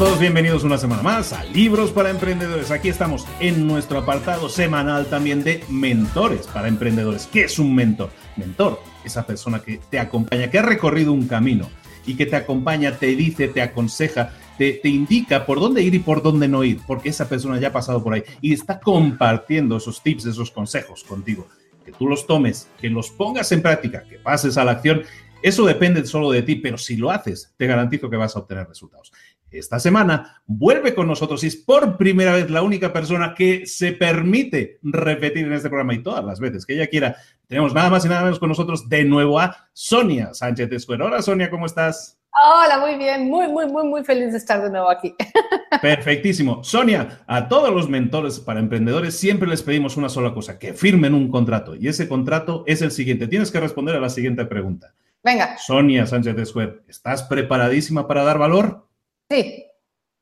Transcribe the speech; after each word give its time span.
todos? 0.00 0.18
Bienvenidos 0.18 0.64
una 0.64 0.78
semana 0.78 1.02
más 1.02 1.34
a 1.34 1.44
Libros 1.44 1.90
para 1.90 2.08
Emprendedores. 2.08 2.70
Aquí 2.70 2.88
estamos 2.88 3.26
en 3.38 3.66
nuestro 3.66 3.98
apartado 3.98 4.48
semanal 4.48 5.04
también 5.10 5.44
de 5.44 5.62
mentores 5.68 6.46
para 6.46 6.68
emprendedores. 6.68 7.28
¿Qué 7.30 7.42
es 7.42 7.58
un 7.58 7.74
mentor? 7.74 8.08
Mentor, 8.38 8.80
esa 9.04 9.26
persona 9.26 9.60
que 9.60 9.78
te 9.90 9.98
acompaña, 9.98 10.50
que 10.50 10.58
ha 10.58 10.62
recorrido 10.62 11.12
un 11.12 11.28
camino 11.28 11.68
y 12.06 12.14
que 12.14 12.24
te 12.24 12.36
acompaña, 12.36 12.96
te 12.96 13.08
dice, 13.08 13.48
te 13.48 13.60
aconseja, 13.60 14.32
te, 14.56 14.80
indica 14.84 15.44
por 15.44 15.60
dónde 15.60 15.82
ir 15.82 15.94
y 15.94 15.98
por 15.98 16.22
dónde 16.22 16.48
no 16.48 16.64
ir, 16.64 16.80
porque 16.86 17.10
esa 17.10 17.28
persona 17.28 17.60
ya 17.60 17.68
ha 17.68 17.72
pasado 17.72 18.02
por 18.02 18.14
ahí 18.14 18.22
y 18.40 18.54
está 18.54 18.80
compartiendo 18.80 19.76
esos 19.76 20.02
tips, 20.02 20.24
esos 20.24 20.50
consejos 20.50 21.04
contigo. 21.04 21.46
Que 21.84 21.92
tú 21.92 22.08
los 22.08 22.26
tomes, 22.26 22.70
que 22.80 22.88
los 22.88 23.10
pongas 23.10 23.52
en 23.52 23.60
práctica, 23.60 24.04
que 24.08 24.16
pases 24.16 24.56
a 24.56 24.64
la 24.64 24.72
acción. 24.72 25.02
Eso 25.42 25.66
depende 25.66 26.06
solo 26.06 26.30
de 26.30 26.42
ti, 26.42 26.56
pero 26.56 26.78
si 26.78 26.96
lo 26.96 27.10
haces, 27.10 27.52
te 27.58 27.66
garantizo 27.66 28.08
que 28.08 28.16
vas 28.16 28.34
a 28.34 28.38
obtener 28.38 28.66
resultados 28.66 29.12
esta 29.50 29.80
semana 29.80 30.42
vuelve 30.46 30.94
con 30.94 31.06
nosotros 31.06 31.42
y 31.44 31.48
es 31.48 31.56
por 31.56 31.96
primera 31.96 32.34
vez 32.34 32.50
la 32.50 32.62
única 32.62 32.92
persona 32.92 33.34
que 33.34 33.66
se 33.66 33.92
permite 33.92 34.78
repetir 34.82 35.46
en 35.46 35.52
este 35.52 35.68
programa 35.68 35.94
y 35.94 36.02
todas 36.02 36.24
las 36.24 36.40
veces 36.40 36.66
que 36.66 36.74
ella 36.74 36.86
quiera. 36.86 37.16
Tenemos 37.46 37.74
nada 37.74 37.90
más 37.90 38.04
y 38.04 38.08
nada 38.08 38.22
menos 38.22 38.38
con 38.38 38.48
nosotros 38.48 38.88
de 38.88 39.04
nuevo 39.04 39.40
a 39.40 39.56
Sonia 39.72 40.34
Sánchez 40.34 40.70
Escuero. 40.72 41.06
Hola 41.06 41.22
Sonia, 41.22 41.50
¿cómo 41.50 41.66
estás? 41.66 42.20
Hola, 42.32 42.78
muy 42.78 42.96
bien, 42.96 43.28
muy, 43.28 43.48
muy, 43.48 43.66
muy, 43.66 43.84
muy 43.84 44.04
feliz 44.04 44.32
de 44.32 44.38
estar 44.38 44.62
de 44.62 44.70
nuevo 44.70 44.88
aquí. 44.88 45.14
Perfectísimo. 45.82 46.62
Sonia, 46.62 47.22
a 47.26 47.48
todos 47.48 47.74
los 47.74 47.88
mentores 47.88 48.38
para 48.38 48.60
emprendedores 48.60 49.16
siempre 49.16 49.48
les 49.48 49.62
pedimos 49.62 49.96
una 49.96 50.08
sola 50.08 50.32
cosa, 50.32 50.58
que 50.58 50.72
firmen 50.72 51.14
un 51.14 51.28
contrato. 51.28 51.74
Y 51.74 51.88
ese 51.88 52.08
contrato 52.08 52.62
es 52.66 52.82
el 52.82 52.92
siguiente. 52.92 53.26
Tienes 53.26 53.50
que 53.50 53.60
responder 53.60 53.96
a 53.96 54.00
la 54.00 54.08
siguiente 54.08 54.44
pregunta. 54.44 54.94
Venga. 55.22 55.58
Sonia 55.58 56.06
Sánchez 56.06 56.38
Escuero, 56.38 56.80
¿estás 56.88 57.24
preparadísima 57.24 58.06
para 58.06 58.22
dar 58.22 58.38
valor? 58.38 58.86
Sí, 59.30 59.64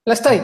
lo 0.04 0.12
estoy. 0.12 0.42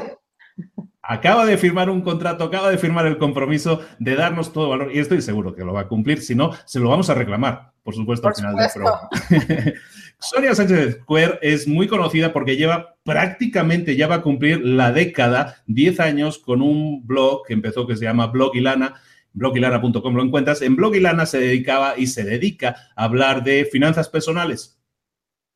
Acaba 1.03 1.45
de 1.45 1.59
firmar 1.59 1.91
un 1.91 2.01
contrato, 2.01 2.45
acaba 2.45 2.71
de 2.71 2.79
firmar 2.79 3.07
el 3.07 3.19
compromiso 3.19 3.83
de 3.99 4.17
darnos 4.17 4.55
todo 4.55 4.71
valor 4.71 4.91
y 4.91 5.01
estoy 5.01 5.21
seguro 5.21 5.55
que 5.55 5.65
lo 5.65 5.75
va 5.75 5.83
a 5.83 5.89
cumplir. 5.89 6.23
Si 6.23 6.35
no, 6.35 6.53
se 6.65 6.81
lo 6.81 6.89
vamos 6.89 7.11
a 7.11 7.15
reclamar, 7.15 7.73
por 7.83 7.95
supuesto, 7.95 8.27
al 8.27 8.35
final 8.35 8.57
del 8.57 8.71
programa. 8.73 9.09
Sonia 10.19 10.55
Sánchez 10.55 11.01
Square 11.03 11.41
es 11.43 11.69
muy 11.69 11.89
conocida 11.89 12.33
porque 12.33 12.57
lleva 12.57 12.97
prácticamente, 13.03 13.97
ya 13.97 14.07
va 14.07 14.17
a 14.17 14.23
cumplir 14.23 14.65
la 14.65 14.93
década, 14.93 15.63
10 15.67 16.01
años, 16.01 16.39
con 16.39 16.63
un 16.63 17.07
blog 17.07 17.47
que 17.47 17.53
empezó 17.53 17.87
que 17.87 17.97
se 17.97 18.05
llama 18.05 18.29
Blog 18.29 18.57
Ilana 18.57 18.95
blogilana.com 19.35 20.15
lo 20.15 20.23
encuentras. 20.23 20.63
En 20.63 20.77
Blog 20.77 20.95
Ilana 20.95 21.27
se 21.27 21.39
dedicaba 21.39 21.95
y 21.99 22.07
se 22.07 22.25
dedica 22.25 22.77
a 22.97 23.05
hablar 23.05 23.43
de 23.43 23.69
finanzas 23.71 24.09
personales 24.09 24.79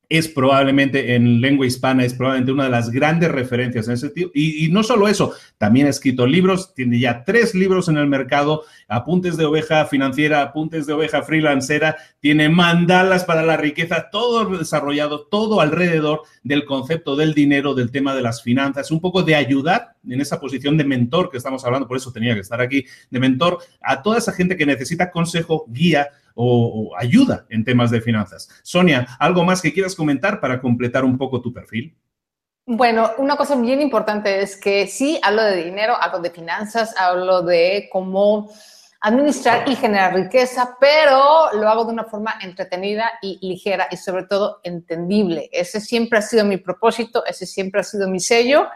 es 0.08 0.26
probablemente 0.26 1.14
en 1.14 1.40
lengua 1.40 1.66
hispana, 1.66 2.04
es 2.04 2.14
probablemente 2.14 2.52
una 2.52 2.64
de 2.64 2.70
las 2.70 2.90
grandes 2.90 3.30
referencias 3.30 3.88
en 3.88 3.94
ese 3.94 4.06
sentido. 4.06 4.30
Y, 4.32 4.68
no 4.70 4.82
solo 4.82 5.06
eso, 5.06 5.34
también 5.58 5.86
ha 5.86 5.90
escrito 5.90 6.26
libros, 6.26 6.72
tiene 6.74 6.98
ya 6.98 7.24
tres 7.24 7.54
libros 7.54 7.88
en 7.88 7.98
el 7.98 8.06
mercado, 8.06 8.64
apuntes 8.88 9.36
de 9.36 9.44
oveja 9.44 9.84
financiera, 9.84 10.40
apuntes 10.40 10.86
de 10.86 10.94
oveja 10.94 11.22
freelancera, 11.22 11.96
tiene 12.20 12.48
mandalas 12.48 13.24
para 13.24 13.42
la 13.42 13.58
riqueza, 13.58 14.08
todo 14.10 14.56
desarrollado, 14.56 15.26
todo 15.26 15.60
alrededor 15.60 16.22
del 16.42 16.64
concepto 16.64 17.14
del 17.14 17.34
dinero, 17.34 17.74
del 17.74 17.90
tema 17.90 18.14
de 18.14 18.22
las 18.22 18.42
finanzas, 18.42 18.90
un 18.90 19.00
poco 19.00 19.22
de 19.22 19.34
ayudar 19.34 19.96
en 20.08 20.20
esa 20.22 20.40
posición 20.40 20.78
de 20.78 20.84
mentor 20.84 21.30
que 21.30 21.36
estamos 21.36 21.64
hablando, 21.66 21.86
por 21.86 21.98
eso 21.98 22.12
tenía 22.12 22.34
que 22.34 22.40
estar 22.40 22.60
aquí, 22.62 22.86
de 23.10 23.20
mentor 23.20 23.58
a 23.82 24.02
toda 24.02 24.18
esa 24.18 24.32
gente 24.32 24.56
que 24.56 24.64
necesita 24.64 25.10
consejo, 25.10 25.66
guía, 25.68 26.08
o, 26.38 26.96
ayuda 26.96 27.46
en 27.50 27.64
temas 27.64 27.90
de 27.90 28.00
finanzas. 28.00 28.48
Sonia, 28.62 29.06
¿algo 29.18 29.44
más 29.44 29.60
que 29.60 29.72
quieras 29.72 29.94
comentar 29.94 30.40
para 30.40 30.60
completar 30.60 31.04
un 31.04 31.18
poco 31.18 31.42
tu 31.42 31.52
perfil? 31.52 31.96
Bueno, 32.64 33.10
una 33.18 33.36
cosa 33.36 33.56
bien 33.56 33.80
importante 33.80 34.40
es 34.40 34.56
que 34.56 34.86
sí 34.86 35.18
hablo 35.22 35.42
de 35.42 35.64
dinero, 35.64 35.96
hablo 36.00 36.20
de 36.20 36.30
finanzas, 36.30 36.94
hablo 36.96 37.42
de 37.42 37.88
cómo 37.90 38.50
administrar 39.00 39.68
y 39.68 39.74
generar 39.74 40.14
riqueza, 40.14 40.76
pero 40.78 41.52
lo 41.52 41.68
hago 41.68 41.84
de 41.84 41.92
una 41.92 42.04
forma 42.04 42.34
entretenida 42.42 43.12
y 43.22 43.38
ligera 43.46 43.88
y 43.90 43.96
sobre 43.96 44.24
todo 44.24 44.60
entendible. 44.62 45.48
Ese 45.52 45.80
siempre 45.80 46.18
ha 46.18 46.22
sido 46.22 46.44
mi 46.44 46.58
propósito, 46.58 47.24
ese 47.24 47.46
siempre 47.46 47.80
ha 47.80 47.84
sido 47.84 48.08
mi 48.08 48.20
sello 48.20 48.68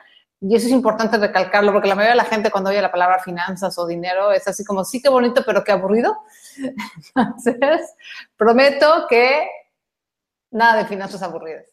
y 0.45 0.57
eso 0.57 0.67
es 0.67 0.73
importante 0.73 1.19
recalcarlo 1.19 1.73
porque 1.73 1.87
la 1.87 1.95
mayoría 1.95 2.15
de 2.15 2.23
la 2.23 2.29
gente 2.29 2.51
cuando 2.51 2.71
oye 2.71 2.83
la 2.83 2.91
palabra 2.91 3.21
finanzas 3.21 3.79
o 3.79 3.87
dinero 3.87 4.33
es 4.33 4.49
así 4.49 4.65
como, 4.65 4.85
sí, 4.85 5.01
qué 5.01 5.09
bonito, 5.09 5.45
pero 5.47 5.63
qué 5.63 5.71
aburrido. 5.71 6.19
Entonces, 7.15 7.95
prometo 8.37 9.07
que 9.09 9.49
nada 10.51 10.79
de 10.79 10.87
finanzas 10.87 11.23
aburridas. 11.23 11.72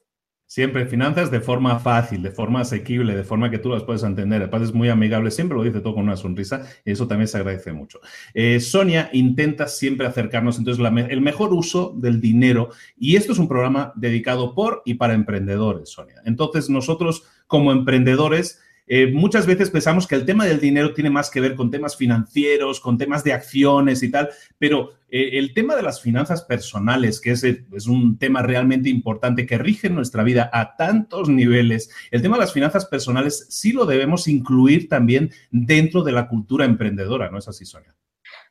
Siempre 0.49 0.87
finanzas 0.87 1.29
de 1.29 1.41
forma 1.41 1.77
fácil, 1.77 2.23
de 2.23 2.31
forma 2.31 2.61
asequible, 2.61 3.15
de 3.15 3.23
forma 3.23 3.51
que 3.51 3.59
tú 3.59 3.69
las 3.69 3.83
puedes 3.83 4.01
entender. 4.01 4.41
El 4.41 4.49
padre 4.49 4.65
es 4.65 4.73
muy 4.73 4.89
amigable, 4.89 5.29
siempre 5.29 5.55
lo 5.55 5.63
dice 5.63 5.79
todo 5.79 5.93
con 5.93 6.05
una 6.05 6.17
sonrisa 6.17 6.65
y 6.83 6.89
eso 6.89 7.07
también 7.07 7.27
se 7.27 7.37
agradece 7.37 7.71
mucho. 7.71 7.99
Eh, 8.33 8.59
Sonia 8.59 9.11
intenta 9.13 9.67
siempre 9.67 10.07
acercarnos 10.07 10.57
entonces 10.57 10.83
el 11.09 11.21
mejor 11.21 11.53
uso 11.53 11.93
del 11.95 12.19
dinero 12.19 12.71
y 12.97 13.15
esto 13.15 13.31
es 13.33 13.38
un 13.38 13.47
programa 13.47 13.93
dedicado 13.95 14.55
por 14.55 14.81
y 14.85 14.95
para 14.95 15.13
emprendedores, 15.13 15.89
Sonia. 15.89 16.15
Entonces 16.25 16.67
nosotros 16.67 17.25
como 17.45 17.71
emprendedores, 17.71 18.59
eh, 18.91 19.05
muchas 19.05 19.45
veces 19.45 19.69
pensamos 19.69 20.07
que 20.07 20.16
el 20.16 20.25
tema 20.25 20.45
del 20.45 20.59
dinero 20.59 20.95
tiene 20.95 21.11
más 21.11 21.29
que 21.29 21.39
ver 21.39 21.53
con 21.53 21.69
temas 21.69 21.95
financieros, 21.95 22.79
con 22.79 22.97
temas 22.97 23.23
de 23.23 23.33
acciones 23.33 24.01
y 24.01 24.09
tal, 24.09 24.31
pero 24.57 24.94
eh, 25.09 25.38
el 25.38 25.53
tema 25.53 25.75
de 25.75 25.83
las 25.83 26.01
finanzas 26.01 26.41
personales, 26.41 27.22
que 27.22 27.29
es, 27.29 27.44
un 27.88 28.17
tema 28.17 28.41
realmente 28.41 28.89
importante 28.89 29.45
que 29.45 29.59
rige 29.59 29.91
nuestra 29.91 30.23
vida 30.23 30.50
a 30.51 30.75
tantos 30.75 31.29
niveles, 31.29 31.91
el 32.09 32.23
tema 32.23 32.38
de 32.38 32.41
las 32.41 32.51
finanzas 32.51 32.88
personales 32.88 33.45
sí 33.50 33.73
lo 33.73 33.85
debemos 33.85 34.27
incluir 34.27 34.89
también 34.89 35.31
dentro 35.51 36.01
de 36.01 36.11
la 36.11 36.27
cultura 36.27 36.66
emprendedora, 36.66 37.29
¿no 37.29 37.38
es 37.38 37.47
así, 37.47 37.66
Sonia? 37.66 37.95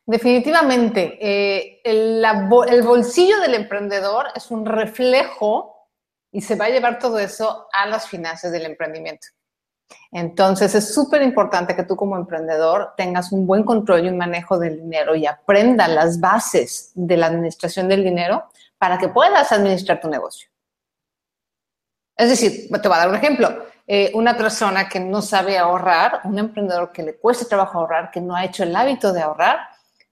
Definitivamente. 0.05 1.17
Eh, 1.19 1.81
el 1.83 2.83
bolsillo 2.83 3.41
del 3.41 3.55
emprendedor 3.55 4.27
es 4.33 4.49
un 4.51 4.65
reflejo 4.65 5.75
y 6.31 6.39
se 6.39 6.55
va 6.55 6.65
a 6.65 6.69
llevar 6.69 6.97
todo 6.97 7.19
eso 7.19 7.67
a 7.73 7.87
las 7.87 8.07
finanzas 8.07 8.53
del 8.53 8.65
emprendimiento. 8.65 9.27
Entonces 10.11 10.73
es 10.75 10.93
súper 10.93 11.21
importante 11.21 11.75
que 11.75 11.83
tú 11.83 11.95
como 11.95 12.15
emprendedor 12.15 12.93
tengas 12.97 13.31
un 13.31 13.45
buen 13.45 13.63
control 13.63 14.05
y 14.05 14.09
un 14.09 14.17
manejo 14.17 14.57
del 14.57 14.77
dinero 14.77 15.15
y 15.15 15.25
aprenda 15.25 15.87
las 15.87 16.19
bases 16.19 16.91
de 16.95 17.17
la 17.17 17.27
administración 17.27 17.87
del 17.87 18.03
dinero 18.03 18.45
para 18.77 18.97
que 18.97 19.09
puedas 19.09 19.51
administrar 19.51 19.99
tu 19.99 20.09
negocio. 20.09 20.49
Es 22.15 22.29
decir, 22.29 22.69
te 22.69 22.87
voy 22.87 22.97
a 22.97 22.99
dar 22.99 23.09
un 23.09 23.15
ejemplo. 23.15 23.65
Eh, 23.87 24.11
una 24.13 24.37
persona 24.37 24.87
que 24.87 24.99
no 24.99 25.21
sabe 25.21 25.57
ahorrar, 25.57 26.21
un 26.25 26.37
emprendedor 26.37 26.91
que 26.91 27.01
le 27.01 27.17
cuesta 27.17 27.47
trabajo 27.47 27.79
ahorrar, 27.79 28.11
que 28.11 28.21
no 28.21 28.35
ha 28.35 28.45
hecho 28.45 28.63
el 28.63 28.75
hábito 28.75 29.13
de 29.13 29.21
ahorrar, 29.21 29.57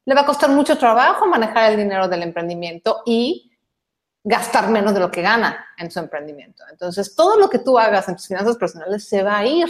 le 0.05 0.15
va 0.15 0.21
a 0.21 0.25
costar 0.25 0.49
mucho 0.49 0.77
trabajo 0.77 1.27
manejar 1.27 1.71
el 1.71 1.77
dinero 1.77 2.07
del 2.07 2.23
emprendimiento 2.23 3.01
y 3.05 3.46
gastar 4.27 4.69
menos 4.69 4.93
de 4.93 4.99
lo 4.99 5.09
que 5.09 5.21
gana 5.21 5.65
en 5.77 5.89
su 5.89 5.99
emprendimiento. 5.99 6.63
Entonces, 6.69 7.15
todo 7.15 7.39
lo 7.39 7.49
que 7.49 7.59
tú 7.59 7.79
hagas 7.79 8.09
en 8.09 8.17
tus 8.17 8.27
finanzas 8.27 8.57
personales 8.57 9.07
se 9.07 9.23
va 9.23 9.37
a 9.37 9.45
ir 9.45 9.67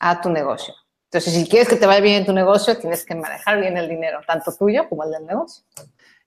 a 0.00 0.20
tu 0.20 0.30
negocio. 0.30 0.74
Entonces, 1.04 1.32
si 1.32 1.48
quieres 1.48 1.68
que 1.68 1.76
te 1.76 1.86
vaya 1.86 2.00
bien 2.00 2.16
en 2.16 2.26
tu 2.26 2.32
negocio, 2.32 2.76
tienes 2.76 3.04
que 3.04 3.14
manejar 3.14 3.60
bien 3.60 3.76
el 3.76 3.88
dinero, 3.88 4.20
tanto 4.26 4.52
tuyo 4.52 4.88
como 4.88 5.04
el 5.04 5.12
del 5.12 5.26
negocio. 5.26 5.62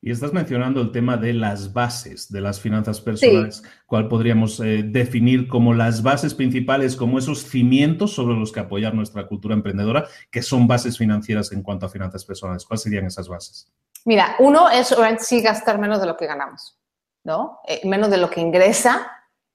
Y 0.02 0.12
estás 0.12 0.32
mencionando 0.32 0.80
el 0.80 0.94
tema 0.94 1.18
de 1.18 1.34
las 1.34 1.74
bases 1.74 2.32
de 2.32 2.40
las 2.40 2.62
finanzas 2.62 3.02
personales, 3.02 3.64
¿cuál 3.86 4.08
podríamos 4.08 4.62
eh, 4.62 4.84
definir 4.84 5.50
como 5.50 5.74
las 5.74 6.04
bases 6.04 6.34
principales, 6.36 6.96
como 6.96 7.20
esos 7.20 7.44
cimientos 7.44 8.14
sobre 8.14 8.36
los 8.36 8.54
que 8.54 8.62
apoyar 8.62 8.94
nuestra 8.94 9.28
cultura 9.28 9.56
emprendedora, 9.56 10.08
que 10.32 10.42
son 10.42 10.68
bases 10.68 10.98
financieras 10.98 11.52
en 11.52 11.64
cuanto 11.64 11.88
a 11.88 11.90
finanzas 11.90 12.24
personales. 12.24 12.64
¿Cuáles 12.64 12.84
serían 12.84 13.06
esas 13.08 13.28
bases? 13.28 13.74
Mira, 14.06 14.36
uno 14.40 14.70
es 14.70 14.96
sí 15.20 15.42
gastar 15.42 15.80
menos 15.80 16.00
de 16.00 16.06
lo 16.06 16.16
que 16.16 16.28
ganamos. 16.28 16.80
¿No? 17.26 17.60
Eh, 17.68 17.82
menos 17.84 18.10
de 18.10 18.18
lo 18.18 18.30
que 18.30 18.40
ingresa, 18.40 19.12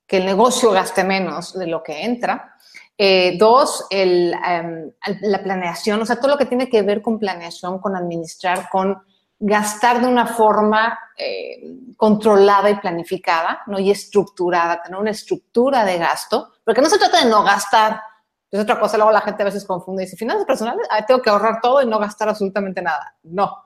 que 0.06 0.18
el 0.18 0.26
negocio 0.26 0.72
gaste 0.72 1.04
menos 1.04 1.58
de 1.58 1.66
lo 1.66 1.82
que 1.82 2.04
entra. 2.04 2.56
Eh, 2.98 3.36
dos, 3.38 3.86
em, 3.88 4.92
la 5.22 5.42
planeación, 5.42 6.02
o 6.02 6.04
sea, 6.04 6.16
todo 6.16 6.32
lo 6.32 6.36
que 6.36 6.44
tiene 6.44 6.68
que 6.68 6.82
ver 6.82 7.00
con 7.00 7.18
planeación, 7.18 7.78
con 7.78 7.96
administrar, 7.96 8.68
con 8.68 9.02
gastar 9.38 10.02
de 10.02 10.06
una 10.06 10.26
forma 10.26 10.98
eh, 11.16 11.62
controlada 11.96 12.68
y 12.68 12.74
planificada, 12.74 13.62
¿no? 13.66 13.78
Y 13.78 13.90
estructurada, 13.90 14.82
tener 14.82 15.00
una 15.00 15.12
estructura 15.12 15.84
de 15.84 15.96
gasto, 15.96 16.52
porque 16.64 16.82
no 16.82 16.90
se 16.90 16.98
trata 16.98 17.24
de 17.24 17.30
no 17.30 17.42
gastar, 17.42 18.02
es 18.50 18.60
otra 18.60 18.80
cosa, 18.80 18.96
luego 18.96 19.12
la 19.12 19.20
gente 19.20 19.42
a 19.42 19.46
veces 19.46 19.64
confunde 19.64 20.02
y 20.02 20.06
dice, 20.06 20.16
finanzas 20.16 20.44
personales, 20.44 20.88
tengo 21.06 21.22
que 21.22 21.30
ahorrar 21.30 21.60
todo 21.60 21.82
y 21.82 21.86
no 21.86 21.98
gastar 22.00 22.28
absolutamente 22.28 22.82
nada. 22.82 23.14
No, 23.22 23.62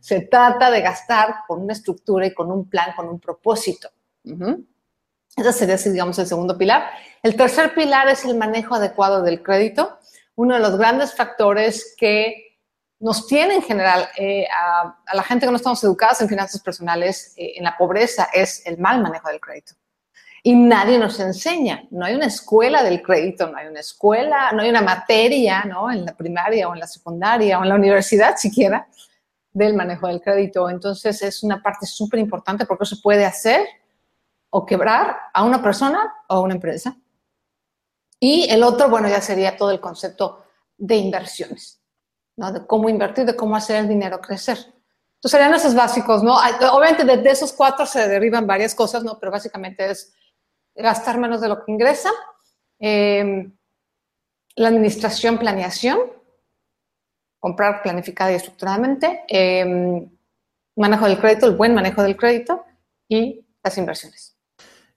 se 0.00 0.20
trata 0.22 0.70
de 0.70 0.80
gastar 0.80 1.34
con 1.48 1.62
una 1.62 1.72
estructura 1.72 2.26
y 2.26 2.34
con 2.34 2.52
un 2.52 2.68
plan, 2.68 2.92
con 2.94 3.08
un 3.08 3.18
propósito. 3.18 3.90
Ese 5.36 5.52
sería, 5.52 5.76
digamos, 5.76 6.18
el 6.18 6.26
segundo 6.26 6.56
pilar. 6.56 6.90
El 7.22 7.36
tercer 7.36 7.74
pilar 7.74 8.08
es 8.08 8.24
el 8.24 8.36
manejo 8.36 8.76
adecuado 8.76 9.22
del 9.22 9.42
crédito. 9.42 9.98
Uno 10.36 10.54
de 10.54 10.60
los 10.60 10.76
grandes 10.78 11.14
factores 11.14 11.94
que 11.96 12.48
nos 13.00 13.26
tiene 13.26 13.54
en 13.54 13.62
general 13.62 14.08
eh, 14.16 14.46
a, 14.50 14.98
la 15.14 15.22
gente 15.22 15.46
que 15.46 15.50
no 15.50 15.56
estamos 15.56 15.82
educados 15.84 16.20
en 16.20 16.28
finanzas 16.28 16.60
personales, 16.60 17.34
eh, 17.36 17.54
en 17.56 17.64
la 17.64 17.76
pobreza, 17.76 18.28
es 18.32 18.64
el 18.66 18.78
mal 18.78 19.00
manejo 19.00 19.28
del 19.28 19.40
crédito. 19.40 19.74
Y 20.48 20.54
nadie 20.54 20.98
nos 20.98 21.20
enseña. 21.20 21.84
No 21.90 22.06
hay 22.06 22.14
una 22.14 22.24
escuela 22.24 22.82
del 22.82 23.02
crédito, 23.02 23.50
no 23.50 23.58
hay 23.58 23.66
una 23.66 23.80
escuela, 23.80 24.50
no 24.52 24.62
hay 24.62 24.70
una 24.70 24.80
materia, 24.80 25.62
¿no? 25.64 25.90
En 25.90 26.06
la 26.06 26.16
primaria 26.16 26.66
o 26.70 26.72
en 26.72 26.80
la 26.80 26.86
secundaria 26.86 27.58
o 27.58 27.64
en 27.64 27.68
la 27.68 27.74
universidad 27.74 28.34
siquiera 28.38 28.88
del 29.52 29.74
manejo 29.74 30.06
del 30.08 30.22
crédito. 30.22 30.70
Entonces 30.70 31.20
es 31.20 31.42
una 31.42 31.62
parte 31.62 31.84
súper 31.84 32.18
importante 32.20 32.64
porque 32.64 32.86
se 32.86 32.96
puede 32.96 33.26
hacer 33.26 33.60
o 34.48 34.64
quebrar 34.64 35.18
a 35.34 35.44
una 35.44 35.62
persona 35.62 36.14
o 36.30 36.36
a 36.36 36.40
una 36.40 36.54
empresa. 36.54 36.96
Y 38.18 38.48
el 38.48 38.62
otro, 38.62 38.88
bueno, 38.88 39.06
ya 39.06 39.20
sería 39.20 39.54
todo 39.54 39.70
el 39.70 39.80
concepto 39.80 40.46
de 40.78 40.96
inversiones, 40.96 41.78
¿no? 42.36 42.52
De 42.52 42.66
cómo 42.66 42.88
invertir, 42.88 43.26
de 43.26 43.36
cómo 43.36 43.54
hacer 43.54 43.76
el 43.76 43.88
dinero 43.88 44.18
crecer. 44.22 44.56
Entonces 44.56 45.30
serían 45.30 45.52
esos 45.52 45.74
básicos, 45.74 46.22
¿no? 46.22 46.38
Obviamente 46.72 47.04
de, 47.04 47.30
esos 47.30 47.52
cuatro 47.52 47.84
se 47.84 48.08
derivan 48.08 48.46
varias 48.46 48.74
cosas, 48.74 49.04
¿no? 49.04 49.18
Pero 49.18 49.30
básicamente 49.30 49.90
es 49.90 50.14
gastar 50.78 51.18
menos 51.18 51.40
de 51.40 51.48
lo 51.48 51.64
que 51.64 51.72
ingresa, 51.72 52.10
em, 52.78 53.52
la 54.56 54.68
administración, 54.68 55.38
planeación, 55.38 55.98
comprar 57.38 57.82
planificada 57.82 58.32
y 58.32 58.36
estructuradamente, 58.36 59.24
em, 59.28 60.08
manejo 60.76 61.06
del 61.06 61.18
crédito, 61.18 61.46
el 61.46 61.56
buen 61.56 61.74
manejo 61.74 62.02
del 62.02 62.16
crédito 62.16 62.64
y 63.08 63.44
las 63.62 63.76
inversiones. 63.78 64.38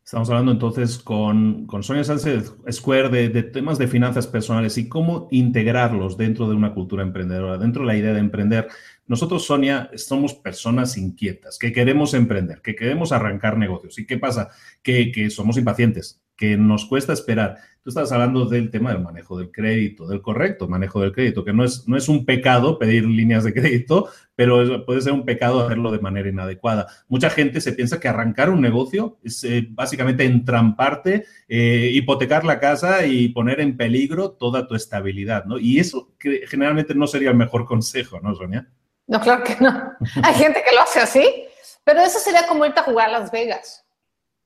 Estamos 0.03 0.29
hablando 0.29 0.51
entonces 0.51 0.97
con, 0.99 1.65
con 1.67 1.83
Sonia 1.83 2.03
Sánchez 2.03 2.53
Square 2.69 3.29
de, 3.29 3.43
temas 3.43 3.77
de 3.77 3.87
finanzas 3.87 4.27
personales 4.27 4.77
y 4.77 4.89
cómo 4.89 5.29
integrarlos 5.31 6.17
dentro 6.17 6.49
de 6.49 6.55
una 6.55 6.73
cultura 6.73 7.01
emprendedora, 7.01 7.57
dentro 7.57 7.83
de 7.83 7.87
la 7.87 7.95
idea 7.95 8.13
de 8.13 8.19
emprender. 8.19 8.67
Nosotros, 9.11 9.43
Sonia, 9.43 9.91
somos 9.97 10.33
personas 10.33 10.95
inquietas, 10.95 11.59
que 11.59 11.73
queremos 11.73 12.13
emprender, 12.13 12.61
que 12.61 12.77
queremos 12.77 13.11
arrancar 13.11 13.57
negocios. 13.57 13.99
¿Y 13.99 14.05
qué 14.05 14.17
pasa? 14.17 14.51
Que, 14.81 15.29
somos 15.29 15.57
impacientes, 15.57 16.21
que 16.37 16.55
nos 16.55 16.85
cuesta 16.85 17.11
esperar. 17.11 17.57
Tú 17.83 17.89
estás 17.89 18.09
hablando 18.13 18.45
del 18.45 18.69
tema 18.71 18.93
del 18.93 19.03
manejo 19.03 19.37
del 19.37 19.51
crédito, 19.51 20.07
del 20.07 20.21
correcto 20.21 20.69
manejo 20.69 21.01
del 21.01 21.11
crédito, 21.11 21.43
que 21.43 21.51
no 21.51 21.65
es, 21.65 22.07
un 22.07 22.25
pecado 22.25 22.79
pedir 22.79 23.03
líneas 23.03 23.43
de 23.43 23.53
crédito, 23.53 24.07
pero 24.33 24.85
puede 24.85 25.01
ser 25.01 25.11
un 25.11 25.25
pecado 25.25 25.59
hacerlo 25.59 25.91
de 25.91 25.99
manera 25.99 26.29
inadecuada. 26.29 26.87
Mucha 27.09 27.29
gente 27.29 27.59
se 27.59 27.73
piensa 27.73 27.99
que 27.99 28.07
arrancar 28.07 28.49
un 28.49 28.61
negocio 28.61 29.19
es 29.25 29.43
eh, 29.43 29.67
básicamente 29.71 30.23
entramparte, 30.23 31.25
eh, 31.49 31.91
hipotecar 31.93 32.45
la 32.45 32.61
casa 32.61 33.05
y 33.05 33.27
poner 33.27 33.59
en 33.59 33.75
peligro 33.75 34.31
toda 34.31 34.69
tu 34.69 34.75
estabilidad, 34.75 35.43
¿no? 35.43 35.59
Y 35.59 35.79
eso 35.79 36.13
generalmente 36.17 36.95
no 36.95 37.07
sería 37.07 37.31
el 37.31 37.35
mejor 37.35 37.65
consejo, 37.71 38.21
¿no, 38.21 38.33
Sonia? 38.35 38.69
No, 39.07 39.19
claro 39.19 39.43
que 39.43 39.55
no. 39.59 39.93
Hay 40.23 40.33
gente 40.35 40.63
que 40.63 40.75
lo 40.75 40.81
hace 40.81 40.99
así, 40.99 41.47
pero 41.83 42.01
eso 42.01 42.19
sería 42.19 42.47
como 42.47 42.65
irte 42.65 42.79
a 42.79 42.83
jugar 42.83 43.09
a 43.09 43.19
Las 43.19 43.31
Vegas. 43.31 43.85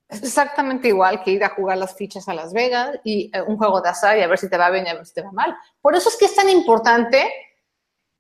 Es 0.08 0.22
exactamente 0.22 0.88
igual 0.88 1.24
que 1.24 1.32
ir 1.32 1.44
a 1.44 1.50
jugar 1.50 1.78
las 1.78 1.96
fichas 1.96 2.28
a 2.30 2.34
Las 2.34 2.54
Vegas 2.54 3.00
y 3.04 3.32
eh, 3.34 3.42
un 3.42 3.58
juego 3.58 3.82
de 3.82 3.90
azar 3.90 4.18
y 4.18 4.22
a 4.22 4.28
ver 4.28 4.38
si 4.38 4.50
te 4.50 4.58
va 4.58 4.70
bien 4.70 4.86
y 4.86 4.90
a 4.90 4.94
ver 4.94 5.06
si 5.06 5.14
te 5.14 5.22
va 5.22 5.32
mal. 5.32 5.56
Por 5.82 5.96
eso 5.96 6.10
es 6.10 6.18
que 6.18 6.26
es 6.26 6.36
tan 6.36 6.48
importante 6.50 7.32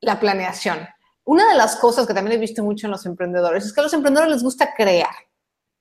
la 0.01 0.19
planeación. 0.19 0.87
Una 1.25 1.47
de 1.47 1.55
las 1.55 1.75
cosas 1.75 2.07
que 2.07 2.13
también 2.13 2.37
he 2.37 2.39
visto 2.39 2.63
mucho 2.63 2.87
en 2.87 2.91
los 2.91 3.05
emprendedores 3.05 3.65
es 3.65 3.73
que 3.73 3.81
a 3.81 3.83
los 3.83 3.93
emprendedores 3.93 4.33
les 4.33 4.43
gusta 4.43 4.73
crear. 4.73 5.15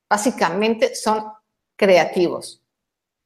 Básicamente 0.09 0.95
son 0.95 1.25
creativos. 1.77 2.63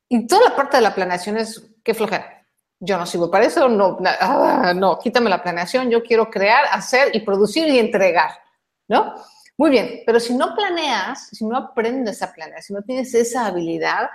Y 0.08 0.26
toda 0.26 0.50
la 0.50 0.56
parte 0.56 0.76
de 0.76 0.82
la 0.82 0.94
planeación 0.94 1.36
es 1.36 1.62
qué 1.82 1.94
flojera. 1.94 2.37
Yo 2.80 2.96
no 2.96 3.06
sirvo 3.06 3.30
para 3.30 3.44
eso, 3.44 3.68
no, 3.68 3.98
ah, 4.20 4.72
no, 4.74 4.98
quítame 4.98 5.28
la 5.28 5.42
planeación, 5.42 5.90
yo 5.90 6.02
quiero 6.02 6.30
crear, 6.30 6.64
hacer 6.70 7.14
y 7.14 7.20
producir 7.20 7.66
y 7.66 7.78
entregar, 7.78 8.30
¿no? 8.88 9.14
Muy 9.56 9.70
bien, 9.70 10.02
pero 10.06 10.20
si 10.20 10.34
no 10.34 10.54
planeas, 10.54 11.28
si 11.32 11.44
no 11.44 11.56
aprendes 11.56 12.22
a 12.22 12.32
planear, 12.32 12.62
si 12.62 12.72
no 12.72 12.82
tienes 12.82 13.12
esa 13.14 13.46
habilidad, 13.46 14.08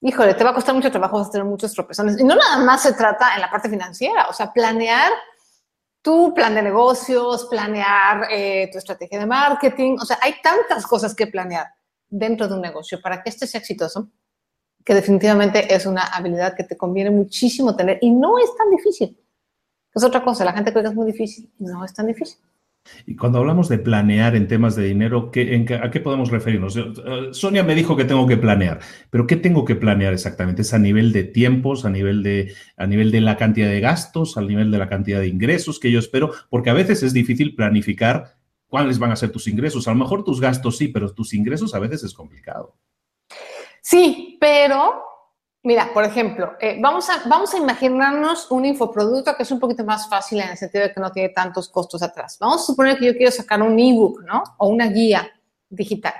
híjole, 0.00 0.34
te 0.34 0.44
va 0.44 0.50
a 0.50 0.54
costar 0.54 0.74
mucho 0.74 0.92
trabajo, 0.92 1.18
vas 1.18 1.28
a 1.28 1.32
tener 1.32 1.44
muchos 1.44 1.72
tropezones. 1.72 2.20
Y 2.20 2.22
no 2.22 2.36
nada 2.36 2.58
más 2.58 2.82
se 2.82 2.92
trata 2.92 3.34
en 3.34 3.40
la 3.40 3.50
parte 3.50 3.68
financiera, 3.68 4.28
o 4.28 4.32
sea, 4.32 4.52
planear 4.52 5.12
tu 6.00 6.32
plan 6.32 6.54
de 6.54 6.62
negocios, 6.62 7.46
planear 7.50 8.28
eh, 8.30 8.68
tu 8.70 8.78
estrategia 8.78 9.18
de 9.18 9.26
marketing, 9.26 9.96
o 10.00 10.04
sea, 10.04 10.18
hay 10.22 10.36
tantas 10.40 10.86
cosas 10.86 11.14
que 11.14 11.26
planear 11.26 11.66
dentro 12.08 12.46
de 12.48 12.54
un 12.54 12.60
negocio 12.60 13.00
para 13.02 13.22
que 13.22 13.30
este 13.30 13.46
sea 13.46 13.60
exitoso, 13.60 14.08
que 14.88 14.94
definitivamente 14.94 15.74
es 15.74 15.84
una 15.84 16.00
habilidad 16.00 16.56
que 16.56 16.64
te 16.64 16.74
conviene 16.74 17.10
muchísimo 17.10 17.76
tener 17.76 17.98
y 18.00 18.10
no 18.10 18.38
es 18.38 18.56
tan 18.56 18.70
difícil. 18.70 19.18
Es 19.94 20.02
otra 20.02 20.24
cosa, 20.24 20.46
la 20.46 20.54
gente 20.54 20.72
cree 20.72 20.82
que 20.82 20.88
es 20.88 20.94
muy 20.94 21.04
difícil, 21.04 21.50
no 21.58 21.84
es 21.84 21.92
tan 21.92 22.06
difícil. 22.06 22.38
Y 23.04 23.14
cuando 23.14 23.36
hablamos 23.36 23.68
de 23.68 23.76
planear 23.76 24.34
en 24.34 24.48
temas 24.48 24.76
de 24.76 24.84
dinero, 24.84 25.30
¿a 25.82 25.90
qué 25.90 26.00
podemos 26.00 26.30
referirnos? 26.30 26.74
Eh, 26.74 26.84
Sonia 27.32 27.62
me 27.64 27.74
dijo 27.74 27.98
que 27.98 28.06
tengo 28.06 28.26
que 28.26 28.38
planear, 28.38 28.80
pero 29.10 29.26
¿qué 29.26 29.36
tengo 29.36 29.66
que 29.66 29.76
planear 29.76 30.14
exactamente? 30.14 30.62
¿Es 30.62 30.72
a 30.72 30.78
nivel 30.78 31.12
de 31.12 31.24
tiempos, 31.24 31.84
a 31.84 31.90
nivel 31.90 32.22
de, 32.22 32.54
a 32.78 32.86
nivel 32.86 33.10
de 33.10 33.20
la 33.20 33.36
cantidad 33.36 33.68
de 33.68 33.80
gastos, 33.80 34.38
a 34.38 34.40
nivel 34.40 34.70
de 34.70 34.78
la 34.78 34.88
cantidad 34.88 35.20
de 35.20 35.28
ingresos 35.28 35.78
que 35.78 35.90
yo 35.92 35.98
espero? 35.98 36.32
Porque 36.48 36.70
a 36.70 36.72
veces 36.72 37.02
es 37.02 37.12
difícil 37.12 37.54
planificar 37.54 38.38
cuáles 38.68 38.98
van 38.98 39.10
a 39.10 39.16
ser 39.16 39.32
tus 39.32 39.48
ingresos. 39.48 39.86
A 39.86 39.90
lo 39.90 39.98
mejor 39.98 40.24
tus 40.24 40.40
gastos 40.40 40.78
sí, 40.78 40.88
pero 40.88 41.12
tus 41.12 41.34
ingresos 41.34 41.74
a 41.74 41.78
veces 41.78 42.04
es 42.04 42.14
complicado. 42.14 42.74
Sí, 43.88 44.36
pero 44.38 45.04
Mira, 45.64 45.90
por 45.92 46.04
ejemplo, 46.04 46.52
eh, 46.60 46.78
vamos, 46.80 47.10
a, 47.10 47.22
vamos 47.26 47.52
a 47.52 47.58
imaginarnos 47.58 48.50
un 48.50 48.64
infoproducto 48.64 49.36
que 49.36 49.42
es 49.42 49.50
un 49.50 49.58
poquito 49.58 49.84
más 49.84 50.08
fácil 50.08 50.40
en 50.40 50.50
el 50.50 50.56
sentido 50.56 50.84
de 50.84 50.94
que 50.94 51.00
no 51.00 51.10
tiene 51.10 51.30
tantos 51.30 51.68
costos 51.68 52.00
atrás. 52.00 52.38
Vamos 52.40 52.62
a 52.62 52.66
suponer 52.66 52.96
que 52.96 53.06
yo 53.06 53.16
quiero 53.16 53.32
sacar 53.32 53.60
un 53.60 53.78
ebook, 53.78 54.22
¿no? 54.22 54.44
O 54.58 54.68
una 54.68 54.86
guía 54.86 55.28
digital. 55.68 56.14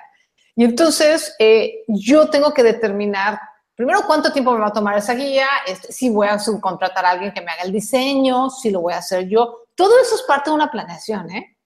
Y 0.57 0.65
entonces 0.65 1.37
eh, 1.39 1.85
yo 1.87 2.29
tengo 2.29 2.53
que 2.53 2.65
determinar 2.65 3.41
primero 3.77 4.03
cuánto 4.07 4.33
tiempo 4.33 4.53
me 4.53 4.59
va 4.59 4.67
a 4.67 4.73
tomar 4.73 4.99
esa 4.99 5.15
guía, 5.15 5.47
este, 5.67 5.93
si 5.93 6.11
voy 6.11 6.27
a 6.27 6.39
subcontratar 6.39 7.07
a 7.07 7.11
alguien 7.11 7.33
que 7.33 7.41
me 7.41 7.53
haga 7.53 7.63
el 7.63 7.73
diseño, 7.73 8.51
si 8.51 8.71
lo 8.71 8.81
voy 8.81 8.95
a 8.95 8.99
hacer 8.99 9.29
yo. 9.29 9.67
Todo 9.77 10.01
eso 10.01 10.17
es 10.17 10.23
parte 10.23 10.51
de 10.51 10.57
una 10.57 10.71
planeación, 10.71 11.31
¿eh? 11.31 11.58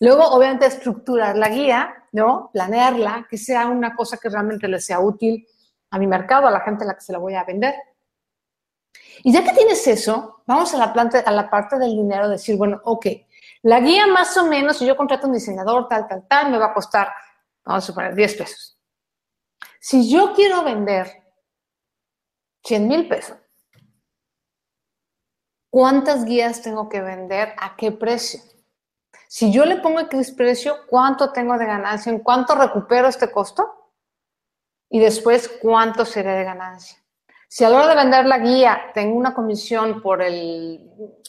Luego, 0.00 0.24
obviamente, 0.28 0.66
estructurar 0.66 1.36
la 1.36 1.48
guía, 1.48 2.04
¿no? 2.12 2.50
Planearla, 2.52 3.26
que 3.28 3.38
sea 3.38 3.66
una 3.66 3.94
cosa 3.94 4.18
que 4.18 4.28
realmente 4.28 4.68
le 4.68 4.80
sea 4.80 5.00
útil 5.00 5.46
a 5.90 5.98
mi 5.98 6.06
mercado, 6.06 6.46
a 6.46 6.50
la 6.50 6.60
gente 6.60 6.84
a 6.84 6.88
la 6.88 6.94
que 6.94 7.00
se 7.00 7.12
la 7.12 7.18
voy 7.18 7.34
a 7.34 7.44
vender. 7.44 7.74
Y 9.22 9.32
ya 9.32 9.42
que 9.42 9.52
tienes 9.52 9.86
eso, 9.86 10.42
vamos 10.46 10.74
a 10.74 10.78
la, 10.78 10.92
planta, 10.92 11.20
a 11.20 11.32
la 11.32 11.48
parte 11.50 11.78
del 11.78 11.96
dinero, 11.96 12.28
decir, 12.28 12.56
bueno, 12.56 12.80
ok, 12.84 13.06
la 13.62 13.80
guía 13.80 14.06
más 14.06 14.36
o 14.36 14.46
menos, 14.46 14.78
si 14.78 14.86
yo 14.86 14.96
contrato 14.96 15.26
un 15.26 15.32
diseñador, 15.32 15.88
tal, 15.88 16.06
tal, 16.06 16.26
tal, 16.28 16.50
me 16.50 16.58
va 16.58 16.66
a 16.66 16.74
costar, 16.74 17.08
vamos 17.64 17.84
a 17.84 17.86
suponer, 17.86 18.14
10 18.14 18.34
pesos. 18.36 18.78
Si 19.80 20.10
yo 20.10 20.34
quiero 20.34 20.62
vender 20.62 21.10
100 22.64 22.88
mil 22.88 23.08
pesos, 23.08 23.38
¿cuántas 25.70 26.24
guías 26.24 26.62
tengo 26.62 26.88
que 26.88 27.00
vender? 27.00 27.54
¿A 27.58 27.76
qué 27.76 27.92
precio? 27.92 28.40
Si 29.28 29.52
yo 29.52 29.64
le 29.64 29.76
pongo 29.76 30.00
X 30.00 30.32
precio, 30.32 30.76
¿cuánto 30.88 31.32
tengo 31.32 31.58
de 31.58 31.66
ganancia? 31.66 32.10
¿En 32.10 32.20
cuánto 32.20 32.54
recupero 32.54 33.08
este 33.08 33.30
costo? 33.30 33.76
y 34.88 34.98
después 34.98 35.58
cuánto 35.60 36.04
será 36.04 36.34
de 36.34 36.44
ganancia. 36.44 36.98
Si 37.48 37.64
a 37.64 37.70
la 37.70 37.78
hora 37.78 37.88
de 37.88 37.96
vender 37.96 38.26
la 38.26 38.38
guía 38.38 38.90
tengo 38.92 39.16
una 39.16 39.34
comisión 39.34 40.02
por 40.02 40.22
el, 40.22 40.80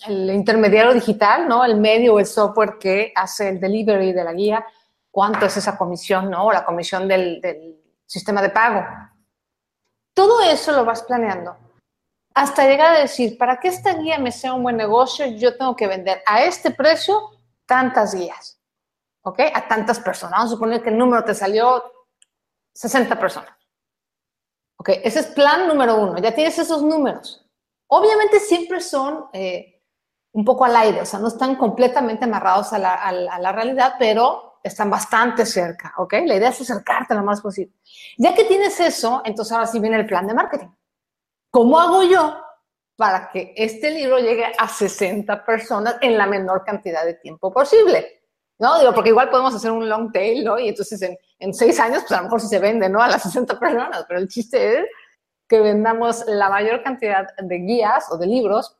intermediario 0.08 0.94
digital, 0.94 1.48
¿no? 1.48 1.64
El 1.64 1.78
medio 1.78 2.16
o 2.16 2.20
el 2.20 2.26
software 2.26 2.78
que 2.80 3.12
hace 3.16 3.50
el 3.50 3.60
delivery 3.60 4.14
de 4.14 4.24
la 4.24 4.34
guía, 4.34 4.66
¿cuánto 5.12 5.46
es 5.46 5.58
esa 5.58 5.78
comisión, 5.78 6.30
¿no? 6.30 6.46
O 6.46 6.52
la 6.52 6.66
comisión 6.66 7.08
del, 7.08 7.40
del 7.42 7.78
sistema 8.06 8.42
de 8.42 8.50
pago. 8.50 8.84
Todo 10.14 10.42
eso 10.42 10.72
lo 10.72 10.86
vas 10.86 11.04
planeando 11.04 11.56
hasta 12.34 12.68
llegar 12.68 12.96
a 12.96 13.00
decir, 13.00 13.36
para 13.36 13.60
que 13.60 13.68
esta 13.68 13.96
guía 13.96 14.20
me 14.20 14.32
sea 14.32 14.54
un 14.54 14.62
buen 14.62 14.78
negocio, 14.78 15.26
yo 15.26 15.58
tengo 15.58 15.76
que 15.76 15.88
vender 15.88 16.22
a 16.28 16.44
este 16.44 16.70
precio 16.70 17.32
tantas 17.68 18.16
guías, 18.16 18.60
¿ok? 19.22 19.40
A 19.54 19.68
tantas 19.68 20.00
personas. 20.00 20.40
Vamos 20.40 20.52
a 20.52 20.56
suponer 20.56 20.82
que 20.82 20.90
el 20.90 20.98
número 20.98 21.24
te 21.24 21.36
salió 21.36 21.84
60 22.74 23.20
personas. 23.20 23.52
Ok, 24.80 24.90
ese 25.04 25.20
es 25.20 25.28
plan 25.28 25.68
número 25.68 25.96
uno. 25.96 26.18
Ya 26.20 26.34
tienes 26.34 26.58
esos 26.58 26.82
números. 26.82 27.46
Obviamente 27.88 28.40
siempre 28.40 28.82
son 28.82 29.26
eh, 29.34 29.84
un 30.34 30.46
poco 30.46 30.66
al 30.66 30.76
aire, 30.76 31.02
o 31.02 31.06
sea, 31.06 31.20
no 31.20 31.30
están 31.30 31.56
completamente 31.56 32.26
amarrados 32.26 32.72
a 32.74 32.80
la, 32.80 33.52
realidad, 33.52 33.96
pero 33.98 34.60
están 34.64 34.90
bastante 34.90 35.46
cerca, 35.46 35.94
¿ok? 35.98 36.14
La 36.26 36.36
idea 36.36 36.50
es 36.50 36.62
acercarte 36.62 37.16
lo 37.16 37.24
más 37.24 37.42
posible. 37.42 37.74
Ya 38.18 38.36
que 38.36 38.44
tienes 38.44 38.80
eso, 38.80 39.22
entonces 39.26 39.54
ahora 39.54 39.68
sí 39.68 39.80
viene 39.80 39.98
el 39.98 40.06
plan 40.06 40.28
de 40.28 40.34
marketing. 40.34 40.68
¿Cómo 41.50 41.80
hago 41.80 42.04
yo 42.04 42.47
para 42.98 43.30
que 43.30 43.54
este 43.56 43.92
libro 43.92 44.20
llegue 44.20 44.52
a 44.58 44.68
60 44.68 45.46
personas 45.46 45.96
en 46.02 46.18
la 46.18 46.26
menor 46.26 46.66
cantidad 46.66 47.06
de 47.06 47.14
tiempo 47.14 47.54
posible? 47.54 48.18
¿no? 48.60 48.80
Digo, 48.80 48.94
porque 48.94 49.10
igual 49.10 49.30
podemos 49.30 49.54
hacer 49.54 49.72
un 49.72 49.88
long 49.88 50.12
tail, 50.12 50.44
¿no? 50.44 50.58
Y 50.60 50.70
entonces 50.70 51.02
en, 51.02 51.18
en 51.40 51.54
seis 51.54 51.80
años, 51.80 52.02
pues 52.02 52.12
a 52.14 52.18
lo 52.18 52.24
mejor 52.24 52.42
sí 52.42 52.48
se 52.48 52.60
vende, 52.60 52.90
¿no? 52.90 53.02
A 53.02 53.08
las 53.08 53.24
60 53.24 53.60
personas, 53.60 54.06
pero 54.08 54.20
el 54.20 54.28
chiste 54.28 54.80
es 54.80 54.86
que 55.48 55.60
vendamos 55.60 56.24
la 56.28 56.50
mayor 56.50 56.84
cantidad 56.84 57.28
de 57.38 57.58
guías 57.60 58.12
o 58.12 58.18
de 58.18 58.28
libros 58.28 58.76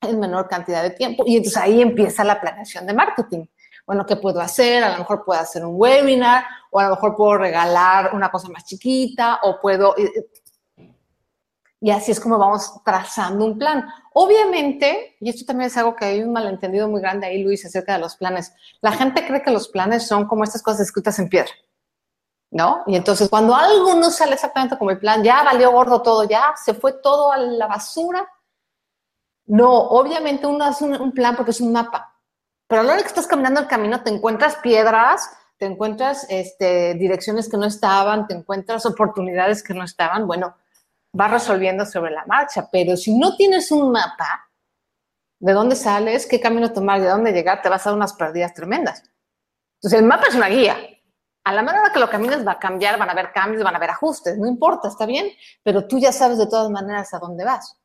en 0.00 0.20
menor 0.20 0.48
cantidad 0.48 0.82
de 0.82 0.90
tiempo. 0.90 1.24
Y 1.26 1.36
entonces 1.36 1.60
ahí 1.60 1.82
empieza 1.82 2.24
la 2.24 2.40
planeación 2.40 2.86
de 2.86 2.94
marketing. 2.94 3.46
bueno, 3.86 4.06
¿qué 4.06 4.16
puedo 4.16 4.40
hacer? 4.40 4.82
A 4.82 4.92
lo 4.92 4.98
mejor 4.98 5.24
puedo 5.24 5.40
hacer 5.40 5.64
un 5.64 5.74
webinar 5.76 6.44
o 6.70 6.80
a 6.80 6.84
lo 6.84 6.90
mejor 6.90 7.16
puedo 7.16 7.38
regalar 7.38 8.14
una 8.14 8.30
cosa 8.30 8.48
más 8.48 8.64
chiquita 8.64 9.40
o 9.42 9.60
puedo... 9.60 9.94
Y 11.80 11.90
así 11.90 12.10
es 12.10 12.20
como 12.20 12.38
vamos 12.38 12.72
trazando 12.84 13.44
un 13.44 13.58
plan. 13.58 13.86
Obviamente, 14.14 15.16
y 15.20 15.28
esto 15.28 15.44
también 15.44 15.68
es 15.68 15.76
algo 15.76 15.94
que 15.94 16.06
hay 16.06 16.22
un 16.22 16.32
malentendido 16.32 16.88
muy 16.88 17.00
grande 17.00 17.26
ahí, 17.26 17.42
Luis, 17.42 17.64
acerca 17.66 17.94
de 17.94 17.98
los 17.98 18.16
planes. 18.16 18.54
La 18.80 18.92
gente 18.92 19.26
cree 19.26 19.42
que 19.42 19.50
los 19.50 19.68
planes 19.68 20.06
son 20.06 20.26
como 20.26 20.44
estas 20.44 20.62
cosas 20.62 20.80
escritas 20.80 21.18
en 21.18 21.28
piedra. 21.28 21.52
¿no? 22.50 22.84
Y 22.86 22.96
entonces 22.96 23.28
cuando 23.28 23.54
algo 23.54 23.94
no 23.94 24.10
sale 24.10 24.34
exactamente 24.34 24.78
como 24.78 24.90
el 24.90 24.98
plan, 24.98 25.22
ya 25.22 25.42
valió 25.42 25.72
gordo 25.72 26.02
todo, 26.02 26.24
ya 26.24 26.54
se 26.56 26.74
fue 26.74 26.94
todo 27.02 27.32
a 27.32 27.38
la 27.38 27.66
basura. 27.66 28.26
No, 29.46 29.72
obviamente 29.72 30.46
uno 30.46 30.64
hace 30.64 30.84
un, 30.84 31.12
plan 31.12 31.36
porque 31.36 31.50
es 31.50 31.60
un 31.60 31.72
mapa, 31.72 32.14
pero 32.66 32.80
a 32.80 32.84
la 32.84 32.94
hora 32.94 33.02
que 33.02 33.08
estás 33.08 33.26
caminando 33.26 33.60
el 33.60 33.68
camino 33.68 34.02
te 34.02 34.10
encuentras 34.10 34.56
piedras, 34.56 35.30
te 35.58 35.66
encuentras 35.66 36.26
este, 36.28 36.94
direcciones 36.94 37.48
que 37.48 37.56
no 37.56 37.66
estaban, 37.66 38.26
te 38.26 38.34
encuentras 38.34 38.86
oportunidades 38.86 39.62
que 39.62 39.74
no 39.74 39.84
estaban, 39.84 40.26
bueno, 40.26 40.56
vas 41.16 41.30
resolviendo 41.30 41.86
sobre 41.86 42.12
la 42.12 42.24
marcha, 42.26 42.68
pero 42.70 42.96
si 42.96 43.16
no 43.18 43.36
tienes 43.36 43.70
un 43.70 43.90
mapa 43.90 44.50
de 45.38 45.52
dónde 45.52 45.76
sales, 45.76 46.26
qué 46.26 46.40
camino 46.40 46.72
tomar, 46.72 47.00
de 47.00 47.08
dónde 47.08 47.32
llegar, 47.32 47.62
te 47.62 47.68
vas 47.68 47.86
a 47.86 47.90
dar 47.90 47.96
unas 47.96 48.12
pérdidas 48.12 48.54
tremendas. 48.54 49.02
Entonces 49.78 50.00
el 50.00 50.06
mapa 50.06 50.26
es 50.28 50.34
una 50.34 50.48
guía, 50.48 50.76
a 51.44 51.52
la 51.52 51.62
manera 51.62 51.92
que 51.92 52.00
lo 52.00 52.10
camines 52.10 52.46
va 52.46 52.52
a 52.52 52.58
cambiar, 52.58 52.98
van 52.98 53.08
a 53.08 53.12
haber 53.12 53.32
cambios, 53.32 53.62
van 53.62 53.74
a 53.74 53.76
haber 53.76 53.90
ajustes, 53.90 54.36
no 54.36 54.46
importa, 54.46 54.88
está 54.88 55.06
bien, 55.06 55.28
pero 55.62 55.86
tú 55.86 55.98
ya 55.98 56.12
sabes 56.12 56.38
de 56.38 56.48
todas 56.48 56.70
maneras 56.70 57.14
a 57.14 57.18
dónde 57.18 57.44
vas. 57.44 57.78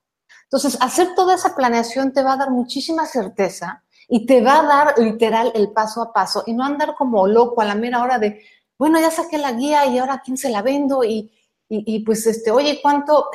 Entonces, 0.44 0.78
hacer 0.82 1.14
toda 1.16 1.36
esa 1.36 1.56
planeación 1.56 2.12
te 2.12 2.24
va 2.24 2.34
a 2.34 2.38
dar 2.38 2.50
muchísima 2.50 3.06
certeza 3.06 3.84
y 4.08 4.26
te 4.26 4.42
va 4.42 4.60
a 4.60 4.64
dar 4.64 4.98
literal 4.98 5.52
el 5.56 5.72
paso 5.72 6.02
a 6.02 6.12
paso 6.12 6.44
y 6.48 6.54
no 6.54 6.66
andar 6.66 6.96
como 6.96 7.28
loco 7.28 7.62
a 7.62 7.66
la 7.66 7.76
mera 7.76 8.02
hora 8.02 8.18
de, 8.18 8.44
bueno, 8.78 9.00
ya 9.00 9.12
saqué 9.12 9.38
la 9.38 9.52
guía 9.52 9.86
y 9.86 10.00
ahora 10.00 10.16
a 10.16 10.22
quién 10.22 10.38
se 10.38 10.50
la 10.50 10.62
vendo 10.62 11.04
y, 11.04 11.32
y, 11.74 12.04
pues, 12.04 12.28
este, 12.28 12.52
oye, 12.52 12.80
¿cuánto, 12.82 13.28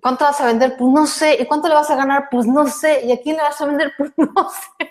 ¿cuánto 0.00 0.24
vas 0.24 0.40
a 0.40 0.46
vender? 0.46 0.76
Pues 0.78 0.90
no 0.90 1.06
sé. 1.06 1.36
¿Y 1.40 1.44
cuánto 1.44 1.68
le 1.68 1.74
vas 1.74 1.90
a 1.90 1.96
ganar? 1.96 2.28
Pues 2.30 2.46
no 2.46 2.66
sé. 2.66 3.04
¿Y 3.04 3.12
a 3.12 3.20
quién 3.20 3.36
le 3.36 3.42
vas 3.42 3.60
a 3.60 3.66
vender? 3.66 3.92
Pues 3.98 4.12
no 4.16 4.48
sé. 4.50 4.90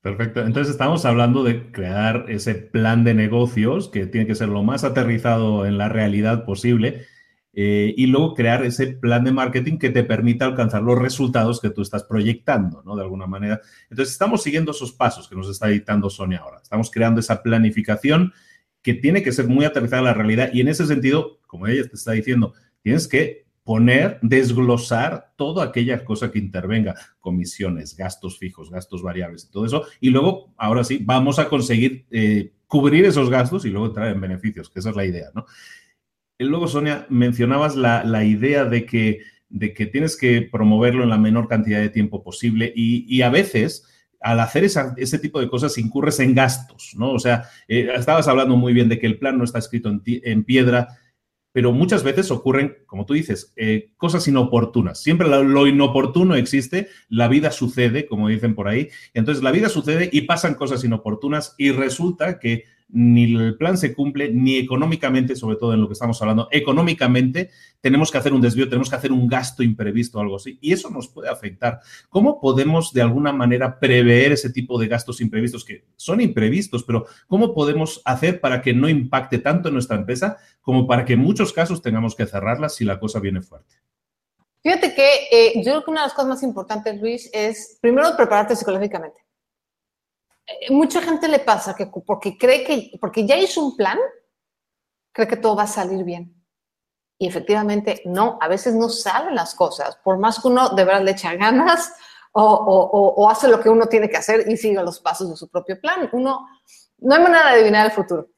Perfecto. 0.00 0.40
Entonces 0.40 0.72
estamos 0.72 1.04
hablando 1.04 1.44
de 1.44 1.70
crear 1.70 2.24
ese 2.28 2.56
plan 2.56 3.04
de 3.04 3.14
negocios 3.14 3.88
que 3.88 4.06
tiene 4.06 4.26
que 4.26 4.34
ser 4.34 4.48
lo 4.48 4.64
más 4.64 4.82
aterrizado 4.82 5.64
en 5.64 5.78
la 5.78 5.88
realidad 5.88 6.44
posible 6.44 7.06
eh, 7.52 7.94
y 7.96 8.06
luego 8.06 8.34
crear 8.34 8.64
ese 8.64 8.88
plan 8.88 9.22
de 9.22 9.30
marketing 9.30 9.78
que 9.78 9.90
te 9.90 10.02
permita 10.02 10.46
alcanzar 10.46 10.82
los 10.82 10.98
resultados 10.98 11.60
que 11.60 11.70
tú 11.70 11.82
estás 11.82 12.02
proyectando, 12.02 12.82
¿no? 12.84 12.96
De 12.96 13.02
alguna 13.02 13.28
manera. 13.28 13.60
Entonces 13.90 14.12
estamos 14.12 14.42
siguiendo 14.42 14.72
esos 14.72 14.90
pasos 14.90 15.28
que 15.28 15.36
nos 15.36 15.48
está 15.48 15.68
dictando 15.68 16.10
Sonia 16.10 16.38
ahora. 16.38 16.58
Estamos 16.60 16.90
creando 16.90 17.20
esa 17.20 17.40
planificación 17.40 18.32
que 18.82 18.94
tiene 18.94 19.22
que 19.22 19.32
ser 19.32 19.46
muy 19.46 19.64
aterrizada 19.64 20.00
en 20.00 20.06
la 20.06 20.14
realidad 20.14 20.50
y 20.52 20.60
en 20.60 20.68
ese 20.68 20.86
sentido, 20.86 21.38
como 21.46 21.66
ella 21.66 21.88
te 21.88 21.94
está 21.94 22.12
diciendo, 22.12 22.54
tienes 22.82 23.06
que 23.06 23.46
poner, 23.64 24.18
desglosar 24.22 25.32
toda 25.36 25.64
aquella 25.64 26.04
cosa 26.04 26.30
que 26.30 26.38
intervenga, 26.38 26.94
comisiones, 27.20 27.96
gastos 27.96 28.38
fijos, 28.38 28.70
gastos 28.70 29.02
variables, 29.02 29.48
todo 29.50 29.64
eso. 29.64 29.84
Y 30.00 30.10
luego, 30.10 30.52
ahora 30.56 30.82
sí, 30.82 30.98
vamos 31.00 31.38
a 31.38 31.48
conseguir 31.48 32.06
eh, 32.10 32.52
cubrir 32.66 33.04
esos 33.04 33.30
gastos 33.30 33.64
y 33.64 33.70
luego 33.70 33.86
entrar 33.86 34.08
en 34.08 34.20
beneficios, 34.20 34.68
que 34.68 34.80
esa 34.80 34.90
es 34.90 34.96
la 34.96 35.04
idea, 35.04 35.28
¿no? 35.34 35.46
Y 36.38 36.44
luego, 36.44 36.66
Sonia, 36.66 37.06
mencionabas 37.08 37.76
la, 37.76 38.24
idea 38.24 38.64
de 38.64 38.84
que, 38.84 39.20
de 39.48 39.72
que 39.72 39.86
tienes 39.86 40.16
que 40.16 40.42
promoverlo 40.42 41.04
en 41.04 41.10
la 41.10 41.18
menor 41.18 41.46
cantidad 41.46 41.80
de 41.80 41.90
tiempo 41.90 42.24
posible 42.24 42.72
y, 42.74 43.22
a 43.22 43.30
veces 43.30 43.86
al 44.22 44.40
hacer 44.40 44.64
ese 44.64 45.18
tipo 45.18 45.40
de 45.40 45.48
cosas 45.48 45.76
incurres 45.78 46.20
en 46.20 46.34
gastos, 46.34 46.92
¿no? 46.96 47.12
O 47.12 47.18
sea, 47.18 47.44
eh, 47.68 47.88
estabas 47.94 48.28
hablando 48.28 48.56
muy 48.56 48.72
bien 48.72 48.88
de 48.88 48.98
que 48.98 49.06
el 49.06 49.18
plan 49.18 49.36
no 49.36 49.44
está 49.44 49.58
escrito 49.58 49.90
en, 50.04 50.44
piedra, 50.44 50.98
pero 51.52 51.72
muchas 51.72 52.02
veces 52.02 52.30
ocurren, 52.30 52.76
como 52.86 53.04
tú 53.04 53.14
dices, 53.14 53.52
eh, 53.56 53.90
cosas 53.96 54.26
inoportunas. 54.28 55.02
Siempre 55.02 55.28
lo, 55.28 55.66
inoportuno 55.66 56.34
existe, 56.34 56.88
la 57.08 57.28
vida 57.28 57.50
sucede, 57.50 58.06
como 58.06 58.28
dicen 58.28 58.54
por 58.54 58.68
ahí. 58.68 58.88
Entonces, 59.12 59.42
la 59.42 59.50
vida 59.50 59.68
sucede 59.68 60.08
y 60.12 60.22
pasan 60.22 60.54
cosas 60.54 60.84
inoportunas 60.84 61.54
y 61.58 61.72
resulta 61.72 62.38
que 62.38 62.64
ni 62.92 63.34
el 63.34 63.56
plan 63.56 63.78
se 63.78 63.94
cumple, 63.94 64.30
ni 64.30 64.58
económicamente, 64.58 65.34
sobre 65.34 65.56
todo 65.56 65.72
en 65.72 65.80
lo 65.80 65.88
que 65.88 65.94
estamos 65.94 66.20
hablando, 66.20 66.48
económicamente 66.50 67.50
tenemos 67.80 68.10
que 68.10 68.18
hacer 68.18 68.34
un 68.34 68.42
desvío, 68.42 68.68
tenemos 68.68 68.90
que 68.90 68.96
hacer 68.96 69.12
un 69.12 69.26
gasto 69.26 69.62
imprevisto 69.62 70.18
o 70.18 70.20
algo 70.20 70.36
así, 70.36 70.58
y 70.60 70.72
eso 70.72 70.90
nos 70.90 71.08
puede 71.08 71.30
afectar. 71.30 71.80
¿Cómo 72.10 72.38
podemos 72.40 72.92
de 72.92 73.02
alguna 73.02 73.32
manera 73.32 73.80
prever 73.80 74.32
ese 74.32 74.50
tipo 74.50 74.78
de 74.78 74.88
gastos 74.88 75.20
imprevistos 75.20 75.64
que 75.64 75.86
son 75.96 76.20
imprevistos, 76.20 76.84
pero 76.84 77.06
cómo 77.26 77.54
podemos 77.54 78.02
hacer 78.04 78.40
para 78.40 78.60
que 78.60 78.74
no 78.74 78.88
impacte 78.88 79.38
tanto 79.38 79.68
en 79.68 79.74
nuestra 79.74 79.96
empresa 79.96 80.36
como 80.60 80.86
para 80.86 81.04
que 81.04 81.14
en 81.14 81.20
muchos 81.20 81.52
casos 81.52 81.80
tengamos 81.80 82.14
que 82.14 82.26
cerrarla 82.26 82.68
si 82.68 82.84
la 82.84 83.00
cosa 83.00 83.20
viene 83.20 83.40
fuerte? 83.40 83.76
Fíjate 84.62 84.94
que 84.94 85.08
eh, 85.32 85.52
yo 85.56 85.72
creo 85.72 85.84
que 85.84 85.90
una 85.90 86.02
de 86.02 86.06
las 86.06 86.14
cosas 86.14 86.28
más 86.28 86.42
importantes, 86.42 87.00
Luis, 87.00 87.28
es 87.32 87.78
primero 87.80 88.16
prepararte 88.16 88.54
psicológicamente. 88.54 89.21
Eh, 90.60 90.72
mucha 90.72 91.00
gente 91.00 91.28
le 91.28 91.40
pasa 91.40 91.74
que 91.74 91.86
porque 91.86 92.36
cree 92.36 92.64
que, 92.64 92.92
porque 93.00 93.26
ya 93.26 93.36
hizo 93.36 93.64
un 93.64 93.76
plan, 93.76 93.98
cree 95.12 95.28
que 95.28 95.36
todo 95.36 95.56
va 95.56 95.64
a 95.64 95.66
salir 95.66 96.04
bien. 96.04 96.34
Y 97.18 97.26
efectivamente, 97.26 98.02
no, 98.04 98.38
a 98.40 98.48
veces 98.48 98.74
no 98.74 98.88
salen 98.88 99.34
las 99.34 99.54
cosas, 99.54 99.96
por 100.02 100.18
más 100.18 100.40
que 100.40 100.48
uno 100.48 100.70
de 100.70 100.84
verdad 100.84 101.02
le 101.02 101.12
echa 101.12 101.34
ganas 101.34 101.92
o, 102.32 102.42
o, 103.16 103.28
hace 103.28 103.46
lo 103.46 103.60
que 103.60 103.68
uno 103.68 103.86
tiene 103.86 104.08
que 104.08 104.16
hacer 104.16 104.48
y 104.48 104.56
siga 104.56 104.82
los 104.82 105.00
pasos 105.00 105.30
de 105.30 105.36
su 105.36 105.48
propio 105.48 105.80
plan. 105.80 106.08
Uno, 106.12 106.48
no 106.98 107.14
hay 107.14 107.22
manera 107.22 107.50
de 107.50 107.56
adivinar 107.56 107.86
el 107.86 107.92
futuro. 107.92 108.28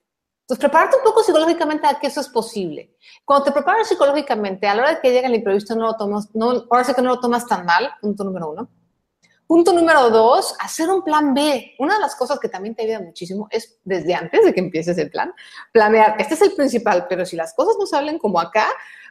Entonces, 0.40 0.60
prepararte 0.60 0.98
un 0.98 1.04
poco 1.04 1.22
psicológicamente 1.22 1.86
a 1.86 1.98
que 1.98 2.08
eso 2.08 2.20
es 2.20 2.28
posible. 2.28 2.96
Cuando 3.24 3.46
te 3.46 3.52
preparas 3.52 3.88
psicológicamente, 3.88 4.66
a 4.66 4.74
la 4.74 4.82
hora 4.82 4.94
de 4.94 5.00
que 5.00 5.10
llega 5.10 5.28
el 5.28 5.36
imprevisto, 5.36 5.74
no 5.74 5.86
lo 5.86 5.96
tomas, 5.96 6.28
no, 6.34 6.50
ahora 6.70 6.84
sí 6.84 6.92
que 6.92 7.00
no 7.00 7.10
lo 7.10 7.20
tomas 7.20 7.46
tan 7.46 7.64
mal, 7.64 7.90
punto 8.00 8.24
número 8.24 8.50
uno. 8.50 8.68
Punto 9.46 9.72
número 9.72 10.08
dos, 10.08 10.56
hacer 10.58 10.88
un 10.88 11.02
plan 11.02 11.34
B. 11.34 11.74
Una 11.78 11.94
de 11.94 12.00
las 12.00 12.16
cosas 12.16 12.38
que 12.40 12.48
también 12.48 12.74
te 12.74 12.84
ayuda 12.84 13.00
muchísimo 13.00 13.46
es 13.50 13.78
desde 13.84 14.14
antes 14.14 14.44
de 14.44 14.54
que 14.54 14.60
empieces 14.60 14.96
el 14.96 15.10
plan, 15.10 15.34
planear. 15.70 16.16
Este 16.18 16.34
es 16.34 16.42
el 16.42 16.52
principal, 16.52 17.06
pero 17.08 17.26
si 17.26 17.36
las 17.36 17.52
cosas 17.52 17.76
no 17.78 17.86
salen 17.86 18.18
como 18.18 18.40
acá, 18.40 18.66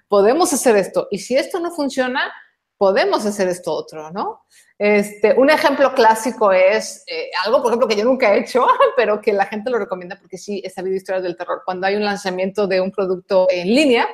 podemos 0.08 0.52
hacer 0.52 0.75
esto. 0.75 1.08
Y 1.12 1.20
si 1.20 1.36
esto 1.36 1.60
no 1.60 1.70
funciona, 1.72 2.32
podemos 2.78 3.25
hacer 3.25 3.48
esto 3.48 3.72
otro, 3.74 4.12
¿no? 4.12 4.46
Este, 4.78 5.34
un 5.36 5.50
ejemplo 5.50 5.94
clásico 5.94 6.52
es 6.52 7.04
eh, 7.08 7.30
algo, 7.46 7.62
por 7.62 7.72
ejemplo, 7.72 7.88
que 7.88 7.96
yo 7.96 8.04
nunca 8.04 8.34
he 8.34 8.40
hecho, 8.40 8.66
pero 8.98 9.22
que 9.22 9.34
la 9.34 9.46
gente 9.46 9.70
lo 9.70 9.78
recomienda 9.78 10.18
porque 10.20 10.38
sí 10.38 10.62
he 10.66 10.70
sabido 10.70 10.96
historias 10.96 11.24
del 11.24 11.38
terror. 11.38 11.62
Cuando 11.63 11.88
hay 11.88 11.96
un 11.96 12.04
lanzamiento 12.04 12.68
de 12.68 12.82
un 12.82 12.92
producto 12.92 13.48
en 13.52 13.68
línea 13.68 14.08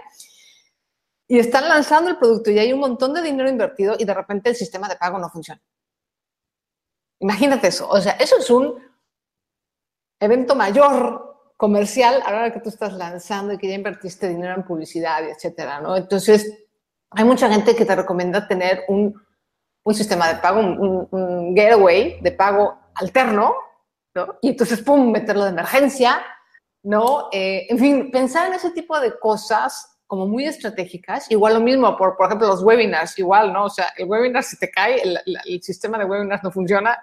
y 1.27 1.39
están 1.39 1.69
lanzando 1.69 2.09
el 2.09 2.17
producto 2.17 2.51
y 2.51 2.59
hay 2.59 2.73
un 2.73 2.79
montón 2.79 3.13
de 3.13 3.21
dinero 3.21 3.49
invertido 3.49 3.95
y 3.97 4.03
de 4.03 4.13
repente 4.13 4.49
el 4.49 4.55
sistema 4.55 4.89
de 4.89 4.97
pago 4.97 5.17
no 5.17 5.29
funciona. 5.29 5.61
Imagínate 7.19 7.67
eso. 7.67 7.87
O 7.89 7.99
sea, 7.99 8.13
eso 8.13 8.37
es 8.37 8.49
un 8.49 8.75
evento 10.19 10.55
mayor 10.55 11.51
comercial 11.57 12.21
ahora 12.25 12.51
que 12.51 12.61
tú 12.61 12.69
estás 12.69 12.93
lanzando 12.93 13.53
y 13.53 13.57
que 13.57 13.67
ya 13.67 13.75
invertiste 13.75 14.29
dinero 14.29 14.55
en 14.55 14.63
publicidad 14.63 15.23
etcétera, 15.27 15.81
¿no? 15.81 15.97
Entonces, 15.97 16.57
hay 17.11 17.25
mucha 17.25 17.49
gente 17.49 17.75
que 17.75 17.85
te 17.85 17.95
recomienda 17.95 18.47
tener 18.47 18.83
un, 18.87 19.21
un 19.83 19.93
sistema 19.93 20.29
de 20.29 20.39
pago, 20.39 20.59
un, 20.59 21.53
getaway 21.55 22.21
de 22.21 22.31
pago 22.31 22.79
alterno, 22.95 23.55
¿no? 24.15 24.37
Y 24.41 24.49
entonces, 24.49 24.81
pum, 24.81 25.11
meterlo 25.11 25.43
de 25.43 25.49
emergencia, 25.49 26.21
¿no? 26.83 27.27
Eh, 27.31 27.67
en 27.69 27.77
fin, 27.77 28.11
pensar 28.11 28.47
en 28.47 28.53
ese 28.53 28.71
tipo 28.71 28.99
de 28.99 29.19
cosas 29.19 29.98
como 30.09 30.25
muy 30.25 30.45
estratégicas. 30.45 31.29
Igual 31.29 31.53
lo 31.53 31.59
mismo, 31.59 31.95
por, 31.95 32.17
por 32.17 32.25
ejemplo, 32.25 32.47
los 32.47 32.63
webinars, 32.63 33.19
igual, 33.19 33.53
¿no? 33.53 33.65
O 33.65 33.69
sea, 33.69 33.93
el 33.95 34.09
webinar 34.09 34.43
si 34.43 34.57
te 34.57 34.71
cae, 34.71 34.99
el, 35.03 35.19
el, 35.45 35.61
sistema 35.61 35.99
de 35.99 36.05
webinars 36.05 36.43
no 36.43 36.49
funciona. 36.51 36.97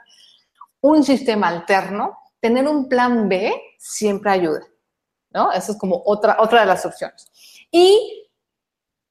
Un 0.80 1.04
sistema 1.04 1.46
alterno, 1.46 2.18
tener 2.40 2.66
un 2.66 2.88
plan 2.88 3.28
B 3.28 3.54
siempre 3.78 4.32
ayuda, 4.32 4.66
¿no? 5.30 5.52
Eso 5.52 5.70
es 5.70 5.78
como 5.78 6.02
otra, 6.04 6.38
otra 6.40 6.62
de 6.62 6.66
las 6.66 6.84
opciones. 6.84 7.30
Y 7.70 8.28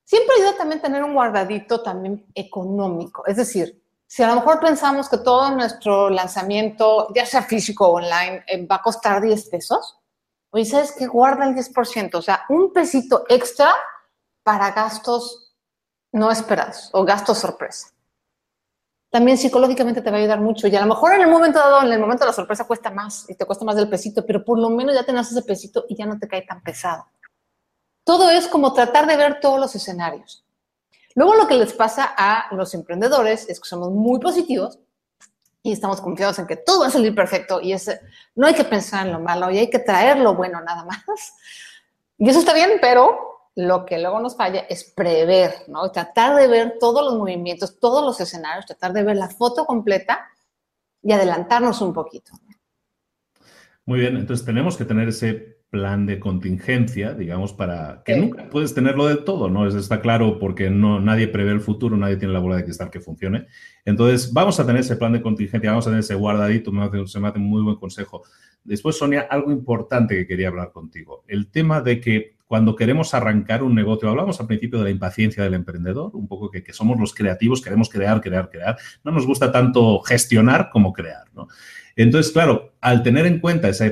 siempre 0.03 0.35
ayuda 0.39 0.57
también 0.57 0.81
tener 0.81 1.01
un 1.01 1.13
guardadito 1.13 1.81
también 1.81 2.25
económico. 2.35 3.25
Es 3.25 3.37
decir, 3.37 3.81
si 4.05 4.23
a 4.23 4.27
lo 4.27 4.35
mejor 4.35 4.59
pensamos 4.59 5.07
que 5.07 5.19
todo 5.19 5.51
nuestro 5.51 6.09
lanzamiento, 6.09 7.07
ya 7.15 7.25
sea 7.25 7.43
físico 7.43 7.87
o 7.87 7.93
online, 7.93 8.43
eh, 8.45 8.65
va 8.65 8.75
a 8.75 8.81
costar 8.81 9.21
10 9.21 9.49
pesos, 9.49 9.99
Oye, 10.55 10.63
¿sabes 10.63 10.93
qué? 10.97 11.05
Guarda 11.05 11.43
el 11.49 11.53
10%, 11.53 12.15
o 12.17 12.21
sea, 12.21 12.45
un 12.47 12.71
pesito 12.71 13.25
extra 13.27 13.73
para 14.41 14.71
gastos 14.71 15.53
no 16.13 16.31
esperados 16.31 16.89
o 16.93 17.03
gastos 17.03 17.39
sorpresa. 17.39 17.89
También 19.09 19.37
psicológicamente 19.37 20.01
te 20.01 20.09
va 20.09 20.15
a 20.15 20.19
ayudar 20.21 20.39
mucho 20.39 20.67
y 20.69 20.75
a 20.77 20.79
lo 20.79 20.87
mejor 20.87 21.13
en 21.13 21.23
el 21.23 21.27
momento 21.27 21.59
dado, 21.59 21.81
en 21.81 21.91
el 21.91 21.99
momento 21.99 22.23
de 22.23 22.29
la 22.29 22.33
sorpresa 22.33 22.65
cuesta 22.65 22.89
más 22.89 23.29
y 23.29 23.35
te 23.35 23.43
cuesta 23.43 23.65
más 23.65 23.75
del 23.75 23.89
pesito, 23.89 24.25
pero 24.25 24.45
por 24.45 24.57
lo 24.57 24.69
menos 24.69 24.95
ya 24.95 25.03
tenés 25.03 25.29
ese 25.29 25.41
pesito 25.41 25.83
y 25.89 25.97
ya 25.97 26.05
no 26.05 26.17
te 26.17 26.29
cae 26.29 26.43
tan 26.43 26.63
pesado. 26.63 27.05
Todo 28.05 28.29
es 28.29 28.47
como 28.47 28.71
tratar 28.71 29.07
de 29.07 29.17
ver 29.17 29.41
todos 29.41 29.59
los 29.59 29.75
escenarios. 29.75 30.45
Luego 31.15 31.35
lo 31.35 31.47
que 31.47 31.55
les 31.55 31.73
pasa 31.73 32.13
a 32.17 32.55
los 32.55 32.73
emprendedores 32.73 33.49
es 33.49 33.59
que 33.59 33.67
somos 33.67 33.91
muy 33.91 34.21
positivos 34.21 34.79
y 35.65 35.71
estamos 35.71 35.99
confiados 35.99 36.37
en 36.37 36.45
que 36.45 36.57
todo 36.57 36.81
va 36.81 36.87
a 36.87 36.91
salir 36.91 37.15
perfecto 37.15 37.59
y 37.59 37.73
ese, 37.73 37.99
no 38.35 38.45
hay 38.45 38.53
que 38.53 38.65
pensar 38.65 39.07
en 39.07 39.13
lo 39.13 39.19
malo 39.19 39.49
y 39.49 39.57
hay 39.57 39.67
que 39.67 39.79
traer 39.79 40.19
lo 40.19 40.35
bueno 40.35 40.61
nada 40.61 40.85
más. 40.85 41.33
Y 42.19 42.29
eso 42.29 42.37
está 42.37 42.53
bien, 42.53 42.73
pero 42.79 43.49
lo 43.55 43.83
que 43.83 43.97
luego 43.97 44.19
nos 44.19 44.37
falla 44.37 44.59
es 44.69 44.83
prever, 44.83 45.63
¿no? 45.67 45.89
Tratar 45.91 46.35
de 46.35 46.47
ver 46.47 46.77
todos 46.79 47.03
los 47.03 47.15
movimientos, 47.15 47.79
todos 47.79 48.05
los 48.05 48.21
escenarios, 48.21 48.67
tratar 48.67 48.93
de 48.93 49.01
ver 49.01 49.15
la 49.15 49.27
foto 49.27 49.65
completa 49.65 50.27
y 51.01 51.11
adelantarnos 51.13 51.81
un 51.81 51.93
poquito. 51.93 52.33
Muy 53.85 54.01
bien, 54.01 54.17
entonces 54.17 54.45
tenemos 54.45 54.77
que 54.77 54.85
tener 54.85 55.07
ese 55.07 55.64
plan 55.75 56.05
de 56.05 56.21
contingencia, 56.21 57.13
digamos, 57.13 57.51
para 57.51 58.01
que 58.05 58.15
nunca 58.15 58.49
puedes 58.49 58.73
tenerlo 58.73 59.07
de 59.07 59.17
todo, 59.17 59.49
¿no? 59.49 59.67
Eso 59.67 59.77
está 59.77 59.99
claro 59.99 60.39
porque 60.39 60.69
no, 60.69 61.01
nadie 61.01 61.27
prevé 61.27 61.51
el 61.51 61.59
futuro, 61.59 61.97
nadie 61.97 62.15
tiene 62.15 62.33
la 62.33 62.39
bola 62.39 62.55
de 62.55 62.63
cristal 62.63 62.89
que 62.89 63.01
funcione. 63.01 63.47
Entonces, 63.83 64.31
vamos 64.31 64.57
a 64.57 64.65
tener 64.65 64.79
ese 64.79 64.95
plan 64.95 65.11
de 65.11 65.21
contingencia, 65.21 65.71
vamos 65.71 65.85
a 65.85 65.89
tener 65.89 65.99
ese 65.99 66.15
guardadito, 66.15 66.71
me 66.71 66.85
hace, 66.85 67.05
se 67.07 67.19
me 67.19 67.27
hace 67.27 67.39
un 67.39 67.49
muy 67.49 67.61
buen 67.61 67.75
consejo. 67.75 68.23
Después, 68.63 68.97
Sonia, 68.97 69.27
algo 69.29 69.51
importante 69.51 70.15
que 70.15 70.25
quería 70.25 70.47
hablar 70.47 70.71
contigo, 70.71 71.25
el 71.27 71.51
tema 71.51 71.81
de 71.81 71.99
que 71.99 72.34
cuando 72.47 72.75
queremos 72.75 73.13
arrancar 73.13 73.63
un 73.63 73.73
negocio, 73.73 74.09
hablamos 74.09 74.39
al 74.39 74.47
principio 74.47 74.79
de 74.79 74.85
la 74.85 74.91
impaciencia 74.91 75.43
del 75.43 75.55
emprendedor, 75.55 76.11
un 76.15 76.27
poco 76.27 76.51
que, 76.51 76.63
que 76.63 76.73
somos 76.73 76.99
los 76.99 77.13
creativos, 77.13 77.61
queremos 77.61 77.89
crear, 77.89 78.21
crear, 78.21 78.49
crear, 78.49 78.77
no 79.03 79.11
nos 79.11 79.25
gusta 79.25 79.51
tanto 79.51 79.99
gestionar 80.01 80.69
como 80.69 80.93
crear, 80.93 81.25
¿no? 81.33 81.47
Entonces, 81.95 82.31
claro, 82.33 82.75
al 82.81 83.03
tener 83.03 83.25
en 83.25 83.39
cuenta 83.39 83.69
esa, 83.69 83.85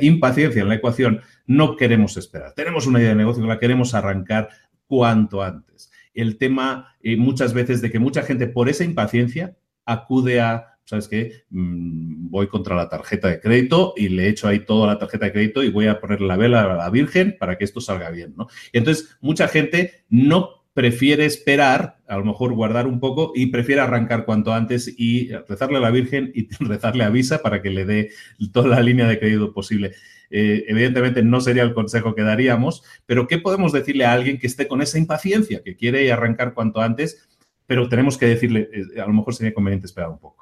impaciencia 0.00 0.62
en 0.62 0.68
la 0.68 0.74
ecuación, 0.74 1.20
no 1.46 1.76
queremos 1.76 2.16
esperar. 2.16 2.52
Tenemos 2.52 2.86
una 2.86 3.00
idea 3.00 3.10
de 3.10 3.16
negocio 3.16 3.42
que 3.42 3.48
la 3.48 3.58
queremos 3.58 3.94
arrancar 3.94 4.50
cuanto 4.86 5.42
antes. 5.42 5.90
El 6.12 6.36
tema 6.36 6.96
eh, 7.02 7.16
muchas 7.16 7.54
veces 7.54 7.80
de 7.80 7.90
que 7.90 7.98
mucha 7.98 8.22
gente 8.22 8.46
por 8.46 8.68
esa 8.68 8.84
impaciencia 8.84 9.56
acude 9.86 10.40
a, 10.40 10.69
¿sabes 10.90 11.06
qué? 11.06 11.44
Mm, 11.50 12.30
voy 12.30 12.48
contra 12.48 12.74
la 12.74 12.88
tarjeta 12.88 13.28
de 13.28 13.40
crédito 13.40 13.94
y 13.96 14.08
le 14.08 14.28
echo 14.28 14.48
ahí 14.48 14.60
toda 14.64 14.88
la 14.88 14.98
tarjeta 14.98 15.26
de 15.26 15.32
crédito 15.32 15.62
y 15.62 15.70
voy 15.70 15.86
a 15.86 16.00
poner 16.00 16.20
la 16.20 16.36
vela 16.36 16.62
a 16.64 16.74
la 16.74 16.90
Virgen 16.90 17.36
para 17.38 17.56
que 17.56 17.64
esto 17.64 17.80
salga 17.80 18.10
bien, 18.10 18.34
¿no? 18.36 18.48
Y 18.72 18.78
entonces 18.78 19.16
mucha 19.20 19.46
gente 19.46 20.04
no 20.08 20.64
prefiere 20.74 21.26
esperar, 21.26 21.98
a 22.08 22.16
lo 22.16 22.24
mejor 22.24 22.54
guardar 22.54 22.88
un 22.88 22.98
poco 22.98 23.32
y 23.36 23.46
prefiere 23.46 23.80
arrancar 23.80 24.24
cuanto 24.24 24.52
antes 24.52 24.92
y 24.98 25.30
rezarle 25.48 25.78
a 25.78 25.80
la 25.80 25.90
Virgen 25.90 26.32
y 26.34 26.48
rezarle 26.64 27.04
a 27.04 27.10
Visa 27.10 27.40
para 27.40 27.62
que 27.62 27.70
le 27.70 27.84
dé 27.84 28.10
toda 28.52 28.68
la 28.68 28.80
línea 28.80 29.06
de 29.06 29.20
crédito 29.20 29.52
posible. 29.52 29.92
Eh, 30.28 30.64
evidentemente 30.66 31.22
no 31.22 31.40
sería 31.40 31.62
el 31.62 31.72
consejo 31.72 32.16
que 32.16 32.22
daríamos, 32.22 32.82
pero 33.06 33.28
¿qué 33.28 33.38
podemos 33.38 33.72
decirle 33.72 34.06
a 34.06 34.12
alguien 34.12 34.38
que 34.38 34.48
esté 34.48 34.66
con 34.66 34.82
esa 34.82 34.98
impaciencia, 34.98 35.62
que 35.62 35.76
quiere 35.76 36.10
arrancar 36.10 36.52
cuanto 36.52 36.80
antes, 36.80 37.28
pero 37.66 37.88
tenemos 37.88 38.18
que 38.18 38.26
decirle, 38.26 38.68
eh, 38.72 39.00
a 39.00 39.06
lo 39.06 39.12
mejor 39.12 39.34
sería 39.34 39.54
conveniente 39.54 39.86
esperar 39.86 40.10
un 40.10 40.18
poco? 40.18 40.39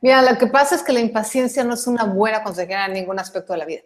Mira, 0.00 0.22
lo 0.22 0.36
que 0.38 0.46
pasa 0.46 0.74
es 0.74 0.82
que 0.82 0.92
la 0.92 1.00
impaciencia 1.00 1.64
no 1.64 1.74
es 1.74 1.86
una 1.86 2.04
buena 2.04 2.42
consejera 2.42 2.86
en 2.86 2.94
ningún 2.94 3.18
aspecto 3.18 3.52
de 3.52 3.58
la 3.58 3.64
vida, 3.64 3.82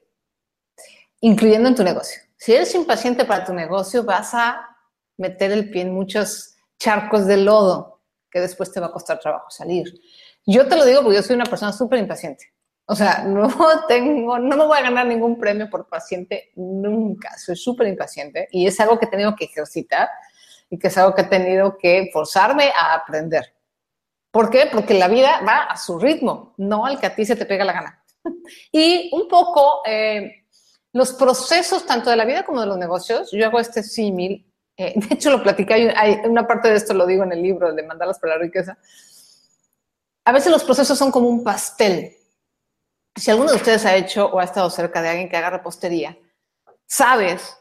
incluyendo 1.20 1.68
en 1.68 1.74
tu 1.74 1.84
negocio. 1.84 2.22
Si 2.36 2.54
eres 2.54 2.74
impaciente 2.74 3.24
para 3.24 3.44
tu 3.44 3.52
negocio, 3.52 4.04
vas 4.04 4.34
a 4.34 4.76
meter 5.16 5.52
el 5.52 5.70
pie 5.70 5.82
en 5.82 5.94
muchos 5.94 6.56
charcos 6.78 7.26
de 7.26 7.38
lodo 7.38 8.00
que 8.30 8.40
después 8.40 8.70
te 8.72 8.80
va 8.80 8.86
a 8.86 8.92
costar 8.92 9.18
trabajo 9.18 9.50
salir. 9.50 10.00
Yo 10.44 10.68
te 10.68 10.76
lo 10.76 10.84
digo 10.84 11.02
porque 11.02 11.16
yo 11.16 11.22
soy 11.22 11.36
una 11.36 11.44
persona 11.44 11.72
súper 11.72 11.98
impaciente. 11.98 12.52
O 12.86 12.94
sea, 12.94 13.22
no 13.26 13.50
tengo, 13.88 14.38
no 14.38 14.56
me 14.56 14.64
voy 14.64 14.78
a 14.78 14.82
ganar 14.82 15.06
ningún 15.06 15.38
premio 15.38 15.68
por 15.68 15.88
paciente 15.88 16.52
nunca. 16.54 17.36
Soy 17.38 17.56
súper 17.56 17.88
impaciente 17.88 18.48
y 18.50 18.66
es 18.66 18.78
algo 18.80 18.98
que 18.98 19.06
he 19.06 19.10
tenido 19.10 19.34
que 19.34 19.46
ejercitar 19.46 20.08
y 20.70 20.78
que 20.78 20.88
es 20.88 20.98
algo 20.98 21.14
que 21.14 21.22
he 21.22 21.26
tenido 21.26 21.76
que 21.76 22.10
forzarme 22.12 22.70
a 22.78 22.94
aprender. 22.94 23.55
¿Por 24.36 24.50
qué? 24.50 24.68
Porque 24.70 24.92
la 24.92 25.08
vida 25.08 25.40
va 25.48 25.62
a 25.62 25.78
su 25.78 25.98
ritmo, 25.98 26.52
no 26.58 26.84
al 26.84 27.00
que 27.00 27.06
a 27.06 27.14
ti 27.14 27.24
se 27.24 27.36
te 27.36 27.46
pega 27.46 27.64
la 27.64 27.72
gana. 27.72 28.04
Y 28.70 29.08
un 29.14 29.28
poco 29.28 29.80
eh, 29.86 30.44
los 30.92 31.14
procesos 31.14 31.86
tanto 31.86 32.10
de 32.10 32.16
la 32.16 32.26
vida 32.26 32.44
como 32.44 32.60
de 32.60 32.66
los 32.66 32.76
negocios, 32.76 33.30
yo 33.32 33.46
hago 33.46 33.58
este 33.58 33.82
símil 33.82 34.46
eh, 34.76 34.92
de 34.96 35.14
hecho, 35.14 35.30
lo 35.30 35.42
platicé, 35.42 35.94
hay, 35.96 36.20
una 36.24 36.46
parte 36.46 36.68
de 36.68 36.76
esto 36.76 36.92
lo 36.92 37.06
digo 37.06 37.24
en 37.24 37.32
el 37.32 37.42
libro 37.42 37.72
de 37.72 37.82
Mandalas 37.82 38.18
para 38.18 38.34
la 38.34 38.42
Riqueza. 38.42 38.76
A 40.26 40.32
veces 40.32 40.52
los 40.52 40.64
procesos 40.64 40.98
son 40.98 41.10
como 41.10 41.30
un 41.30 41.42
pastel. 41.42 42.14
Si 43.14 43.30
alguno 43.30 43.52
de 43.52 43.56
ustedes 43.56 43.86
ha 43.86 43.96
hecho 43.96 44.26
o 44.26 44.38
ha 44.38 44.44
estado 44.44 44.68
cerca 44.68 45.00
de 45.00 45.08
alguien 45.08 45.30
que 45.30 45.36
haga 45.38 45.48
repostería, 45.48 46.18
sabes 46.86 47.56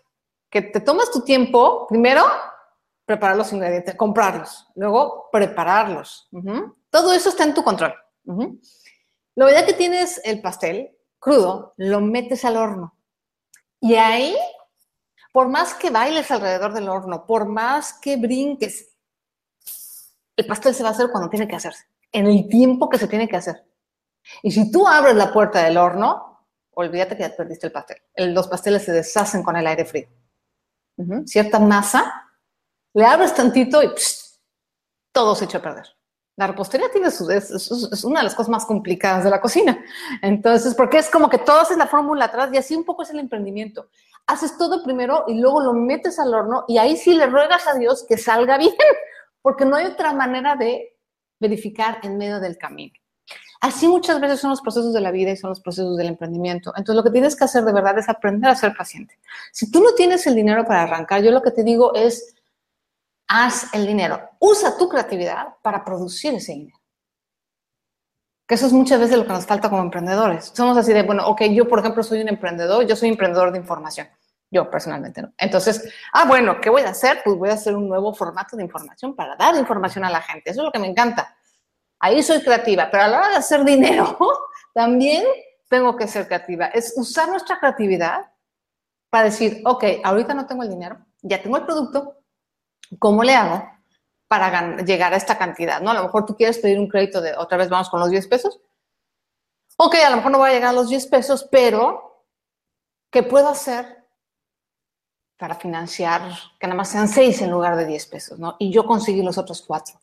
que 0.50 0.62
te 0.62 0.82
tomas 0.82 1.10
tu 1.10 1.22
tiempo, 1.22 1.88
primero, 1.88 2.26
preparar 3.06 3.38
los 3.38 3.54
ingredientes, 3.54 3.96
comprarlos, 3.96 4.68
luego 4.76 5.30
prepararlos. 5.32 6.30
Todo 6.90 7.14
eso 7.14 7.30
está 7.30 7.44
en 7.44 7.54
tu 7.54 7.64
control. 7.64 7.94
La 9.36 9.46
verdad 9.46 9.66
que 9.66 9.74
tienes 9.74 10.20
el 10.24 10.42
pastel 10.42 10.98
crudo, 11.20 11.74
lo 11.78 12.02
metes 12.02 12.46
al 12.46 12.58
horno. 12.58 12.98
Y 13.80 13.96
ahí 13.96 14.36
por 15.36 15.50
más 15.50 15.74
que 15.74 15.90
bailes 15.90 16.32
alrededor 16.32 16.72
del 16.72 16.88
horno, 16.88 17.26
por 17.26 17.46
más 17.46 17.92
que 17.92 18.16
brinques, 18.16 18.96
el 20.38 20.46
pastel 20.46 20.74
se 20.74 20.82
va 20.82 20.88
a 20.88 20.92
hacer 20.94 21.10
cuando 21.12 21.30
tiene 21.30 21.46
que 21.46 21.58
hacerse, 21.58 21.84
en 22.14 22.26
el 22.28 22.48
tiempo 22.48 22.88
que 22.88 22.98
se 22.98 23.10
tiene 23.10 23.28
que 23.28 23.36
hacer. 23.36 23.66
Y 24.44 24.52
si 24.52 24.72
tú 24.72 24.88
abres 24.88 25.14
la 25.14 25.34
puerta 25.34 25.62
del 25.62 25.76
horno, 25.76 26.48
olvídate 26.72 27.18
que 27.18 27.24
ya 27.24 27.36
perdiste 27.36 27.68
el 27.68 27.74
pastel. 27.74 27.98
los 28.16 28.48
pasteles 28.48 28.86
se 28.86 28.94
deshacen 28.94 29.44
con 29.44 29.58
el 29.58 29.68
aire 29.68 29.84
frío. 29.84 30.08
Cierta 31.26 31.60
masa, 31.60 32.25
le 32.96 33.06
abres 33.06 33.36
tantito 33.36 33.84
y 33.84 33.92
todo 35.14 35.36
se 35.36 35.46
echa 35.46 35.60
a 35.60 35.62
perder. 35.62 35.86
La 36.38 36.48
repostería 36.48 36.92
tiene 36.92 37.12
su, 37.12 37.30
es, 37.30 37.50
es, 37.52 38.04
una 38.04 38.20
de 38.20 38.26
las 38.26 38.36
cosas 38.36 38.50
más 38.50 38.66
complicadas 38.66 39.24
de 39.24 39.30
la 39.30 39.40
cocina. 39.40 39.80
Entonces, 40.22 40.74
porque 40.76 40.98
es 40.98 41.10
como 41.10 41.30
que 41.30 41.38
todo 41.38 41.62
es 41.62 41.78
la 41.78 41.88
fórmula 41.88 42.26
atrás 42.26 42.50
y 42.52 42.58
así 42.58 42.76
un 42.76 42.84
poco 42.84 43.04
es 43.04 43.10
el 43.12 43.20
emprendimiento 43.20 43.88
haces 44.28 44.58
todo 44.58 44.84
primero 44.84 45.26
y 45.28 45.40
luego 45.40 45.62
lo 45.62 45.74
metes 45.74 46.20
al 46.20 46.34
horno 46.34 46.66
y 46.68 46.78
ahí 46.78 46.98
sí 46.98 47.14
le 47.14 47.28
ruegas 47.28 47.68
a 47.68 47.76
Dios 47.76 48.06
que 48.08 48.18
salga 48.18 48.58
bien, 48.58 48.74
porque 49.42 49.66
no 49.66 49.76
hay 49.76 49.86
otra 49.86 50.14
manera 50.14 50.56
de 50.56 50.96
verificar 51.40 52.00
en 52.04 52.18
medio 52.18 52.40
del 52.40 52.58
camino. 52.58 52.94
Así 53.62 53.88
muchas 53.88 54.20
veces 54.20 54.40
son 54.40 54.52
los 54.52 54.62
procesos 54.62 54.94
de 54.94 55.02
la 55.02 55.12
vida 55.12 55.32
y 55.32 55.38
son 55.38 55.50
los 55.50 55.60
procesos 55.60 55.98
del 55.98 56.08
emprendimiento. 56.08 56.72
Entonces 56.76 56.96
lo 56.96 57.04
que 57.04 57.10
tienes 57.10 57.36
que 57.36 57.46
hacer 57.46 57.64
de 57.64 57.74
verdad 57.74 57.98
es 57.98 58.08
aprender 58.10 58.50
a 58.50 58.56
ser 58.56 58.76
paciente. 58.76 59.18
Si 59.52 59.72
tú 59.72 59.82
no 59.82 59.94
tienes 59.96 60.28
el 60.28 60.36
dinero 60.36 60.66
para 60.66 60.84
arrancar, 60.84 61.24
yo 61.24 61.32
lo 61.32 61.42
que 61.42 61.52
te 61.52 61.64
digo 61.64 61.96
es, 61.96 62.35
haz 63.28 63.74
el 63.74 63.88
dinero. 63.88 64.22
Usa 64.40 64.78
tu 64.78 64.90
creatividad 64.90 65.56
para 65.62 65.84
producir 65.84 66.34
ese 66.34 66.54
dinero. 66.54 66.80
Que 68.48 68.56
eso 68.56 68.68
es 68.68 68.74
muchas 68.74 69.00
veces 69.00 69.18
lo 69.18 69.26
que 69.26 69.34
nos 69.34 69.46
falta 69.46 69.70
como 69.70 69.82
emprendedores. 69.82 70.52
Somos 70.54 70.78
así 70.78 70.94
de, 70.94 71.04
bueno, 71.04 71.28
ok, 71.28 71.44
yo 71.46 71.68
por 71.68 71.80
ejemplo 71.80 72.04
soy 72.04 72.22
un 72.22 72.30
emprendedor, 72.30 72.86
yo 72.86 72.96
soy 72.96 73.10
emprendedor 73.10 73.52
de 73.52 73.58
información. 73.58 74.08
Yo 74.52 74.70
personalmente 74.70 75.22
no. 75.22 75.34
Entonces, 75.38 75.92
ah, 76.14 76.26
bueno, 76.26 76.62
¿qué 76.62 76.70
voy 76.70 76.84
a 76.84 76.90
hacer? 76.90 77.22
Pues 77.26 77.36
voy 77.38 77.50
a 77.50 77.54
hacer 77.54 77.76
un 77.76 77.90
nuevo 77.90 78.14
formato 78.14 78.56
de 78.56 78.64
información 78.64 79.16
para 79.16 79.36
dar 79.36 79.56
información 79.56 80.06
a 80.06 80.12
la 80.12 80.22
gente. 80.22 80.52
Eso 80.52 80.62
es 80.62 80.66
lo 80.66 80.72
que 80.72 80.80
me 80.80 80.88
encanta. 80.88 81.36
Ahí 82.00 82.22
soy 82.22 82.42
creativa, 82.42 82.90
pero 82.92 83.04
a 83.04 83.08
la 83.08 83.18
hora 83.18 83.30
de 83.30 83.36
hacer 83.38 83.64
dinero, 83.64 84.18
también 84.74 85.26
tengo 85.68 85.96
que 85.96 86.08
ser 86.08 86.28
creativa. 86.28 86.68
Es 86.68 86.94
usar 86.96 87.30
nuestra 87.30 87.60
creatividad 87.60 88.32
para 89.10 89.26
decir, 89.26 89.62
ok, 89.66 89.84
ahorita 90.04 90.34
no 90.34 90.46
tengo 90.46 90.64
el 90.64 90.70
dinero, 90.70 91.00
ya 91.22 91.42
tengo 91.42 91.58
el 91.58 91.66
producto, 91.66 92.25
¿cómo 93.00 93.24
le 93.24 93.36
hago 93.36 93.70
para 94.28 94.78
llegar 94.78 95.14
a 95.14 95.18
esta 95.18 95.38
cantidad, 95.38 95.82
¿no? 95.82 95.92
A 95.92 95.94
lo 95.94 96.04
mejor 96.04 96.26
tú 96.26 96.36
quieres 96.36 96.58
pedir 96.58 96.80
un 96.80 96.88
crédito 96.88 97.22
de, 97.22 97.36
otra 97.36 97.58
vez 97.58 97.70
vamos 97.70 97.90
con 97.90 98.00
los 98.00 98.10
10 98.10 98.28
pesos. 98.28 98.60
Ok, 99.78 99.96
a 99.96 100.10
lo 100.10 100.18
mejor 100.18 100.32
no 100.32 100.38
voy 100.40 100.50
a 100.50 100.54
llegar 100.54 100.70
a 100.70 100.74
los 100.74 100.90
10 100.90 101.08
pesos, 101.08 101.48
pero 101.52 102.24
¿qué 103.12 103.24
puedo 103.24 103.50
hacer 103.50 104.06
para 105.38 105.56
financiar 105.56 106.22
que 106.60 106.68
nada 106.68 106.78
más 106.78 106.90
sean 106.90 107.08
6 107.08 107.42
en 107.42 107.52
lugar 107.52 107.76
de 107.76 107.86
10 107.86 108.06
pesos, 108.08 108.40
¿no? 108.40 108.56
Y 108.58 108.72
yo 108.72 108.86
conseguir 108.86 109.24
los 109.24 109.38
otros 109.38 109.62
4. 109.68 110.00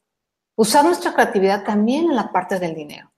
Usar 0.56 0.84
nuestra 0.84 1.14
creatividad 1.14 1.64
también 1.64 2.10
en 2.10 2.16
la 2.16 2.30
parte 2.30 2.58
del 2.58 2.74
dinero. 2.74 3.10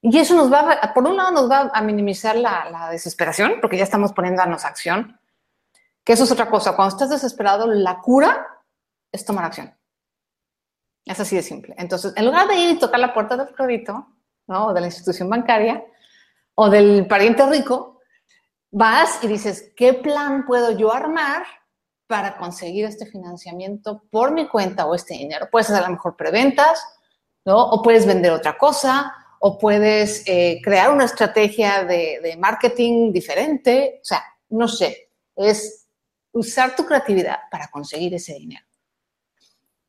Y 0.00 0.16
eso 0.18 0.34
nos 0.34 0.52
va, 0.52 0.72
a, 0.72 0.94
por 0.94 1.04
un 1.06 1.16
lado, 1.16 1.32
nos 1.32 1.50
va 1.50 1.70
a 1.74 1.82
minimizar 1.82 2.36
la, 2.36 2.70
la 2.70 2.90
desesperación, 2.90 3.54
porque 3.60 3.76
ya 3.76 3.82
estamos 3.82 4.12
poniéndonos 4.12 4.64
acción, 4.64 5.18
que 6.04 6.12
eso 6.12 6.22
es 6.22 6.30
otra 6.30 6.48
cosa. 6.48 6.76
Cuando 6.76 6.94
estás 6.94 7.10
desesperado, 7.10 7.66
la 7.66 7.98
cura 8.00 8.55
es 9.16 9.24
tomar 9.24 9.44
acción. 9.44 9.76
Es 11.04 11.20
así 11.20 11.36
de 11.36 11.42
simple. 11.42 11.74
Entonces, 11.78 12.12
en 12.16 12.26
lugar 12.26 12.48
de 12.48 12.56
ir 12.56 12.70
y 12.70 12.78
tocar 12.78 13.00
la 13.00 13.14
puerta 13.14 13.36
del 13.36 13.54
crédito, 13.54 14.06
¿no? 14.46 14.66
O 14.66 14.72
de 14.74 14.80
la 14.80 14.86
institución 14.86 15.30
bancaria, 15.30 15.84
o 16.54 16.68
del 16.70 17.06
pariente 17.06 17.46
rico, 17.46 18.00
vas 18.70 19.22
y 19.22 19.28
dices, 19.28 19.72
¿qué 19.76 19.94
plan 19.94 20.46
puedo 20.46 20.76
yo 20.76 20.92
armar 20.92 21.44
para 22.06 22.36
conseguir 22.36 22.84
este 22.84 23.06
financiamiento 23.06 24.04
por 24.10 24.32
mi 24.32 24.48
cuenta 24.48 24.86
o 24.86 24.94
este 24.94 25.14
dinero? 25.14 25.48
Puedes 25.50 25.70
hacer 25.70 25.84
a 25.84 25.86
lo 25.88 25.94
mejor 25.94 26.16
preventas, 26.16 26.82
¿no? 27.44 27.56
O 27.56 27.82
puedes 27.82 28.06
vender 28.06 28.32
otra 28.32 28.58
cosa, 28.58 29.14
o 29.38 29.58
puedes 29.58 30.24
eh, 30.26 30.60
crear 30.62 30.90
una 30.90 31.04
estrategia 31.04 31.84
de, 31.84 32.20
de 32.22 32.36
marketing 32.36 33.12
diferente. 33.12 34.00
O 34.02 34.04
sea, 34.04 34.24
no 34.48 34.66
sé, 34.66 35.10
es 35.36 35.86
usar 36.32 36.74
tu 36.74 36.84
creatividad 36.84 37.38
para 37.50 37.68
conseguir 37.68 38.14
ese 38.14 38.34
dinero. 38.34 38.65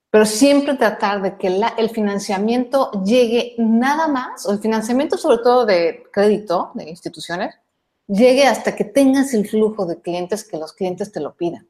Pero 0.09 0.25
siempre 0.25 0.75
tratar 0.75 1.21
de 1.21 1.37
que 1.37 1.47
el 1.77 1.89
financiamiento 1.89 2.91
llegue 3.03 3.55
nada 3.57 4.07
más, 4.07 4.45
o 4.45 4.51
el 4.51 4.59
financiamiento 4.59 5.17
sobre 5.17 5.39
todo 5.39 5.65
de 5.65 6.03
crédito, 6.11 6.71
de 6.75 6.89
instituciones, 6.89 7.55
llegue 8.07 8.47
hasta 8.47 8.75
que 8.75 8.85
tengas 8.85 9.33
el 9.33 9.47
flujo 9.47 9.85
de 9.85 9.99
clientes 10.01 10.47
que 10.47 10.57
los 10.57 10.73
clientes 10.73 11.11
te 11.11 11.19
lo 11.19 11.35
pidan. 11.35 11.67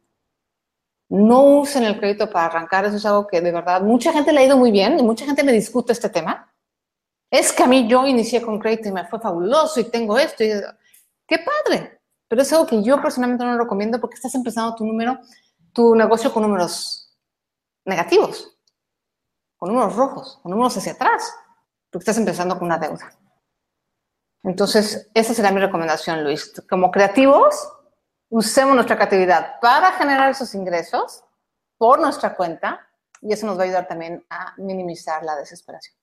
No 1.09 1.43
usen 1.43 1.83
el 1.83 1.97
crédito 1.99 2.29
para 2.29 2.45
arrancar, 2.45 2.85
eso 2.85 2.97
es 2.97 3.05
algo 3.05 3.27
que 3.27 3.41
de 3.41 3.51
verdad 3.51 3.81
mucha 3.81 4.13
gente 4.13 4.31
le 4.31 4.41
ha 4.41 4.45
ido 4.45 4.57
muy 4.57 4.71
bien 4.71 4.99
y 4.99 5.03
mucha 5.03 5.25
gente 5.25 5.43
me 5.43 5.53
discute 5.53 5.93
este 5.93 6.09
tema. 6.09 6.53
Es 7.31 7.51
que 7.51 7.63
a 7.63 7.67
mí 7.67 7.87
yo 7.87 8.05
inicié 8.05 8.41
con 8.41 8.59
crédito 8.59 8.89
y 8.89 8.91
me 8.91 9.07
fue 9.07 9.19
fabuloso 9.19 9.79
y 9.79 9.85
tengo 9.85 10.17
esto 10.17 10.43
y 10.43 10.51
qué 11.25 11.39
padre, 11.39 12.01
pero 12.27 12.41
es 12.41 12.53
algo 12.53 12.67
que 12.67 12.83
yo 12.83 13.01
personalmente 13.01 13.45
no 13.45 13.57
recomiendo 13.57 13.99
porque 13.99 14.15
estás 14.15 14.35
empezando 14.35 14.75
tu 14.75 14.85
número, 14.85 15.19
tu 15.73 15.95
negocio 15.95 16.31
con 16.31 16.43
números 16.43 17.06
negativos, 17.87 18.59
con 19.55 19.69
números 19.69 19.95
rojos, 19.95 20.39
con 20.43 20.51
números 20.51 20.77
hacia 20.77 20.93
atrás, 20.93 21.33
porque 21.89 22.03
estás 22.03 22.17
empezando 22.17 22.55
con 22.57 22.67
una 22.67 22.77
deuda. 22.77 23.11
Entonces, 24.43 25.09
esa 25.13 25.33
será 25.33 25.51
mi 25.51 25.59
recomendación, 25.59 26.23
Luis. 26.23 26.53
Como 26.69 26.91
creativos, 26.91 27.69
usemos 28.29 28.75
nuestra 28.75 28.95
creatividad 28.95 29.59
para 29.61 29.93
generar 29.93 30.29
esos 30.29 30.53
ingresos 30.53 31.23
por 31.77 31.99
nuestra 31.99 32.35
cuenta 32.35 32.87
y 33.21 33.33
eso 33.33 33.47
nos 33.47 33.57
va 33.57 33.63
a 33.63 33.65
ayudar 33.65 33.87
también 33.87 34.25
a 34.29 34.53
minimizar 34.57 35.23
la 35.23 35.35
desesperación. 35.35 35.95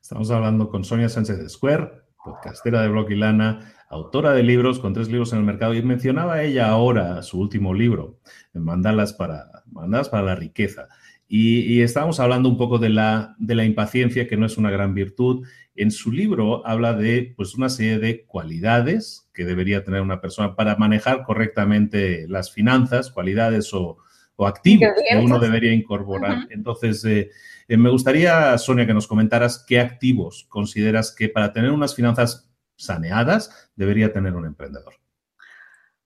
Estamos 0.00 0.30
hablando 0.30 0.68
con 0.68 0.84
Sonia 0.84 1.08
Sánchez 1.08 1.38
de 1.38 1.48
Square, 1.48 2.02
podcastera 2.24 2.82
de 2.82 2.88
Blog 2.88 3.10
y 3.10 3.16
Lana, 3.16 3.74
autora 3.92 4.32
de 4.32 4.42
libros 4.42 4.78
con 4.78 4.94
tres 4.94 5.08
libros 5.08 5.32
en 5.32 5.38
el 5.38 5.44
mercado 5.44 5.74
y 5.74 5.82
mencionaba 5.82 6.42
ella 6.42 6.68
ahora 6.68 7.22
su 7.22 7.38
último 7.38 7.74
libro, 7.74 8.18
Mandalas 8.54 9.12
para, 9.12 9.64
Mandalas 9.70 10.08
para 10.08 10.22
la 10.22 10.34
riqueza. 10.34 10.88
Y, 11.28 11.80
estábamos 11.80 12.20
hablando 12.20 12.48
un 12.50 12.58
poco 12.58 12.78
de 12.78 12.90
la, 12.90 13.34
de 13.38 13.54
la 13.54 13.64
impaciencia, 13.64 14.28
que 14.28 14.36
no 14.36 14.44
es 14.44 14.58
una 14.58 14.70
gran 14.70 14.92
virtud. 14.92 15.46
En 15.74 15.90
su 15.90 16.12
libro 16.12 16.66
habla 16.66 16.92
de 16.92 17.32
pues, 17.36 17.54
una 17.54 17.70
serie 17.70 17.98
de 17.98 18.26
cualidades 18.26 19.30
que 19.32 19.46
debería 19.46 19.82
tener 19.82 20.02
una 20.02 20.20
persona 20.20 20.56
para 20.56 20.76
manejar 20.76 21.22
correctamente 21.24 22.26
las 22.28 22.52
finanzas, 22.52 23.10
cualidades 23.10 23.72
o, 23.72 23.98
activos 24.44 24.88
que 25.08 25.16
uno 25.16 25.38
debería 25.38 25.72
incorporar. 25.72 26.48
Entonces, 26.50 27.04
eh, 27.04 27.30
eh, 27.68 27.76
me 27.76 27.90
gustaría, 27.90 28.58
Sonia, 28.58 28.86
que 28.86 28.94
nos 28.94 29.06
comentaras 29.06 29.64
qué 29.66 29.78
activos 29.78 30.46
consideras 30.48 31.14
que 31.14 31.28
para 31.28 31.52
tener 31.52 31.70
unas 31.70 31.94
finanzas 31.94 32.51
saneadas 32.84 33.70
debería 33.74 34.12
tener 34.12 34.34
un 34.34 34.46
emprendedor. 34.46 34.94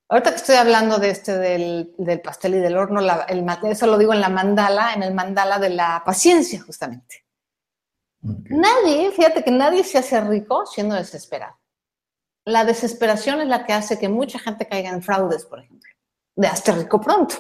Ahorita 0.09 0.31
que 0.31 0.37
estoy 0.37 0.55
hablando 0.55 0.99
de 0.99 1.11
este 1.11 1.37
del, 1.37 2.21
pastel 2.23 2.55
y 2.55 2.59
del 2.59 2.77
horno, 2.77 3.01
eso 3.65 3.87
lo 3.87 3.99
digo 3.99 4.15
en 4.15 4.21
la 4.21 4.29
mandala, 4.29 4.93
en 4.95 5.03
el 5.03 5.13
mandala 5.13 5.59
de 5.59 5.71
la 5.71 6.03
paciencia, 6.05 6.63
justamente. 6.63 7.25
Nadie, 8.21 9.11
fíjate 9.11 9.43
que 9.43 9.51
nadie 9.51 9.83
se 9.83 9.99
hace 9.99 10.21
rico 10.21 10.65
siendo 10.67 10.95
desesperado. 10.95 11.59
La 12.45 12.65
desesperación 12.65 13.41
es 13.41 13.49
la 13.49 13.67
que 13.67 13.73
hace 13.73 13.99
que 13.99 14.09
mucha 14.09 14.39
gente 14.39 14.69
caiga 14.69 14.91
en 14.91 15.03
fraudes, 15.03 15.45
por 15.45 15.59
ejemplo, 15.59 15.91
de 16.37 16.47
hazte 16.47 16.71
rico 16.73 17.01
pronto. 17.01 17.37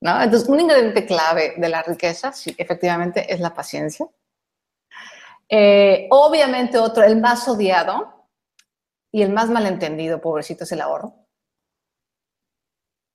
¿No? 0.00 0.20
Entonces, 0.20 0.48
un 0.48 0.60
ingrediente 0.60 1.06
clave 1.06 1.54
de 1.56 1.68
la 1.68 1.82
riqueza, 1.82 2.32
sí, 2.32 2.54
efectivamente, 2.58 3.32
es 3.32 3.40
la 3.40 3.54
paciencia. 3.54 4.06
Eh, 5.48 6.06
obviamente, 6.10 6.78
otro, 6.78 7.04
el 7.04 7.20
más 7.20 7.48
odiado, 7.48 8.18
y 9.10 9.22
el 9.22 9.32
más 9.32 9.48
malentendido, 9.48 10.20
pobrecito, 10.20 10.64
es 10.64 10.72
el 10.72 10.80
ahorro. 10.80 11.14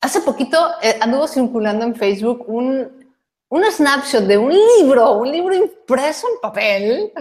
Hace 0.02 0.22
poquito 0.22 0.58
eh, 0.82 0.98
anduvo 1.00 1.28
circulando 1.28 1.86
en 1.86 1.96
Facebook 1.96 2.44
un, 2.48 3.16
un 3.50 3.64
snapshot 3.64 4.24
de 4.24 4.38
un 4.38 4.52
libro, 4.52 5.14
un 5.14 5.32
libro 5.32 5.56
impreso 5.56 6.28
en 6.28 6.42
papel, 6.42 7.14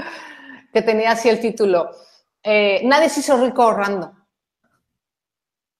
que 0.72 0.82
tenía 0.82 1.12
así 1.12 1.28
el 1.28 1.40
título, 1.40 1.90
eh, 2.42 2.80
Nadie 2.84 3.08
se 3.08 3.20
hizo 3.20 3.36
rico 3.36 3.62
ahorrando. 3.62 4.12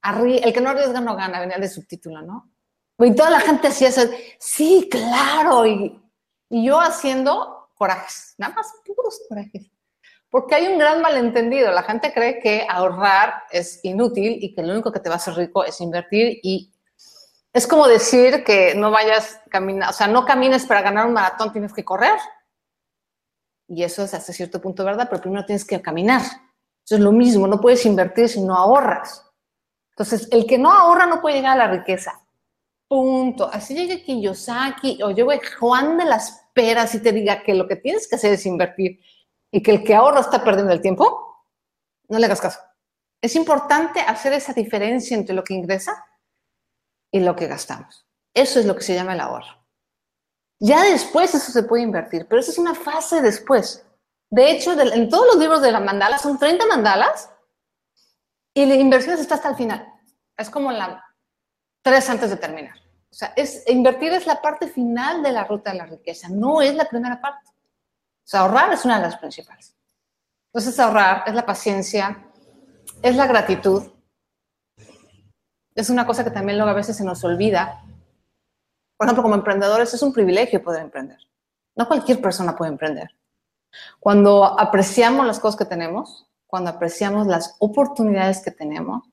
el 0.03 0.53
que 0.53 0.61
no 0.61 0.69
arriesga 0.69 1.01
no 1.01 1.15
gana, 1.15 1.39
venía 1.39 1.57
de 1.57 1.67
subtítulo, 1.67 2.21
¿no? 2.21 2.51
Y 2.99 3.15
toda 3.15 3.31
la 3.31 3.39
gente 3.39 3.67
hacía 3.67 3.89
eso, 3.89 4.01
sí, 4.39 4.87
claro, 4.89 5.65
y, 5.65 5.99
y 6.49 6.65
yo 6.65 6.79
haciendo 6.79 7.62
nada 8.37 8.53
más 8.53 8.73
puros 8.85 9.21
corajes. 9.27 9.69
Porque 10.29 10.55
hay 10.55 10.67
un 10.67 10.79
gran 10.79 11.01
malentendido. 11.01 11.71
La 11.71 11.83
gente 11.83 12.11
cree 12.11 12.39
que 12.39 12.65
ahorrar 12.67 13.43
es 13.51 13.79
inútil 13.83 14.37
y 14.41 14.55
que 14.55 14.63
lo 14.63 14.73
único 14.73 14.91
que 14.91 14.99
te 14.99 15.09
va 15.09 15.15
a 15.15 15.17
hacer 15.17 15.35
rico 15.35 15.63
es 15.63 15.79
invertir 15.79 16.39
y 16.41 16.73
es 17.53 17.67
como 17.67 17.87
decir 17.87 18.43
que 18.43 18.73
no 18.73 18.89
vayas 18.89 19.39
caminar, 19.49 19.91
o 19.91 19.93
sea, 19.93 20.07
no 20.07 20.25
camines 20.25 20.65
para 20.65 20.81
ganar 20.81 21.05
un 21.05 21.13
maratón, 21.13 21.51
tienes 21.51 21.71
que 21.71 21.85
correr. 21.85 22.17
Y 23.67 23.83
eso 23.83 24.03
es 24.03 24.13
hasta 24.13 24.33
cierto 24.33 24.59
punto 24.59 24.83
verdad, 24.83 25.07
pero 25.07 25.21
primero 25.21 25.45
tienes 25.45 25.63
que 25.63 25.79
caminar. 25.79 26.21
Eso 26.83 26.95
es 26.95 26.99
lo 26.99 27.11
mismo, 27.11 27.47
no 27.47 27.61
puedes 27.61 27.85
invertir 27.85 28.27
si 28.27 28.41
no 28.41 28.55
ahorras. 28.55 29.23
Entonces, 29.91 30.27
el 30.31 30.47
que 30.47 30.57
no 30.57 30.71
ahorra 30.71 31.05
no 31.05 31.21
puede 31.21 31.35
llegar 31.35 31.53
a 31.53 31.67
la 31.67 31.71
riqueza. 31.71 32.19
Punto. 32.87 33.49
Así 33.51 33.75
llegue 33.75 34.03
Kiyosaki 34.03 35.01
o 35.03 35.11
llegue 35.11 35.39
Juan 35.59 35.97
de 35.97 36.05
las 36.05 36.42
Peras 36.53 36.93
y 36.95 36.99
te 36.99 37.11
diga 37.11 37.43
que 37.43 37.53
lo 37.53 37.67
que 37.67 37.75
tienes 37.75 38.07
que 38.07 38.15
hacer 38.15 38.33
es 38.33 38.45
invertir 38.45 38.99
y 39.51 39.61
que 39.61 39.71
el 39.71 39.83
que 39.83 39.95
ahorra 39.95 40.21
está 40.21 40.43
perdiendo 40.43 40.73
el 40.73 40.81
tiempo, 40.81 41.45
no 42.09 42.19
le 42.19 42.25
hagas 42.25 42.41
caso. 42.41 42.59
Es 43.21 43.35
importante 43.35 44.01
hacer 44.01 44.33
esa 44.33 44.53
diferencia 44.53 45.15
entre 45.15 45.35
lo 45.35 45.43
que 45.43 45.53
ingresa 45.53 46.05
y 47.11 47.19
lo 47.19 47.35
que 47.35 47.47
gastamos. 47.47 48.05
Eso 48.33 48.59
es 48.59 48.65
lo 48.65 48.75
que 48.75 48.83
se 48.83 48.95
llama 48.95 49.13
el 49.13 49.21
ahorro. 49.21 49.65
Ya 50.59 50.83
después 50.83 51.33
eso 51.35 51.51
se 51.51 51.63
puede 51.63 51.83
invertir, 51.83 52.25
pero 52.27 52.41
eso 52.41 52.51
es 52.51 52.57
una 52.57 52.73
fase 52.73 53.21
después. 53.21 53.85
De 54.29 54.51
hecho, 54.51 54.79
en 54.79 55.09
todos 55.09 55.27
los 55.27 55.37
libros 55.37 55.61
de 55.61 55.71
la 55.71 55.79
mandala 55.79 56.17
son 56.17 56.39
30 56.39 56.65
mandalas 56.65 57.29
y 58.53 58.65
la 58.65 58.75
inversión 58.75 59.19
está 59.19 59.35
hasta 59.35 59.49
el 59.49 59.55
final. 59.55 59.93
Es 60.37 60.49
como 60.49 60.71
la 60.71 61.03
tres 61.83 62.09
antes 62.09 62.29
de 62.29 62.37
terminar. 62.37 62.82
O 63.13 63.15
sea, 63.15 63.31
es, 63.35 63.63
invertir 63.67 64.11
es 64.11 64.25
la 64.25 64.41
parte 64.41 64.67
final 64.67 65.21
de 65.21 65.31
la 65.31 65.43
ruta 65.43 65.71
de 65.71 65.77
la 65.77 65.85
riqueza, 65.85 66.29
no 66.29 66.63
es 66.63 66.73
la 66.73 66.85
primera 66.85 67.21
parte. 67.21 67.47
O 67.47 68.25
sea, 68.25 68.39
ahorrar 68.39 68.73
es 68.73 68.85
una 68.85 68.95
de 68.95 69.03
las 69.03 69.17
principales. 69.17 69.75
Entonces, 70.47 70.79
ahorrar 70.79 71.21
es 71.27 71.35
la 71.35 71.45
paciencia, 71.45 72.25
es 73.03 73.15
la 73.15 73.27
gratitud. 73.27 73.83
Es 75.75 75.91
una 75.91 76.07
cosa 76.07 76.23
que 76.23 76.31
también 76.31 76.57
luego 76.57 76.71
a 76.71 76.75
veces 76.75 76.97
se 76.97 77.05
nos 77.05 77.23
olvida. 77.23 77.83
Por 78.97 79.05
ejemplo, 79.05 79.21
como 79.21 79.35
emprendedores 79.35 79.93
es 79.93 80.01
un 80.01 80.11
privilegio 80.11 80.63
poder 80.63 80.81
emprender. 80.81 81.19
No 81.75 81.87
cualquier 81.87 82.19
persona 82.19 82.55
puede 82.55 82.71
emprender. 82.71 83.11
Cuando 83.99 84.59
apreciamos 84.59 85.27
las 85.27 85.39
cosas 85.39 85.59
que 85.59 85.65
tenemos, 85.65 86.27
cuando 86.47 86.71
apreciamos 86.71 87.27
las 87.27 87.57
oportunidades 87.59 88.41
que 88.43 88.49
tenemos, 88.49 89.03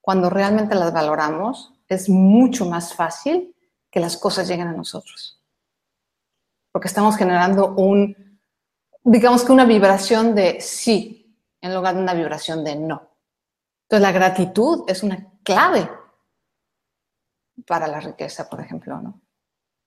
cuando 0.00 0.30
realmente 0.30 0.74
las 0.74 0.92
valoramos, 0.92 1.73
es 1.94 2.08
mucho 2.08 2.66
más 2.66 2.94
fácil 2.94 3.54
que 3.90 4.00
las 4.00 4.16
cosas 4.16 4.48
lleguen 4.48 4.68
a 4.68 4.72
nosotros 4.72 5.34
porque 6.74 6.88
estamos 6.88 7.16
generando 7.16 7.72
un, 7.76 8.40
digamos 9.04 9.44
que 9.44 9.52
una 9.52 9.64
vibración 9.64 10.34
de 10.34 10.60
sí 10.60 11.38
en 11.60 11.72
lugar 11.72 11.94
de 11.94 12.00
una 12.00 12.14
vibración 12.14 12.64
de 12.64 12.74
no. 12.74 13.16
Entonces 13.84 14.02
la 14.02 14.10
gratitud 14.10 14.82
es 14.88 15.04
una 15.04 15.24
clave 15.44 15.88
para 17.64 17.86
la 17.86 18.00
riqueza, 18.00 18.50
por 18.50 18.60
ejemplo, 18.60 19.00
¿no? 19.00 19.22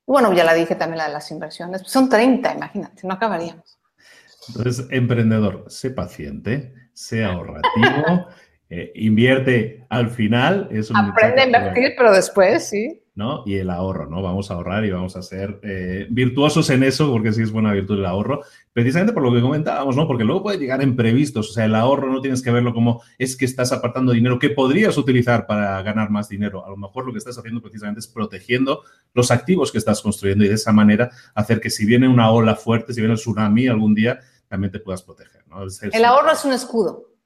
Bueno, 0.06 0.32
ya 0.32 0.46
la 0.46 0.54
dije 0.54 0.76
también 0.76 1.00
la 1.00 1.08
de 1.08 1.13
las 1.13 1.30
inversiones. 1.30 1.82
Son 1.86 2.08
30, 2.08 2.54
imagínate, 2.54 3.06
no 3.06 3.15
acabaríamos. 3.15 3.78
Entonces, 4.48 4.88
emprendedor, 4.89 5.65
sé 5.67 5.89
paciente, 5.89 6.74
sé 6.93 7.26
ahorrativo, 7.26 8.30
eh, 8.69 8.91
invierte 8.95 9.86
al 9.89 10.10
final. 10.10 10.67
Es 10.71 10.91
Aprende 10.93 11.41
a 11.41 11.45
invertir, 11.45 11.93
pero 11.97 12.12
después, 12.12 12.67
sí. 12.67 13.01
¿no? 13.17 13.41
Y 13.47 13.56
el 13.56 13.71
ahorro, 13.71 14.06
¿no? 14.08 14.21
Vamos 14.21 14.51
a 14.51 14.53
ahorrar 14.53 14.86
y 14.86 14.91
vamos 14.91 15.15
a 15.15 15.23
ser 15.23 15.60
eh, 15.63 16.06
virtuosos 16.12 16.69
en 16.69 16.84
eso, 16.84 17.10
porque 17.12 17.34
sí 17.34 17.41
es 17.41 17.51
buena 17.51 17.73
virtud 17.73 17.97
el 17.97 18.06
ahorro, 18.06 18.41
precisamente 18.73 19.12
por 19.12 19.23
lo 19.23 19.34
que 19.34 19.41
comentábamos, 19.41 19.95
¿no? 19.95 20.06
Porque 20.06 20.23
luego 20.23 20.43
puede 20.43 20.60
llegar 20.60 20.84
imprevistos, 20.84 21.49
o 21.49 21.53
sea, 21.53 21.65
el 21.65 21.73
ahorro 21.73 22.12
no 22.12 22.21
tienes 22.21 22.43
que 22.43 22.51
verlo 22.51 22.75
como 22.75 23.01
es 23.17 23.36
que 23.36 23.45
estás 23.45 23.71
apartando 23.71 24.12
dinero 24.12 24.38
que 24.38 24.51
podrías 24.51 24.99
utilizar 24.99 25.47
para 25.47 25.82
ganar 25.82 26.12
más 26.12 26.30
dinero. 26.30 26.63
A 26.63 26.69
lo 26.69 26.77
mejor 26.77 27.08
lo 27.08 27.12
que 27.12 27.17
estás 27.17 27.39
haciendo 27.39 27.60
precisamente 27.60 28.01
es 28.01 28.08
protegiendo 28.08 28.84
los 29.15 29.32
activos 29.32 29.71
que 29.71 29.80
estás 29.80 29.99
construyendo 30.03 30.45
y 30.45 30.49
de 30.49 30.53
esa 30.53 30.71
manera 30.71 31.10
hacer 31.34 31.60
que 31.60 31.71
si 31.71 31.86
viene 31.86 32.08
una 32.08 32.30
ola 32.30 32.56
fuerte, 32.56 32.93
si 32.93 33.01
viene 33.01 33.15
el 33.15 33.19
tsunami 33.19 33.67
algún 33.67 33.95
día, 33.95 34.19
también 34.47 34.71
te 34.71 34.80
puedas 34.80 35.01
proteger, 35.01 35.41
¿no? 35.47 35.63
el 35.63 36.06
ahorro 36.06 36.34
es 36.34 36.45
un 36.45 36.53
escudo. 36.53 37.16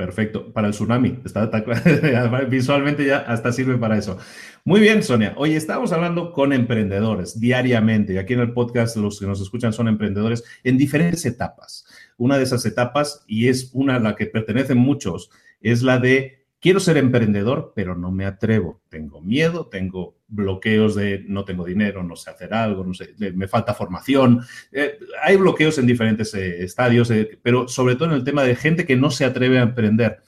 Perfecto, 0.00 0.50
para 0.54 0.68
el 0.68 0.72
tsunami. 0.72 1.20
Está, 1.26 1.50
visualmente 2.48 3.04
ya 3.04 3.18
hasta 3.18 3.52
sirve 3.52 3.76
para 3.76 3.98
eso. 3.98 4.16
Muy 4.64 4.80
bien, 4.80 5.02
Sonia. 5.02 5.34
Hoy 5.36 5.52
estamos 5.52 5.92
hablando 5.92 6.32
con 6.32 6.54
emprendedores 6.54 7.38
diariamente. 7.38 8.14
Y 8.14 8.16
aquí 8.16 8.32
en 8.32 8.40
el 8.40 8.54
podcast 8.54 8.96
los 8.96 9.20
que 9.20 9.26
nos 9.26 9.42
escuchan 9.42 9.74
son 9.74 9.88
emprendedores 9.88 10.42
en 10.64 10.78
diferentes 10.78 11.26
etapas. 11.26 11.84
Una 12.16 12.38
de 12.38 12.44
esas 12.44 12.64
etapas, 12.64 13.24
y 13.26 13.48
es 13.48 13.72
una 13.74 13.96
a 13.96 14.00
la 14.00 14.16
que 14.16 14.24
pertenecen 14.24 14.78
muchos, 14.78 15.28
es 15.60 15.82
la 15.82 15.98
de 15.98 16.46
quiero 16.60 16.80
ser 16.80 16.96
emprendedor, 16.96 17.74
pero 17.76 17.94
no 17.94 18.10
me 18.10 18.24
atrevo. 18.24 18.80
Tengo 18.88 19.20
miedo, 19.20 19.66
tengo 19.66 20.16
bloqueos 20.30 20.94
de 20.94 21.24
no 21.26 21.44
tengo 21.44 21.64
dinero, 21.64 22.02
no 22.02 22.16
sé 22.16 22.30
hacer 22.30 22.54
algo, 22.54 22.84
no 22.84 22.94
sé, 22.94 23.14
me 23.34 23.48
falta 23.48 23.74
formación. 23.74 24.40
Eh, 24.72 24.98
hay 25.22 25.36
bloqueos 25.36 25.78
en 25.78 25.86
diferentes 25.86 26.32
eh, 26.34 26.62
estadios, 26.62 27.10
eh, 27.10 27.38
pero 27.42 27.68
sobre 27.68 27.96
todo 27.96 28.08
en 28.08 28.14
el 28.14 28.24
tema 28.24 28.44
de 28.44 28.56
gente 28.56 28.86
que 28.86 28.96
no 28.96 29.10
se 29.10 29.24
atreve 29.24 29.58
a 29.58 29.62
emprender. 29.62 30.20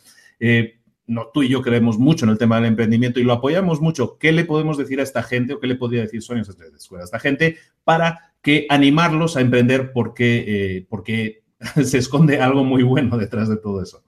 no, 1.07 1.29
tú 1.33 1.43
y 1.43 1.49
yo 1.49 1.63
creemos 1.63 1.99
mucho 1.99 2.25
en 2.25 2.31
el 2.31 2.39
tema 2.39 2.57
del 2.57 2.67
emprendimiento 2.67 3.21
y 3.21 3.25
lo 3.25 3.33
apoyamos 3.33 3.81
mucho. 3.81 4.19
¿Qué 4.19 4.33
le 4.33 4.45
podemos 4.45 4.77
decir 4.77 5.01
a 5.01 5.05
esta 5.05 5.23
gente 5.23 5.55
o 5.55 5.61
qué 5.61 5.67
le 5.67 5.77
podría 5.77 6.03
decir 6.03 6.23
Sonia 6.23 6.43
a 6.43 7.05
esta 7.05 7.19
gente 7.19 7.59
para 7.85 8.35
que 8.43 8.67
animarlos 8.69 9.37
a 9.37 9.41
emprender 9.41 9.93
porque, 9.93 10.87
porque 10.89 11.45
se 11.85 11.99
esconde 11.99 12.41
algo 12.41 12.65
muy 12.65 12.83
bueno 12.83 13.17
detrás 13.19 13.49
de 13.49 13.57
todo 13.57 13.83
eso? 13.83 14.05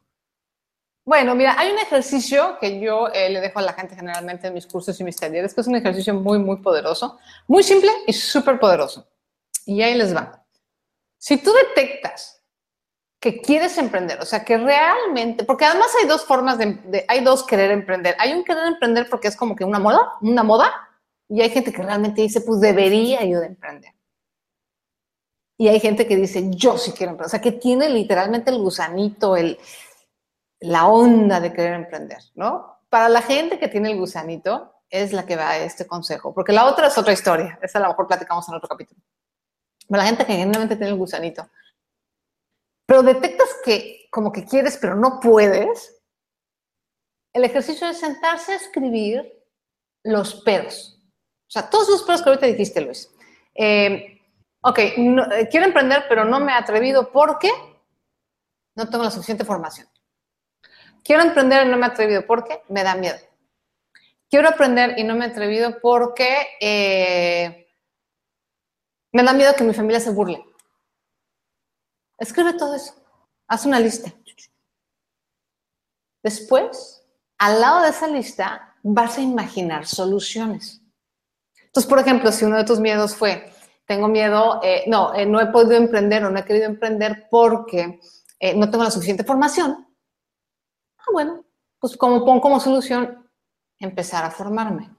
Bueno, 1.06 1.34
mira, 1.34 1.54
hay 1.58 1.70
un 1.70 1.78
ejercicio 1.78 2.56
que 2.58 2.80
yo 2.80 3.08
eh, 3.08 3.28
le 3.28 3.40
dejo 3.40 3.58
a 3.58 3.62
la 3.62 3.74
gente 3.74 3.94
generalmente 3.94 4.46
en 4.46 4.54
mis 4.54 4.66
cursos 4.66 4.98
y 4.98 5.04
mis 5.04 5.16
talleres, 5.16 5.52
que 5.52 5.60
es 5.60 5.66
un 5.66 5.76
ejercicio 5.76 6.14
muy, 6.14 6.38
muy 6.38 6.56
poderoso, 6.56 7.18
muy 7.46 7.62
simple 7.62 7.90
y 8.06 8.12
súper 8.14 8.58
poderoso. 8.58 9.06
Y 9.66 9.82
ahí 9.82 9.94
les 9.94 10.16
va. 10.16 10.42
Si 11.18 11.36
tú 11.36 11.52
detectas 11.52 12.42
que 13.20 13.40
quieres 13.40 13.76
emprender, 13.76 14.18
o 14.20 14.24
sea, 14.24 14.44
que 14.44 14.56
realmente, 14.56 15.44
porque 15.44 15.66
además 15.66 15.88
hay 16.00 16.08
dos 16.08 16.24
formas 16.24 16.56
de, 16.56 17.04
hay 17.08 17.22
dos 17.22 17.44
querer 17.44 17.70
emprender. 17.70 18.16
Hay 18.18 18.32
un 18.32 18.42
querer 18.42 18.66
emprender 18.66 19.08
porque 19.10 19.28
es 19.28 19.36
como 19.36 19.56
que 19.56 19.64
una 19.64 19.78
moda, 19.78 20.12
una 20.22 20.42
moda, 20.42 20.72
y 21.28 21.42
hay 21.42 21.50
gente 21.50 21.72
que 21.72 21.82
realmente 21.82 22.22
dice, 22.22 22.40
pues 22.40 22.60
debería 22.60 23.24
yo 23.24 23.40
de 23.40 23.46
emprender. 23.46 23.92
Y 25.56 25.68
hay 25.68 25.80
gente 25.80 26.06
que 26.06 26.16
dice, 26.16 26.50
yo 26.50 26.78
sí 26.78 26.92
quiero 26.92 27.12
emprender, 27.12 27.26
o 27.26 27.30
sea, 27.30 27.40
que 27.40 27.52
tiene 27.52 27.88
literalmente 27.88 28.50
el 28.50 28.58
gusanito, 28.58 29.36
el, 29.36 29.58
la 30.64 30.86
onda 30.86 31.40
de 31.40 31.52
querer 31.52 31.74
emprender, 31.74 32.18
¿no? 32.34 32.78
Para 32.88 33.08
la 33.08 33.22
gente 33.22 33.58
que 33.58 33.68
tiene 33.68 33.90
el 33.90 33.98
gusanito, 33.98 34.74
es 34.88 35.12
la 35.12 35.26
que 35.26 35.36
va 35.36 35.50
a 35.50 35.58
este 35.58 35.86
consejo, 35.86 36.32
porque 36.32 36.52
la 36.52 36.66
otra 36.66 36.86
es 36.86 36.96
otra 36.96 37.12
historia, 37.12 37.58
esa 37.62 37.78
a 37.78 37.82
lo 37.82 37.88
mejor 37.88 38.06
platicamos 38.06 38.48
en 38.48 38.54
otro 38.54 38.68
capítulo. 38.68 39.00
Para 39.88 40.02
la 40.02 40.08
gente 40.08 40.24
que 40.24 40.34
generalmente 40.34 40.76
tiene 40.76 40.92
el 40.92 40.98
gusanito, 40.98 41.48
pero 42.86 43.02
detectas 43.02 43.48
que 43.64 44.06
como 44.10 44.30
que 44.30 44.44
quieres, 44.44 44.78
pero 44.80 44.94
no 44.94 45.20
puedes, 45.20 46.00
el 47.32 47.44
ejercicio 47.44 47.88
es 47.88 47.98
sentarse 47.98 48.52
a 48.52 48.56
escribir 48.56 49.44
los 50.04 50.36
peros. 50.36 51.02
O 51.48 51.50
sea, 51.50 51.68
todos 51.68 51.88
los 51.88 52.02
peros 52.04 52.22
que 52.22 52.28
ahorita 52.28 52.46
dijiste, 52.46 52.80
Luis. 52.80 53.10
Eh, 53.54 54.20
ok, 54.62 54.78
eh, 54.78 55.48
quiero 55.50 55.66
emprender, 55.66 56.04
pero 56.08 56.24
no 56.24 56.40
me 56.40 56.52
he 56.52 56.54
atrevido 56.54 57.10
porque 57.10 57.50
no 58.76 58.88
tengo 58.88 59.04
la 59.04 59.10
suficiente 59.10 59.44
formación. 59.44 59.88
Quiero 61.04 61.22
emprender 61.22 61.66
y 61.66 61.70
no 61.70 61.76
me 61.76 61.86
he 61.86 61.90
atrevido 61.90 62.26
porque 62.26 62.62
me 62.70 62.82
da 62.82 62.94
miedo. 62.94 63.18
Quiero 64.30 64.48
aprender 64.48 64.98
y 64.98 65.04
no 65.04 65.14
me 65.14 65.26
he 65.26 65.28
atrevido 65.28 65.78
porque 65.82 66.48
eh, 66.60 67.68
me 69.12 69.22
da 69.22 69.34
miedo 69.34 69.54
que 69.54 69.64
mi 69.64 69.74
familia 69.74 70.00
se 70.00 70.10
burle. 70.10 70.42
Escribe 72.16 72.54
todo 72.54 72.74
eso. 72.74 72.94
Haz 73.46 73.66
una 73.66 73.78
lista. 73.80 74.10
Después, 76.22 77.02
al 77.36 77.60
lado 77.60 77.82
de 77.82 77.90
esa 77.90 78.06
lista, 78.06 78.74
vas 78.82 79.18
a 79.18 79.20
imaginar 79.20 79.86
soluciones. 79.86 80.80
Entonces, 81.66 81.88
por 81.88 81.98
ejemplo, 81.98 82.32
si 82.32 82.46
uno 82.46 82.56
de 82.56 82.64
tus 82.64 82.80
miedos 82.80 83.14
fue, 83.14 83.52
tengo 83.86 84.08
miedo, 84.08 84.58
eh, 84.62 84.84
no, 84.86 85.14
eh, 85.14 85.26
no 85.26 85.38
he 85.38 85.46
podido 85.48 85.74
emprender 85.74 86.24
o 86.24 86.30
no 86.30 86.38
he 86.38 86.44
querido 86.46 86.64
emprender 86.64 87.28
porque 87.30 88.00
no 88.56 88.70
tengo 88.70 88.84
la 88.84 88.90
suficiente 88.90 89.24
formación, 89.24 89.83
Ah, 91.06 91.12
bueno, 91.12 91.44
pues 91.78 91.96
como 91.96 92.24
pongo 92.24 92.40
como 92.40 92.60
solución 92.60 93.28
empezar 93.78 94.24
a 94.24 94.30
formarme. 94.30 94.90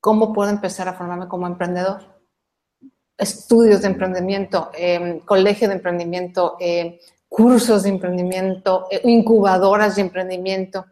¿Cómo 0.00 0.32
puedo 0.32 0.50
empezar 0.50 0.88
a 0.88 0.94
formarme 0.94 1.28
como 1.28 1.46
emprendedor? 1.46 2.20
Estudios 3.16 3.82
de 3.82 3.88
emprendimiento, 3.88 4.70
em, 4.74 5.20
colegio 5.20 5.68
de 5.68 5.74
emprendimiento, 5.74 6.56
em, 6.60 6.98
cursos 7.28 7.82
de 7.82 7.90
emprendimiento, 7.90 8.86
eh, 8.90 9.00
incubadoras 9.04 9.96
de 9.96 10.02
emprendimiento. 10.02 10.86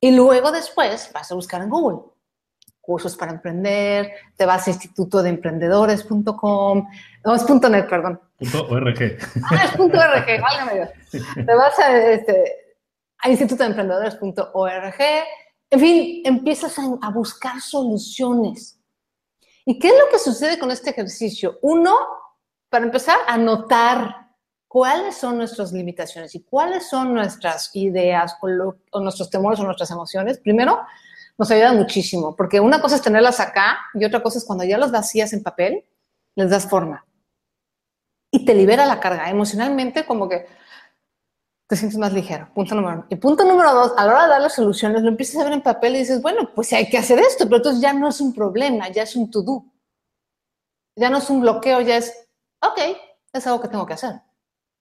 Y 0.00 0.10
luego 0.16 0.50
después 0.50 1.10
vas 1.14 1.30
a 1.30 1.34
buscar 1.34 1.62
en 1.62 1.70
Google 1.70 2.12
cursos 2.82 3.16
para 3.16 3.32
emprender, 3.32 4.10
te 4.36 4.44
vas 4.44 4.66
a 4.66 4.70
instituto 4.70 5.22
de 5.22 5.30
emprendedores.com, 5.30 6.88
no, 7.24 7.34
es 7.34 7.48
.net, 7.48 7.88
perdón. 7.88 8.20
.org. 8.68 9.18
Ah, 9.44 9.64
es 9.64 9.78
.org, 9.78 9.92
válgame 9.92 10.74
Dios. 10.74 10.90
Te 11.34 11.54
vas 11.54 11.78
a, 11.78 11.96
este, 12.10 12.61
a 13.22 13.30
institutoemprendedores.org. 13.30 15.00
En 15.70 15.80
fin, 15.80 16.22
empiezas 16.24 16.76
a, 16.78 17.10
buscar 17.10 17.60
soluciones. 17.60 18.78
¿Y 19.64 19.78
qué 19.78 19.88
es 19.88 19.94
lo 19.94 20.10
que 20.10 20.18
sucede 20.18 20.58
con 20.58 20.70
este 20.70 20.90
ejercicio? 20.90 21.58
Uno, 21.62 21.96
para 22.68 22.84
empezar, 22.84 23.16
a 23.26 23.38
notar 23.38 24.28
cuáles 24.66 25.16
son 25.16 25.38
nuestras 25.38 25.72
limitaciones 25.72 26.34
y 26.34 26.42
cuáles 26.42 26.88
son 26.90 27.14
nuestras 27.14 27.70
ideas 27.74 28.36
o, 28.42 29.00
nuestros 29.00 29.30
temores 29.30 29.60
o 29.60 29.64
nuestras 29.64 29.90
emociones. 29.90 30.38
Primero, 30.38 30.80
nos 31.38 31.50
ayuda 31.50 31.72
muchísimo, 31.72 32.34
porque 32.36 32.60
una 32.60 32.82
cosa 32.82 32.96
es 32.96 33.02
tenerlas 33.02 33.40
acá 33.40 33.78
y 33.94 34.04
otra 34.04 34.22
cosa 34.22 34.38
es 34.38 34.44
cuando 34.44 34.64
ya 34.64 34.78
las 34.78 34.90
vacías 34.90 35.32
en 35.32 35.42
papel, 35.42 35.84
les 36.34 36.50
das 36.50 36.68
forma. 36.68 37.06
Y 38.30 38.44
te 38.44 38.54
libera 38.54 38.84
la 38.84 38.98
carga 38.98 39.30
emocionalmente, 39.30 40.04
como 40.04 40.28
que 40.28 40.46
te 41.66 41.76
sientes 41.76 41.98
más 41.98 42.12
ligero. 42.12 42.48
Punto 42.54 42.74
número 42.74 42.94
uno. 42.94 43.06
Y 43.08 43.16
punto 43.16 43.44
número 43.44 43.72
dos, 43.72 43.92
a 43.96 44.04
la 44.04 44.12
hora 44.12 44.22
de 44.24 44.28
dar 44.30 44.40
las 44.40 44.54
soluciones, 44.54 45.02
lo 45.02 45.08
empiezas 45.08 45.40
a 45.40 45.44
ver 45.44 45.52
en 45.54 45.62
papel 45.62 45.96
y 45.96 46.00
dices, 46.00 46.20
bueno, 46.20 46.50
pues 46.54 46.72
hay 46.72 46.88
que 46.88 46.98
hacer 46.98 47.18
esto, 47.18 47.44
pero 47.44 47.56
entonces 47.56 47.80
ya 47.80 47.92
no 47.92 48.08
es 48.08 48.20
un 48.20 48.34
problema, 48.34 48.88
ya 48.90 49.02
es 49.02 49.16
un 49.16 49.30
to-do. 49.30 49.64
Ya 50.96 51.08
no 51.08 51.18
es 51.18 51.30
un 51.30 51.40
bloqueo, 51.40 51.80
ya 51.80 51.96
es, 51.96 52.28
ok, 52.60 52.78
es 53.32 53.46
algo 53.46 53.60
que 53.60 53.68
tengo 53.68 53.86
que 53.86 53.94
hacer, 53.94 54.20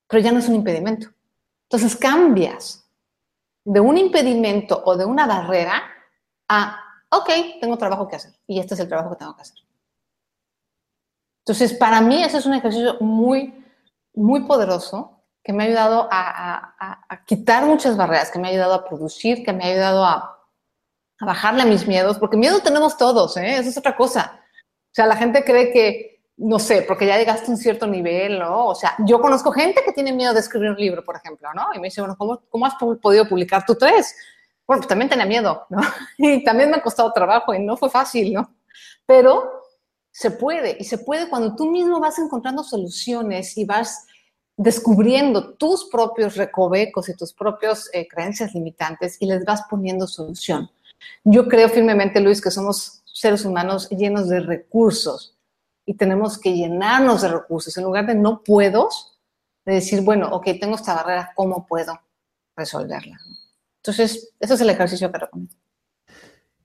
pero 0.08 0.22
ya 0.22 0.32
no 0.32 0.40
es 0.40 0.50
un 0.50 0.56
impedimento. 0.56 1.08
Entonces 1.70 1.96
cambias 1.96 2.86
de 3.64 3.80
un 3.80 3.98
impedimento 3.98 4.82
o 4.86 4.98
de 4.98 5.06
una 5.06 5.26
barrera 5.26 5.82
a, 6.50 6.84
ok, 7.10 7.30
tengo 7.62 7.78
trabajo 7.78 8.08
que 8.08 8.18
hacer 8.18 8.34
y 8.48 8.60
este 8.60 8.74
es 8.74 8.82
el 8.82 8.90
trabajo 8.90 9.12
que 9.12 9.18
tengo 9.18 9.36
que 9.36 9.44
hacer. 9.44 9.58
Entonces, 11.46 11.74
para 11.74 12.02
mí 12.02 12.24
ese 12.24 12.38
es 12.38 12.46
un 12.46 12.54
ejercicio 12.54 12.98
muy, 13.00 13.66
muy 14.14 14.42
poderoso 14.44 15.21
que 15.44 15.54
me 15.54 15.64
ha 15.64 15.68
ayudado 15.68 16.08
a, 16.12 17.24
quitar 17.26 17.66
muchas 17.66 17.98
barreras, 17.98 18.32
que 18.32 18.40
me 18.40 18.48
ha 18.48 18.52
ayudado 18.52 18.74
a 18.74 18.86
producir, 18.86 19.44
que 19.44 19.54
me 19.54 19.64
ha 19.64 19.68
ayudado 19.68 20.06
a, 20.06 20.38
bajarle 21.20 21.62
a 21.62 21.66
mis 21.66 21.88
miedos, 21.88 22.18
porque 22.18 22.36
miedo 22.36 22.62
tenemos 22.62 22.98
todos, 22.98 23.38
¿eh? 23.38 23.58
Eso 23.58 23.70
es 23.70 23.78
otra 23.78 23.96
cosa. 23.96 24.40
O 24.40 24.94
sea, 24.94 25.06
la 25.06 25.16
gente 25.16 25.44
cree 25.44 25.72
que, 25.72 26.24
no 26.38 26.58
sé, 26.58 26.82
porque 26.82 27.06
ya 27.06 27.18
llegaste 27.18 27.46
a 27.46 27.52
un 27.52 27.58
cierto 27.58 27.86
nivel, 27.86 28.40
¿no? 28.40 28.66
O 28.66 28.76
sea, 28.76 28.96
yo 29.06 29.22
conozco 29.22 29.52
gente 29.52 29.84
que 29.86 29.94
tiene 29.94 30.14
miedo 30.14 30.34
de 30.34 30.40
escribir 30.40 30.72
un 30.72 30.78
libro, 30.78 31.04
por 31.06 31.16
ejemplo, 31.16 31.50
¿no? 31.54 31.68
Y 31.76 31.80
me 31.80 31.88
dice, 31.90 32.02
bueno, 32.02 32.16
¿cómo, 32.18 32.42
cómo 32.50 32.66
has 32.66 32.74
podido 32.76 33.30
publicar 33.30 33.64
tú 33.66 33.76
tres? 33.76 34.16
Bueno, 34.66 34.82
pues 34.82 34.88
también 34.88 35.10
tenía 35.10 35.28
miedo, 35.28 35.66
¿no? 35.70 35.80
Y 36.18 36.44
también 36.44 36.72
me 36.72 36.78
ha 36.78 36.82
costado 36.82 37.14
trabajo 37.14 37.54
y 37.54 37.60
no 37.60 37.78
fue 37.78 37.92
fácil, 37.92 38.34
¿no? 38.34 38.56
Pero 39.06 39.62
se 40.12 40.32
puede, 40.32 40.76
y 40.80 40.84
se 40.86 40.98
puede 40.98 41.30
cuando 41.30 41.56
tú 41.56 41.70
mismo 41.70 42.00
vas 42.00 42.18
encontrando 42.18 42.64
soluciones 42.64 43.56
y 43.58 43.66
vas 43.66 44.08
descubriendo 44.58 45.54
tus 45.56 45.86
propios 45.86 46.36
recovecos 46.36 47.10
y 47.10 47.16
tus 47.16 47.34
propias 47.34 47.90
eh, 47.94 48.08
creencias 48.08 48.54
limitantes 48.54 49.18
y 49.20 49.26
les 49.26 49.44
vas 49.46 49.64
poniendo 49.70 50.08
solución. 50.08 50.70
Yo 51.24 51.48
creo 51.48 51.70
firmemente, 51.70 52.20
Luis, 52.20 52.42
que 52.42 52.52
somos 52.52 53.02
seres 53.06 53.46
humanos 53.46 53.90
llenos 53.90 54.30
de 54.30 54.40
recursos 54.40 55.38
y 55.86 55.96
tenemos 55.96 56.40
que 56.40 56.54
llenarnos 56.54 57.22
de 57.22 57.30
recursos 57.30 57.76
en 57.78 57.84
lugar 57.84 58.06
de 58.06 58.16
no 58.16 58.44
puedo, 58.44 58.90
de 59.66 59.76
decir, 59.76 60.02
bueno, 60.02 60.30
ok, 60.32 60.46
tengo 60.60 60.76
esta 60.76 60.96
barrera, 60.96 61.32
¿cómo 61.36 61.66
puedo 61.66 62.00
resolverla? 62.56 63.18
Entonces, 63.78 64.34
ese 64.40 64.54
es 64.54 64.62
el 64.62 64.70
ejercicio 64.70 65.12
que 65.12 65.18
recomiendo. 65.18 65.56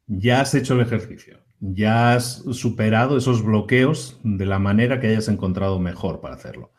Ya 0.06 0.42
has 0.42 0.54
hecho 0.54 0.74
el 0.74 0.82
ejercicio, 0.82 1.40
ya 1.60 2.14
has 2.14 2.44
superado 2.52 3.16
esos 3.16 3.42
bloqueos 3.42 4.20
de 4.22 4.46
la 4.46 4.58
manera 4.58 5.00
que 5.00 5.08
hayas 5.08 5.28
encontrado 5.28 5.78
mejor 5.78 6.20
para 6.20 6.34
hacerlo 6.34 6.75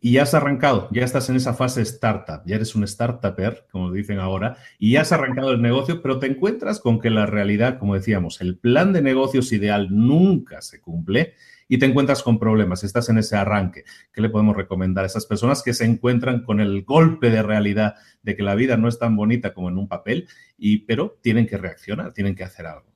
y 0.00 0.12
ya 0.12 0.22
has 0.22 0.34
arrancado, 0.34 0.88
ya 0.92 1.04
estás 1.04 1.28
en 1.28 1.36
esa 1.36 1.54
fase 1.54 1.82
startup, 1.82 2.42
ya 2.46 2.56
eres 2.56 2.74
un 2.74 2.86
startupper, 2.86 3.66
como 3.72 3.90
dicen 3.90 4.20
ahora, 4.20 4.56
y 4.78 4.92
ya 4.92 5.00
has 5.00 5.10
arrancado 5.10 5.50
el 5.50 5.60
negocio, 5.60 6.00
pero 6.02 6.18
te 6.20 6.26
encuentras 6.26 6.78
con 6.78 7.00
que 7.00 7.10
la 7.10 7.26
realidad, 7.26 7.78
como 7.78 7.94
decíamos, 7.94 8.40
el 8.40 8.56
plan 8.58 8.92
de 8.92 9.02
negocios 9.02 9.52
ideal 9.52 9.88
nunca 9.90 10.62
se 10.62 10.80
cumple 10.80 11.34
y 11.66 11.78
te 11.78 11.86
encuentras 11.86 12.22
con 12.22 12.38
problemas, 12.38 12.84
estás 12.84 13.08
en 13.08 13.18
ese 13.18 13.36
arranque. 13.36 13.84
¿Qué 14.12 14.20
le 14.20 14.30
podemos 14.30 14.56
recomendar 14.56 15.04
a 15.04 15.08
esas 15.08 15.26
personas 15.26 15.62
que 15.62 15.74
se 15.74 15.84
encuentran 15.84 16.44
con 16.44 16.60
el 16.60 16.84
golpe 16.84 17.30
de 17.30 17.42
realidad 17.42 17.96
de 18.22 18.36
que 18.36 18.42
la 18.42 18.54
vida 18.54 18.76
no 18.76 18.88
es 18.88 18.98
tan 18.98 19.16
bonita 19.16 19.52
como 19.52 19.68
en 19.68 19.78
un 19.78 19.88
papel, 19.88 20.28
y, 20.56 20.78
pero 20.86 21.18
tienen 21.20 21.46
que 21.46 21.58
reaccionar, 21.58 22.12
tienen 22.12 22.34
que 22.36 22.44
hacer 22.44 22.66
algo? 22.66 22.86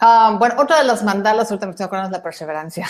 Ah, 0.00 0.36
bueno, 0.38 0.56
otra 0.58 0.78
de 0.78 0.84
las 0.84 1.04
mandalas, 1.04 1.50
ahorita 1.50 1.66
me 1.66 1.70
estoy 1.70 1.84
acordando, 1.84 2.08
es 2.08 2.18
la 2.18 2.22
perseverancia. 2.22 2.88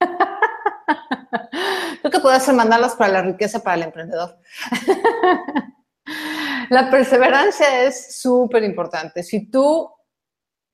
Creo 2.00 2.12
que 2.12 2.20
puede 2.20 2.40
ser 2.40 2.54
mandarlas 2.54 2.94
para 2.94 3.12
la 3.12 3.22
riqueza 3.22 3.62
para 3.62 3.76
el 3.76 3.82
emprendedor. 3.84 4.38
La 6.70 6.90
perseverancia 6.90 7.84
es 7.84 8.20
súper 8.20 8.62
importante. 8.62 9.22
Si 9.22 9.50
tú, 9.50 9.90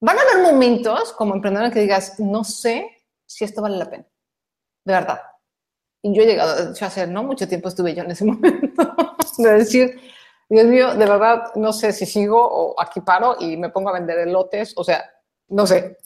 van 0.00 0.18
a 0.18 0.22
haber 0.22 0.42
momentos 0.42 1.12
como 1.12 1.34
emprendedor 1.34 1.72
que 1.72 1.80
digas, 1.80 2.18
no 2.18 2.44
sé 2.44 2.88
si 3.26 3.44
esto 3.44 3.62
vale 3.62 3.76
la 3.76 3.88
pena, 3.88 4.04
de 4.84 4.92
verdad. 4.92 5.20
Y 6.02 6.14
yo 6.14 6.22
he 6.22 6.26
llegado 6.26 6.68
a 6.68 6.86
hacer, 6.86 7.08
no 7.08 7.22
mucho 7.22 7.48
tiempo 7.48 7.68
estuve 7.68 7.94
yo 7.94 8.02
en 8.02 8.10
ese 8.10 8.24
momento, 8.26 8.94
de 9.38 9.52
decir, 9.52 10.00
Dios 10.48 10.66
mío, 10.66 10.94
de 10.94 11.06
verdad, 11.06 11.54
no 11.54 11.72
sé 11.72 11.92
si 11.92 12.06
sigo 12.06 12.38
o 12.38 12.80
aquí 12.80 13.00
paro 13.00 13.36
y 13.40 13.56
me 13.56 13.70
pongo 13.70 13.90
a 13.90 13.94
vender 13.94 14.18
elotes, 14.18 14.74
o 14.76 14.84
sea, 14.84 15.10
no 15.48 15.66
sé. 15.66 15.98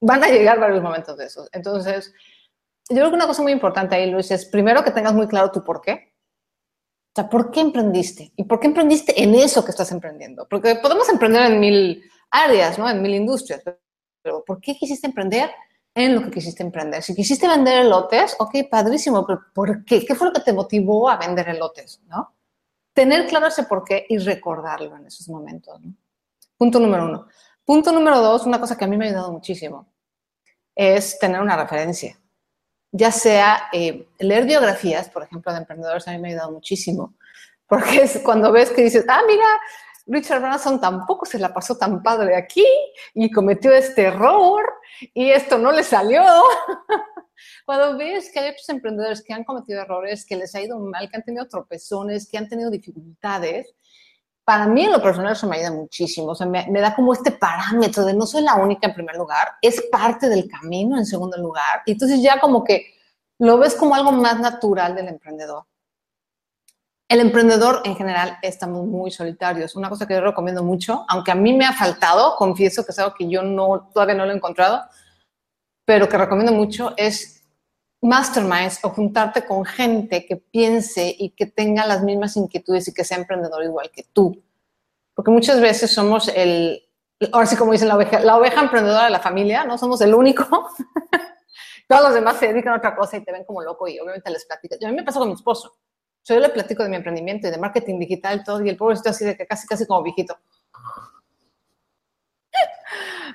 Van 0.00 0.22
a 0.24 0.28
llegar 0.28 0.58
varios 0.58 0.82
momentos 0.82 1.16
de 1.16 1.26
esos. 1.26 1.48
Entonces, 1.52 2.12
yo 2.88 2.96
creo 2.96 3.10
que 3.10 3.16
una 3.16 3.26
cosa 3.26 3.42
muy 3.42 3.52
importante 3.52 3.96
ahí, 3.96 4.10
Luis, 4.10 4.30
es 4.30 4.46
primero 4.46 4.84
que 4.84 4.92
tengas 4.92 5.14
muy 5.14 5.26
claro 5.26 5.50
tu 5.50 5.64
por 5.64 5.80
qué. 5.80 6.14
O 7.12 7.16
sea, 7.16 7.28
¿por 7.28 7.50
qué 7.50 7.60
emprendiste? 7.60 8.32
¿Y 8.36 8.44
por 8.44 8.60
qué 8.60 8.68
emprendiste 8.68 9.20
en 9.20 9.34
eso 9.34 9.64
que 9.64 9.70
estás 9.70 9.90
emprendiendo? 9.90 10.46
Porque 10.48 10.76
podemos 10.76 11.08
emprender 11.08 11.50
en 11.50 11.58
mil 11.58 12.04
áreas, 12.30 12.78
¿no? 12.78 12.88
En 12.88 13.02
mil 13.02 13.14
industrias. 13.14 13.62
Pero 14.22 14.44
¿por 14.44 14.60
qué 14.60 14.76
quisiste 14.76 15.06
emprender 15.06 15.50
en 15.94 16.14
lo 16.14 16.22
que 16.22 16.30
quisiste 16.30 16.62
emprender? 16.62 17.02
Si 17.02 17.14
quisiste 17.14 17.48
vender 17.48 17.86
elotes, 17.86 18.36
ok, 18.38 18.68
padrísimo, 18.70 19.26
pero 19.26 19.40
¿por 19.52 19.84
qué? 19.84 20.04
¿Qué 20.04 20.14
fue 20.14 20.28
lo 20.28 20.32
que 20.32 20.42
te 20.42 20.52
motivó 20.52 21.08
a 21.08 21.16
vender 21.16 21.48
elotes, 21.48 22.02
no? 22.06 22.36
Tener 22.92 23.26
claro 23.26 23.46
ese 23.46 23.64
por 23.64 23.82
qué 23.82 24.06
y 24.08 24.18
recordarlo 24.18 24.96
en 24.96 25.06
esos 25.06 25.28
momentos, 25.28 25.80
¿no? 25.80 25.92
Punto 26.56 26.78
número 26.78 27.06
uno. 27.06 27.26
Punto 27.64 27.90
número 27.92 28.20
dos, 28.20 28.46
una 28.46 28.60
cosa 28.60 28.76
que 28.76 28.84
a 28.84 28.88
mí 28.88 28.96
me 28.96 29.06
ha 29.06 29.08
ayudado 29.08 29.32
muchísimo, 29.32 29.92
es 30.74 31.18
tener 31.18 31.40
una 31.40 31.56
referencia 31.56 32.16
ya 32.92 33.12
sea 33.12 33.68
eh, 33.72 34.06
leer 34.18 34.44
biografías, 34.44 35.08
por 35.08 35.22
ejemplo, 35.22 35.52
de 35.52 35.58
emprendedores, 35.58 36.06
a 36.08 36.12
mí 36.12 36.18
me 36.18 36.28
ha 36.28 36.30
ayudado 36.32 36.52
muchísimo, 36.52 37.14
porque 37.66 38.02
es 38.02 38.20
cuando 38.24 38.52
ves 38.52 38.70
que 38.70 38.82
dices, 38.82 39.04
ah, 39.08 39.22
mira, 39.26 39.46
Richard 40.06 40.40
Branson 40.40 40.80
tampoco 40.80 41.26
se 41.26 41.38
la 41.38 41.52
pasó 41.52 41.76
tan 41.76 42.02
padre 42.02 42.36
aquí 42.36 42.64
y 43.12 43.30
cometió 43.30 43.72
este 43.72 44.02
error 44.02 44.64
y 45.12 45.30
esto 45.30 45.58
no 45.58 45.72
le 45.72 45.82
salió. 45.82 46.22
Cuando 47.66 47.98
ves 47.98 48.30
que 48.32 48.38
hay 48.38 48.50
otros 48.50 48.68
emprendedores 48.68 49.22
que 49.22 49.34
han 49.34 49.44
cometido 49.44 49.82
errores, 49.82 50.24
que 50.24 50.36
les 50.36 50.54
ha 50.54 50.62
ido 50.62 50.78
mal, 50.78 51.10
que 51.10 51.16
han 51.16 51.24
tenido 51.24 51.48
tropezones, 51.48 52.28
que 52.30 52.38
han 52.38 52.48
tenido 52.48 52.70
dificultades, 52.70 53.74
para 54.46 54.68
mí 54.68 54.84
en 54.84 54.92
lo 54.92 55.02
personal 55.02 55.32
eso 55.32 55.48
me 55.48 55.56
ayuda 55.56 55.72
muchísimo. 55.72 56.28
O 56.28 56.34
sea, 56.36 56.46
me, 56.46 56.80
da 56.80 56.94
como 56.94 57.12
este 57.12 57.32
parámetro 57.32 58.04
de 58.04 58.14
no 58.14 58.26
soy 58.26 58.42
la 58.42 58.54
única 58.54 58.86
en 58.86 58.94
primer 58.94 59.16
lugar, 59.16 59.54
es 59.60 59.82
parte 59.90 60.28
del 60.28 60.48
camino 60.48 60.96
en 60.96 61.04
segundo 61.04 61.36
lugar. 61.36 61.82
Y 61.84 61.92
entonces 61.92 62.22
ya 62.22 62.38
como 62.38 62.62
que 62.62 62.94
lo 63.40 63.58
ves 63.58 63.74
como 63.74 63.96
algo 63.96 64.12
más 64.12 64.38
natural 64.38 64.94
del 64.94 65.08
emprendedor. 65.08 65.64
El 67.08 67.18
emprendedor 67.20 67.82
en 67.84 67.96
general 67.96 68.38
estamos 68.40 68.86
muy 68.86 69.10
solitarios. 69.10 69.74
Una 69.74 69.88
cosa 69.88 70.06
que 70.06 70.14
yo 70.14 70.20
recomiendo 70.20 70.62
mucho, 70.62 71.04
aunque 71.08 71.32
a 71.32 71.36
mí 71.36 71.52
me 71.52 71.66
ha 71.66 71.72
faltado, 71.72 72.36
confieso 72.36 72.84
que 72.84 72.92
es 72.92 72.98
algo 73.00 73.16
que 73.18 73.28
yo 73.28 73.42
no, 73.42 73.90
todavía 73.92 74.14
no 74.14 74.26
lo 74.26 74.32
he 74.32 74.36
encontrado, 74.36 74.80
pero 75.84 76.08
que 76.08 76.18
recomiendo 76.18 76.52
mucho 76.52 76.94
es 76.96 77.35
masterminds 78.02 78.84
o 78.84 78.90
juntarte 78.90 79.44
con 79.44 79.64
gente 79.64 80.26
que 80.26 80.36
piense 80.36 81.14
y 81.18 81.30
que 81.30 81.46
tenga 81.46 81.86
las 81.86 82.02
mismas 82.02 82.36
inquietudes 82.36 82.88
y 82.88 82.94
que 82.94 83.04
sea 83.04 83.18
emprendedor 83.18 83.64
igual 83.64 83.90
que 83.90 84.04
tú. 84.12 84.42
Porque 85.14 85.30
muchas 85.30 85.60
veces 85.60 85.92
somos 85.92 86.28
el, 86.28 86.82
ahora 87.32 87.46
sí 87.46 87.56
como 87.56 87.72
dicen 87.72 87.88
la 87.88 87.96
oveja, 87.96 88.20
la 88.20 88.36
oveja 88.36 88.60
emprendedora 88.60 89.04
de 89.04 89.10
la 89.10 89.20
familia, 89.20 89.64
¿no? 89.64 89.78
Somos 89.78 90.00
el 90.00 90.14
único. 90.14 90.44
Todos 91.88 92.02
los 92.02 92.14
demás 92.14 92.36
se 92.38 92.48
dedican 92.48 92.74
a 92.74 92.76
otra 92.78 92.96
cosa 92.96 93.16
y 93.16 93.24
te 93.24 93.32
ven 93.32 93.44
como 93.44 93.62
loco 93.62 93.88
y 93.88 93.98
obviamente 93.98 94.30
les 94.30 94.44
platicas. 94.44 94.78
Yo 94.80 94.88
a 94.88 94.90
mí 94.90 94.96
me 94.96 95.04
pasó 95.04 95.20
con 95.20 95.28
mi 95.28 95.34
esposo. 95.34 95.76
Yo 96.24 96.38
le 96.40 96.48
platico 96.48 96.82
de 96.82 96.88
mi 96.88 96.96
emprendimiento 96.96 97.46
y 97.46 97.50
de 97.52 97.58
marketing 97.58 98.00
digital 98.00 98.40
y 98.40 98.44
todo 98.44 98.64
y 98.64 98.68
el 98.68 98.76
pobre 98.76 98.94
está 98.94 99.10
así 99.10 99.24
de 99.24 99.36
que 99.36 99.46
casi, 99.46 99.66
casi 99.66 99.86
como 99.86 100.02
viejito 100.02 100.36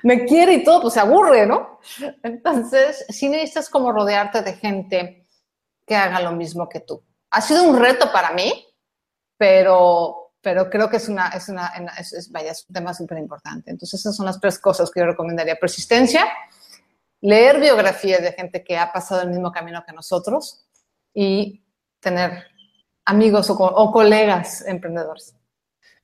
me 0.02 0.24
quiere 0.24 0.54
y 0.54 0.64
todo, 0.64 0.82
pues 0.82 0.94
se 0.94 1.00
aburre, 1.00 1.46
¿no? 1.46 1.78
Entonces, 2.22 3.04
sí 3.08 3.28
necesitas 3.28 3.68
como 3.68 3.92
rodearte 3.92 4.42
de 4.42 4.54
gente 4.54 5.28
que 5.86 5.96
haga 5.96 6.20
lo 6.20 6.32
mismo 6.32 6.68
que 6.68 6.80
tú. 6.80 7.04
Ha 7.30 7.40
sido 7.40 7.64
un 7.64 7.78
reto 7.78 8.12
para 8.12 8.32
mí, 8.32 8.66
pero, 9.36 10.34
pero 10.40 10.68
creo 10.68 10.88
que 10.88 10.96
es, 10.96 11.08
una, 11.08 11.28
es, 11.28 11.48
una, 11.48 11.72
es, 11.98 12.30
vaya, 12.30 12.52
es 12.52 12.66
un 12.68 12.74
tema 12.74 12.94
súper 12.94 13.18
importante. 13.18 13.70
Entonces, 13.70 14.00
esas 14.00 14.16
son 14.16 14.26
las 14.26 14.40
tres 14.40 14.58
cosas 14.58 14.90
que 14.90 15.00
yo 15.00 15.06
recomendaría. 15.06 15.56
Persistencia, 15.56 16.26
leer 17.20 17.60
biografías 17.60 18.22
de 18.22 18.32
gente 18.32 18.62
que 18.64 18.76
ha 18.76 18.92
pasado 18.92 19.22
el 19.22 19.30
mismo 19.30 19.52
camino 19.52 19.84
que 19.86 19.92
nosotros 19.92 20.66
y 21.14 21.64
tener 22.00 22.44
amigos 23.04 23.48
o 23.50 23.92
colegas 23.92 24.64
emprendedores. 24.66 25.36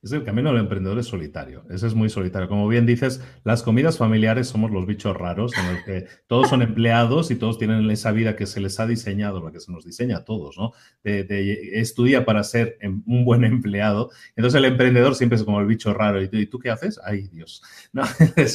Es 0.01 0.13
el 0.13 0.23
camino 0.23 0.49
del 0.49 0.61
emprendedor 0.61 0.97
es 0.97 1.07
solitario. 1.07 1.65
Ese 1.69 1.85
es 1.85 1.93
muy 1.93 2.09
solitario. 2.09 2.47
Como 2.47 2.69
bien 2.69 2.85
dices, 2.85 3.21
las 3.43 3.63
comidas 3.63 3.97
familiares 3.97 4.47
somos 4.47 4.71
los 4.71 4.85
bichos 4.85 5.15
raros 5.17 5.51
en 5.57 5.73
los 5.73 5.83
que 5.83 6.07
todos 6.27 6.47
son 6.47 6.61
empleados 6.61 7.31
y 7.31 7.35
todos 7.35 7.57
tienen 7.57 7.89
esa 7.91 8.13
vida 8.13 8.37
que 8.37 8.45
se 8.45 8.61
les 8.61 8.79
ha 8.79 8.87
diseñado, 8.87 9.41
lo 9.41 9.51
que 9.51 9.59
se 9.59 9.73
nos 9.73 9.83
diseña 9.83 10.17
a 10.17 10.23
todos, 10.23 10.57
¿no? 10.57 10.71
De, 11.03 11.71
estudia 11.73 12.23
para 12.23 12.45
ser 12.45 12.77
em, 12.79 13.03
un 13.07 13.25
buen 13.25 13.43
empleado. 13.43 14.09
Entonces 14.37 14.57
el 14.57 14.65
emprendedor 14.65 15.15
siempre 15.15 15.35
es 15.35 15.43
como 15.43 15.59
el 15.59 15.67
bicho 15.67 15.93
raro. 15.93 16.21
¿Y 16.21 16.45
tú, 16.45 16.59
qué 16.59 16.69
haces? 16.69 16.99
Ay, 17.03 17.27
Dios. 17.27 17.61
No, 17.91 18.03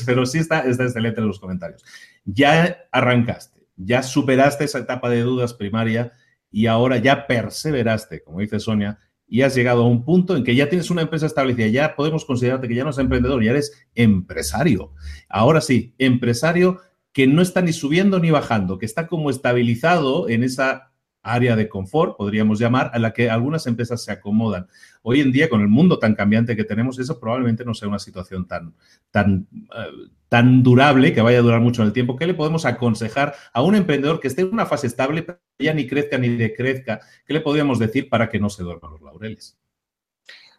pero 0.07 0.25
sí 0.27 0.39
está, 0.39 0.61
está 0.61 0.85
excelente 0.85 1.21
en 1.21 1.27
los 1.27 1.41
comentarios. 1.41 1.85
Ya 2.25 2.87
arrancaste, 2.93 3.67
ya 3.77 4.03
superaste 4.03 4.65
esa 4.65 4.79
etapa 4.79 5.11
de 5.11 5.23
dudas 5.23 5.53
primaria 5.53 6.13
y 6.51 6.67
ahora 6.67 6.99
ya 6.99 7.27
perseveraste, 7.27 8.23
como 8.23 8.41
dice 8.41 8.61
Sonia, 8.61 8.99
y 9.27 9.43
has 9.43 9.55
llegado 9.55 9.83
a 9.83 9.89
un 9.89 10.05
punto 10.05 10.37
en 10.37 10.45
que 10.45 10.55
ya 10.55 10.69
tienes 10.69 10.91
una 10.91 11.03
empresa 11.03 11.27
establecida, 11.27 11.67
ya 11.69 11.97
podemos 11.97 12.25
considerarte 12.25 12.69
que 12.69 12.75
ya 12.75 12.85
no 12.85 12.91
eres 12.91 12.99
emprendedor, 12.99 13.43
ya 13.43 13.51
eres 13.51 13.87
empresario. 13.95 14.93
Ahora 15.29 15.61
sí, 15.61 15.95
empresario 15.99 16.81
que 17.13 17.27
no 17.27 17.43
está 17.43 17.63
ni 17.63 17.73
subiendo 17.73 18.19
ni 18.19 18.31
bajando, 18.31 18.79
que 18.79 18.87
está 18.87 19.07
como 19.07 19.31
estabilizado 19.31 20.29
en 20.29 20.43
esa 20.43 20.94
área 21.25 21.57
de 21.57 21.69
confort, 21.69 22.17
podríamos 22.17 22.59
llamar, 22.59 22.91
a 22.93 22.99
la 22.99 23.13
que 23.13 23.31
algunas 23.31 23.67
empresas 23.67 24.05
se 24.05 24.13
acomodan. 24.13 24.69
Hoy 25.03 25.21
en 25.21 25.33
día, 25.33 25.49
con 25.49 25.63
el 25.63 25.69
mundo 25.69 25.99
tan 25.99 26.15
cambiante 26.15 26.55
que 26.55 26.65
tenemos, 26.65 26.99
eso 26.99 27.19
probablemente 27.19 27.65
no 27.65 27.75
sea 27.75 27.89
una 27.89 27.99
situación 27.99 28.47
tan, 28.47 28.75
tan, 29.11 29.49
eh, 29.53 30.09
tan 30.29 30.63
durable, 30.63 31.13
que 31.13 31.23
vaya 31.23 31.39
a 31.39 31.43
durar 31.43 31.61
mucho 31.61 31.83
en 31.83 31.89
el 31.89 31.95
tiempo. 31.95 32.17
¿Qué 32.17 32.27
le 32.27 32.35
podemos 32.35 32.67
aconsejar 32.67 33.35
a 33.53 33.63
un 33.63 33.75
emprendedor 33.75 34.21
que 34.21 34.29
esté 34.29 34.43
en 34.43 34.53
una 34.53 34.67
fase 34.67 34.87
estable, 34.87 35.27
ya 35.59 35.75
ni 35.75 35.87
crezca 35.87 36.19
ni 36.19 36.29
decrezca? 36.29 37.01
¿Qué 37.27 37.33
le 37.33 37.41
podríamos 37.41 37.79
decir 37.79 38.09
para 38.09 38.29
que 38.29 38.39
no 38.39 38.51
se 38.51 38.63
duerman 38.63 38.93
los 38.93 39.03
laureles? 39.03 39.59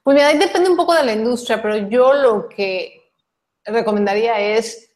Pues 0.04 0.15
mira, 0.15 0.28
ahí 0.28 0.38
depende 0.38 0.69
un 0.69 0.78
poco 0.78 0.93
de 0.93 1.04
la 1.06 1.13
industria, 1.13 1.62
pero 1.62 1.89
yo 1.89 2.13
lo 2.13 2.49
que 2.49 3.12
recomendaría 3.63 4.39
es... 4.39 4.91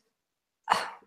Ah, 0.67 0.99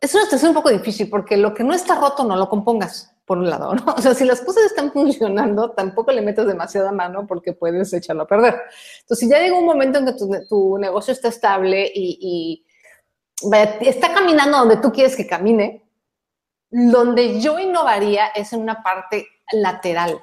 es 0.00 0.14
una 0.14 0.24
situación 0.24 0.50
un 0.50 0.56
poco 0.56 0.70
difícil 0.70 1.08
porque 1.08 1.36
lo 1.36 1.54
que 1.54 1.64
no 1.64 1.74
está 1.74 1.96
roto 1.96 2.24
no 2.24 2.36
lo 2.36 2.48
compongas 2.48 3.15
por 3.26 3.38
un 3.38 3.50
lado, 3.50 3.74
¿no? 3.74 3.84
O 3.96 4.00
sea, 4.00 4.14
si 4.14 4.24
las 4.24 4.40
cosas 4.40 4.64
están 4.64 4.92
funcionando, 4.92 5.72
tampoco 5.72 6.12
le 6.12 6.22
metes 6.22 6.46
demasiada 6.46 6.92
mano 6.92 7.26
porque 7.26 7.52
puedes 7.52 7.92
echarlo 7.92 8.22
a 8.22 8.26
perder. 8.26 8.54
Entonces, 9.00 9.18
si 9.18 9.28
ya 9.28 9.40
llega 9.40 9.58
un 9.58 9.66
momento 9.66 9.98
en 9.98 10.06
que 10.06 10.12
tu, 10.48 10.78
negocio 10.78 11.12
está 11.12 11.28
estable 11.28 11.90
y, 11.94 12.64
está 13.80 14.14
caminando 14.14 14.58
donde 14.58 14.78
tú 14.78 14.92
quieres 14.92 15.14
que 15.14 15.26
camine, 15.26 15.84
donde 16.70 17.38
yo 17.40 17.58
innovaría 17.58 18.28
es 18.28 18.52
en 18.52 18.62
una 18.62 18.82
parte 18.82 19.26
lateral, 19.52 20.18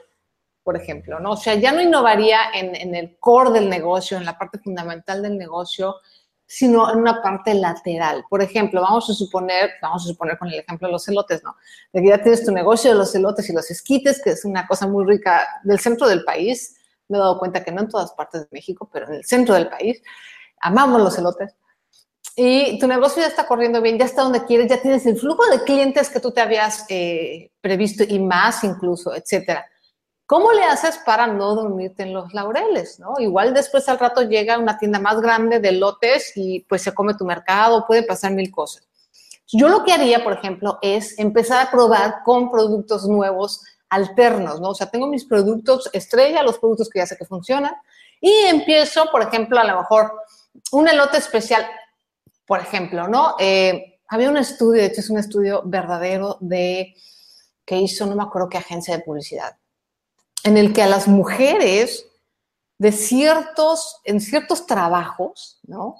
por 0.63 0.77
ejemplo, 0.77 1.19
¿no? 1.19 1.31
O 1.31 1.37
sea, 1.37 1.55
ya 1.55 1.71
no 1.71 1.81
innovaría 1.81 2.39
en, 2.53 2.75
en 2.75 2.95
el 2.95 3.17
core 3.19 3.51
del 3.51 3.69
negocio, 3.69 4.17
en 4.17 4.25
la 4.25 4.37
parte 4.37 4.57
fundamental 4.59 5.21
del 5.21 5.37
negocio, 5.37 5.97
sino 6.55 6.91
en 6.91 6.99
una 6.99 7.19
parte 7.19 7.55
lateral. 7.55 8.25
Por 8.29 8.43
ejemplo, 8.43 8.79
vamos 8.79 9.09
a 9.09 9.13
suponer, 9.15 9.71
vamos 9.81 10.03
a 10.05 10.09
suponer 10.09 10.37
con 10.37 10.49
el 10.49 10.59
ejemplo 10.59 10.87
de 10.87 10.91
los 10.91 11.07
elotes, 11.07 11.43
¿no? 11.43 11.55
De 11.91 11.99
que 11.99 12.09
ya 12.09 12.21
tienes 12.21 12.45
tu 12.45 12.51
negocio 12.51 12.91
de 12.91 12.97
los 12.97 13.15
elotes 13.15 13.49
y 13.49 13.53
los 13.53 13.71
esquites, 13.71 14.21
que 14.21 14.29
es 14.29 14.45
una 14.45 14.67
cosa 14.67 14.85
muy 14.85 15.03
rica 15.03 15.47
del 15.63 15.79
centro 15.79 16.07
del 16.07 16.23
país. 16.23 16.77
Me 17.07 17.17
he 17.17 17.19
dado 17.19 17.39
cuenta 17.39 17.63
que 17.63 17.71
no 17.71 17.81
en 17.81 17.89
todas 17.89 18.13
partes 18.13 18.41
de 18.41 18.47
México, 18.51 18.87
pero 18.93 19.07
en 19.07 19.15
el 19.15 19.25
centro 19.25 19.55
del 19.55 19.67
país. 19.67 19.99
Amamos 20.61 21.01
los 21.01 21.17
elotes. 21.17 21.55
Y 22.35 22.77
tu 22.77 22.87
negocio 22.87 23.23
ya 23.23 23.29
está 23.29 23.47
corriendo 23.47 23.81
bien, 23.81 23.97
ya 23.97 24.05
está 24.05 24.21
donde 24.21 24.45
quieres, 24.45 24.69
ya 24.69 24.79
tienes 24.79 25.07
el 25.07 25.17
flujo 25.17 25.43
de 25.47 25.63
clientes 25.63 26.07
que 26.07 26.19
tú 26.19 26.31
te 26.31 26.41
habías 26.41 26.85
eh, 26.89 27.51
previsto 27.61 28.03
y 28.07 28.19
más 28.19 28.63
incluso, 28.63 29.15
etcétera. 29.15 29.65
¿Cómo 30.25 30.53
le 30.53 30.63
haces 30.63 30.99
para 31.05 31.27
no 31.27 31.53
dormirte 31.53 32.03
en 32.03 32.13
los 32.13 32.33
laureles? 32.33 32.99
¿no? 32.99 33.15
Igual 33.19 33.53
después 33.53 33.87
al 33.89 33.99
rato 33.99 34.21
llega 34.21 34.57
una 34.57 34.77
tienda 34.77 34.99
más 34.99 35.19
grande 35.19 35.59
de 35.59 35.73
lotes 35.73 36.31
y 36.35 36.61
pues 36.61 36.81
se 36.81 36.93
come 36.93 37.13
tu 37.15 37.25
mercado, 37.25 37.85
puede 37.85 38.03
pasar 38.03 38.31
mil 38.31 38.49
cosas. 38.51 38.87
Yo 39.51 39.69
lo 39.69 39.83
que 39.83 39.91
haría, 39.91 40.23
por 40.23 40.33
ejemplo, 40.33 40.79
es 40.81 41.19
empezar 41.19 41.67
a 41.67 41.69
probar 41.69 42.23
con 42.23 42.49
productos 42.49 43.07
nuevos 43.07 43.61
alternos, 43.89 44.59
¿no? 44.59 44.69
O 44.69 44.75
sea, 44.75 44.89
tengo 44.89 45.07
mis 45.07 45.25
productos 45.25 45.89
estrella, 45.93 46.41
los 46.41 46.57
productos 46.57 46.89
que 46.89 46.99
ya 46.99 47.05
sé 47.05 47.15
que 47.17 47.25
funcionan, 47.25 47.75
y 48.19 48.31
empiezo, 48.45 49.05
por 49.11 49.21
ejemplo, 49.21 49.59
a 49.59 49.65
lo 49.65 49.77
mejor 49.77 50.13
un 50.71 50.87
elote 50.87 51.17
especial, 51.17 51.67
por 52.47 52.61
ejemplo, 52.61 53.07
¿no? 53.07 53.35
Eh, 53.37 53.99
había 54.07 54.29
un 54.29 54.37
estudio, 54.37 54.81
de 54.81 54.87
hecho 54.87 55.01
es 55.01 55.09
un 55.09 55.19
estudio 55.19 55.61
verdadero 55.65 56.37
de 56.39 56.95
que 57.65 57.77
hizo, 57.77 58.05
no 58.05 58.15
me 58.15 58.23
acuerdo 58.23 58.49
qué 58.49 58.57
agencia 58.57 58.95
de 58.97 59.03
publicidad, 59.03 59.57
en 60.43 60.57
el 60.57 60.73
que 60.73 60.83
a 60.83 60.87
las 60.87 61.07
mujeres 61.07 62.05
de 62.77 62.91
ciertos, 62.91 64.01
en 64.03 64.19
ciertos 64.19 64.65
trabajos, 64.67 65.59
¿no? 65.63 65.95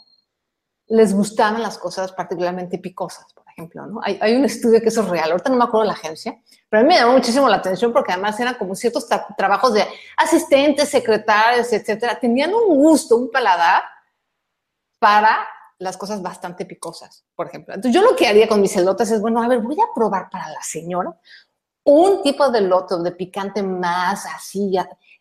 Les 0.88 1.14
gustaban 1.14 1.62
las 1.62 1.78
cosas 1.78 2.12
particularmente 2.12 2.78
picosas, 2.78 3.26
por 3.34 3.46
ejemplo, 3.48 3.88
¿no? 3.88 4.02
Hay, 4.04 4.36
un 4.36 4.44
estudio 4.44 4.82
que 4.82 4.90
eso 4.90 5.02
es 5.02 5.10
real, 5.10 5.32
ahorita 5.32 5.50
no 5.50 5.56
me 5.56 5.64
acuerdo 5.64 5.86
la 5.86 5.94
agencia, 5.94 6.38
pero 6.70 6.82
a 6.82 6.84
mí 6.84 6.90
me 6.90 7.00
llamó 7.00 7.14
muchísimo 7.14 7.48
la 7.48 7.58
atención 7.58 7.94
porque 7.94 8.12
además 8.12 8.38
eran 8.40 8.56
como 8.56 8.76
ciertos 8.76 9.08
trabajos 9.38 9.74
de 9.74 9.86
asistentes, 10.18 10.90
secretarios, 10.90 11.72
etcétera. 11.72 12.20
Tenían 12.20 12.54
un 12.54 12.76
gusto, 12.76 13.16
un 13.16 13.32
paladar 13.32 13.84
para 15.00 15.48
las 15.78 15.96
cosas 15.98 16.22
bastante 16.22 16.66
picosas, 16.66 17.26
por 17.36 17.48
ejemplo. 17.48 17.76
Entonces, 17.76 18.00
yo 18.00 18.08
lo 18.08 18.16
que 18.16 18.28
haría 18.28 18.48
con 18.48 18.60
mis 18.60 18.76
elotes 18.76 19.12
es, 19.12 19.22
bueno, 19.22 19.42
a 19.42 19.48
ver, 19.48 19.60
voy 19.60 19.78
a 19.80 19.94
probar 19.94 20.30
para 20.30 20.50
la 20.50 20.62
señora 20.62 21.18
un 21.84 22.22
tipo 22.24 22.50
de 22.50 22.60
elote 22.60 22.96
de 23.00 23.12
picante 23.12 23.62
más 23.62 24.26
así 24.26 24.72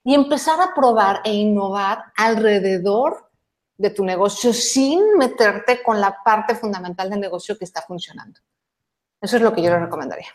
y 0.05 0.15
empezar 0.15 0.61
a 0.61 0.75
probar 0.75 1.21
e 1.25 1.33
innovar 1.33 2.05
alrededor 2.17 3.31
de 3.77 3.91
tu 3.91 4.05
negocio 4.05 4.53
sin 4.53 5.17
meterte 5.19 5.83
con 5.83 6.01
la 6.01 6.17
parte 6.25 6.55
fundamental 6.55 7.11
del 7.11 7.21
negocio 7.21 7.59
que 7.59 7.65
está 7.65 7.83
funcionando. 7.83 8.41
Eso 9.21 9.37
es 9.37 9.43
lo 9.43 9.53
que 9.53 9.63
yo 9.63 9.71
le 9.71 9.81
recomendaría. 9.81 10.29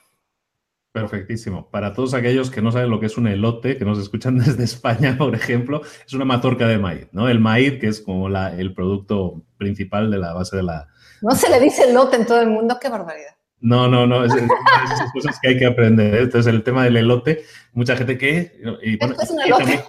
Perfectísimo. 0.91 1.69
Para 1.69 1.93
todos 1.93 2.13
aquellos 2.13 2.49
que 2.49 2.61
no 2.61 2.71
saben 2.71 2.89
lo 2.89 2.99
que 2.99 3.05
es 3.05 3.17
un 3.17 3.27
elote, 3.27 3.77
que 3.77 3.85
nos 3.85 3.99
escuchan 3.99 4.37
desde 4.39 4.63
España, 4.63 5.15
por 5.17 5.35
ejemplo, 5.35 5.81
es 6.05 6.13
una 6.13 6.25
mazorca 6.25 6.67
de 6.67 6.77
maíz, 6.77 7.07
¿no? 7.11 7.29
El 7.29 7.39
maíz, 7.39 7.79
que 7.79 7.87
es 7.87 8.01
como 8.01 8.29
la, 8.29 8.53
el 8.53 8.73
producto 8.73 9.43
principal 9.57 10.09
de 10.09 10.17
la 10.17 10.33
base 10.33 10.57
de 10.57 10.63
la... 10.63 10.87
No 11.21 11.35
se 11.35 11.49
le 11.49 11.59
dice 11.59 11.89
elote 11.89 12.15
en 12.15 12.25
todo 12.25 12.41
el 12.41 12.49
mundo, 12.49 12.77
qué 12.81 12.89
barbaridad. 12.89 13.36
No, 13.59 13.87
no, 13.87 14.05
no, 14.05 14.23
es, 14.23 14.33
esas 14.33 15.11
cosas 15.11 15.39
que 15.41 15.49
hay 15.49 15.57
que 15.57 15.65
aprender. 15.65 16.15
Entonces, 16.15 16.53
el 16.53 16.63
tema 16.63 16.83
del 16.83 16.97
elote, 16.97 17.43
mucha 17.73 17.95
gente 17.95 18.17
que... 18.17 18.51
Y, 18.83 18.93
es 19.03 19.29
un 19.31 19.41
elote. 19.41 19.83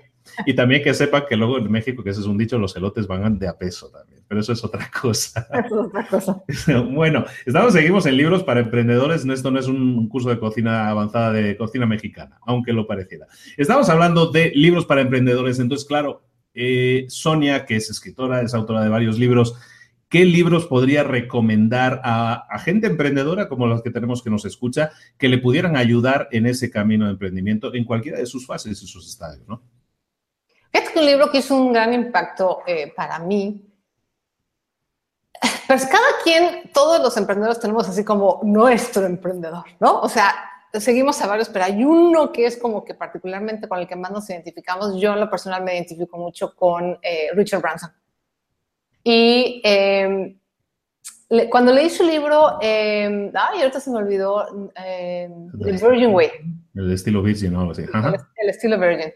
Y 0.47 0.55
también 0.55 0.83
que 0.83 0.95
sepa 0.95 1.27
que 1.27 1.37
luego 1.37 1.59
en 1.59 1.71
México, 1.71 2.03
que 2.03 2.11
ese 2.11 2.21
es 2.21 2.27
un 2.27 2.39
dicho, 2.39 2.59
los 2.59 2.77
elotes 2.77 3.07
van 3.07 3.39
de 3.39 3.49
a 3.49 3.57
peso 3.57 3.91
también, 3.91 4.23
pero 4.29 4.41
eso 4.41 4.53
es 4.53 4.65
otra 4.65 4.89
cosa. 5.03 5.47
Es 5.53 5.73
otra 5.73 6.07
cosa. 6.07 6.43
bueno, 6.91 7.25
estamos, 7.45 7.73
seguimos 7.73 8.07
en 8.07 8.17
libros 8.17 8.43
para 8.45 8.61
emprendedores. 8.61 9.25
Esto 9.25 9.51
no 9.51 9.59
es 9.59 9.67
un 9.67 10.09
curso 10.09 10.29
de 10.29 10.39
cocina 10.39 10.89
avanzada 10.89 11.33
de 11.33 11.57
cocina 11.57 11.87
mexicana, 11.87 12.39
aunque 12.47 12.73
lo 12.73 12.87
pareciera. 12.87 13.27
Estamos 13.57 13.89
hablando 13.89 14.31
de 14.31 14.53
libros 14.55 14.87
para 14.87 15.01
emprendedores. 15.01 15.59
Entonces, 15.59 15.87
claro, 15.87 16.23
eh, 16.55 17.07
Sonia, 17.09 17.65
que 17.65 17.77
es 17.77 17.91
escritora, 17.91 18.43
es 18.43 18.55
autora 18.55 18.83
de 18.83 18.89
varios 18.89 19.19
libros, 19.19 19.55
¿qué 20.09 20.25
libros 20.25 20.67
podría 20.67 21.03
recomendar 21.03 22.01
a, 22.05 22.47
a, 22.51 22.59
gente 22.59 22.87
emprendedora 22.87 23.49
como 23.49 23.67
los 23.67 23.83
que 23.83 23.91
tenemos 23.91 24.23
que 24.23 24.31
nos 24.31 24.45
escucha 24.45 24.91
que 25.19 25.29
le 25.29 25.39
pudieran 25.39 25.77
ayudar 25.77 26.29
en 26.33 26.47
ese 26.47 26.71
camino 26.71 27.07
de 27.07 27.13
emprendimiento 27.13 27.75
en 27.75 27.85
cualquiera 27.85 28.19
de 28.19 28.27
sus 28.27 28.47
fases 28.47 28.83
y 28.83 28.87
sus 28.87 29.09
estadios, 29.09 29.47
¿no? 29.47 29.63
Que 30.73 30.99
un 30.99 31.07
libro 31.07 31.31
que 31.31 31.39
hizo 31.39 31.57
un 31.57 31.73
gran 31.73 31.93
impacto 31.95 32.61
eh, 32.67 32.93
para 32.95 33.19
mí. 33.19 33.65
Pues 35.67 35.87
cada 35.87 36.07
quien, 36.25 36.71
todos 36.73 37.01
los 37.01 37.17
emprendedores 37.17 37.61
tenemos 37.61 37.89
así 37.89 38.05
como 38.05 38.41
nuestro 38.43 39.05
emprendedor, 39.05 39.65
¿no? 39.81 40.01
O 40.01 40.09
sea, 40.09 40.35
seguimos 40.73 41.21
a 41.21 41.27
varios, 41.27 41.49
pero 41.49 41.67
hay 41.67 41.85
uno 41.85 42.33
que 42.33 42.47
es 42.47 42.57
como 42.57 42.85
que 42.85 42.95
particularmente 42.95 43.69
con 43.69 43.79
el 43.79 43.87
que 43.87 43.95
más 43.95 44.11
nos 44.11 44.29
identificamos. 44.31 44.99
Yo 44.99 45.13
en 45.13 45.21
lo 45.21 45.31
personal 45.31 45.63
me 45.63 45.75
identifico 45.75 46.17
mucho 46.17 46.55
con 46.55 46.99
eh, 47.03 47.29
Richard 47.35 47.61
Branson. 47.61 47.93
Y 49.11 49.63
em, 49.65 50.39
cuando 51.51 51.73
leí 51.73 51.89
su 51.89 52.05
libro, 52.05 52.59
eh, 52.61 53.31
ay, 53.35 53.61
ahorita 53.61 53.81
se 53.81 53.91
me 53.91 53.97
olvidó, 53.97 54.47
The 54.75 55.31
Virgin 55.63 56.13
Way. 56.13 56.31
El 56.75 56.93
estilo 56.93 57.23
Virgin, 57.23 57.55
¿no? 57.55 57.73
El, 57.73 57.89
el 58.37 58.49
estilo 58.51 58.79
Virgin 58.79 59.13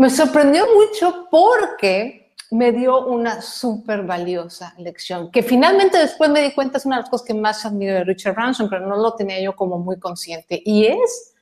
me 0.00 0.08
sorprendió 0.08 0.64
mucho 0.74 1.28
porque 1.30 2.34
me 2.52 2.72
dio 2.72 3.06
una 3.06 3.42
súper 3.42 4.02
valiosa 4.04 4.74
lección, 4.78 5.30
que 5.30 5.42
finalmente 5.42 5.98
después 5.98 6.30
me 6.30 6.40
di 6.40 6.54
cuenta 6.54 6.78
es 6.78 6.86
una 6.86 6.96
de 6.96 7.02
las 7.02 7.10
cosas 7.10 7.26
que 7.26 7.34
más 7.34 7.66
admiro 7.66 7.92
de 7.92 8.04
Richard 8.04 8.34
Branson, 8.34 8.70
pero 8.70 8.86
no 8.86 8.96
lo 8.96 9.14
tenía 9.14 9.38
yo 9.42 9.54
como 9.54 9.78
muy 9.78 9.98
consciente, 9.98 10.62
y 10.64 10.86
es 10.86 11.34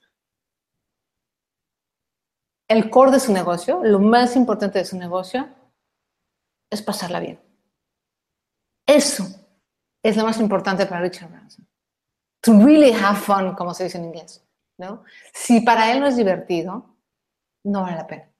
el 2.67 2.91
core 2.91 3.13
de 3.13 3.21
su 3.21 3.33
negocio, 3.33 3.81
lo 3.85 4.01
más 4.01 4.35
importante 4.35 4.81
de 4.81 4.85
su 4.85 4.99
negocio, 4.99 5.49
es 6.71 6.83
pasarla 6.83 7.21
bien. 7.21 7.41
Eso 8.87 9.25
es 10.03 10.16
lo 10.16 10.25
más 10.25 10.39
importante 10.41 10.87
para 10.87 11.03
Richard 11.03 11.31
Branson. 11.31 11.69
To 12.43 12.53
really 12.64 12.93
have 12.93 13.19
fun, 13.19 13.55
como 13.55 13.75
se 13.75 13.85
dice 13.85 13.99
en 13.99 14.05
inglés. 14.05 14.45
¿no? 14.79 15.05
Si 15.35 15.61
para 15.61 15.93
él 15.93 16.01
no 16.01 16.07
es 16.07 16.16
divertido, 16.16 16.97
no 17.64 17.83
vale 17.83 17.97
la 17.97 18.07
pena. 18.07 18.31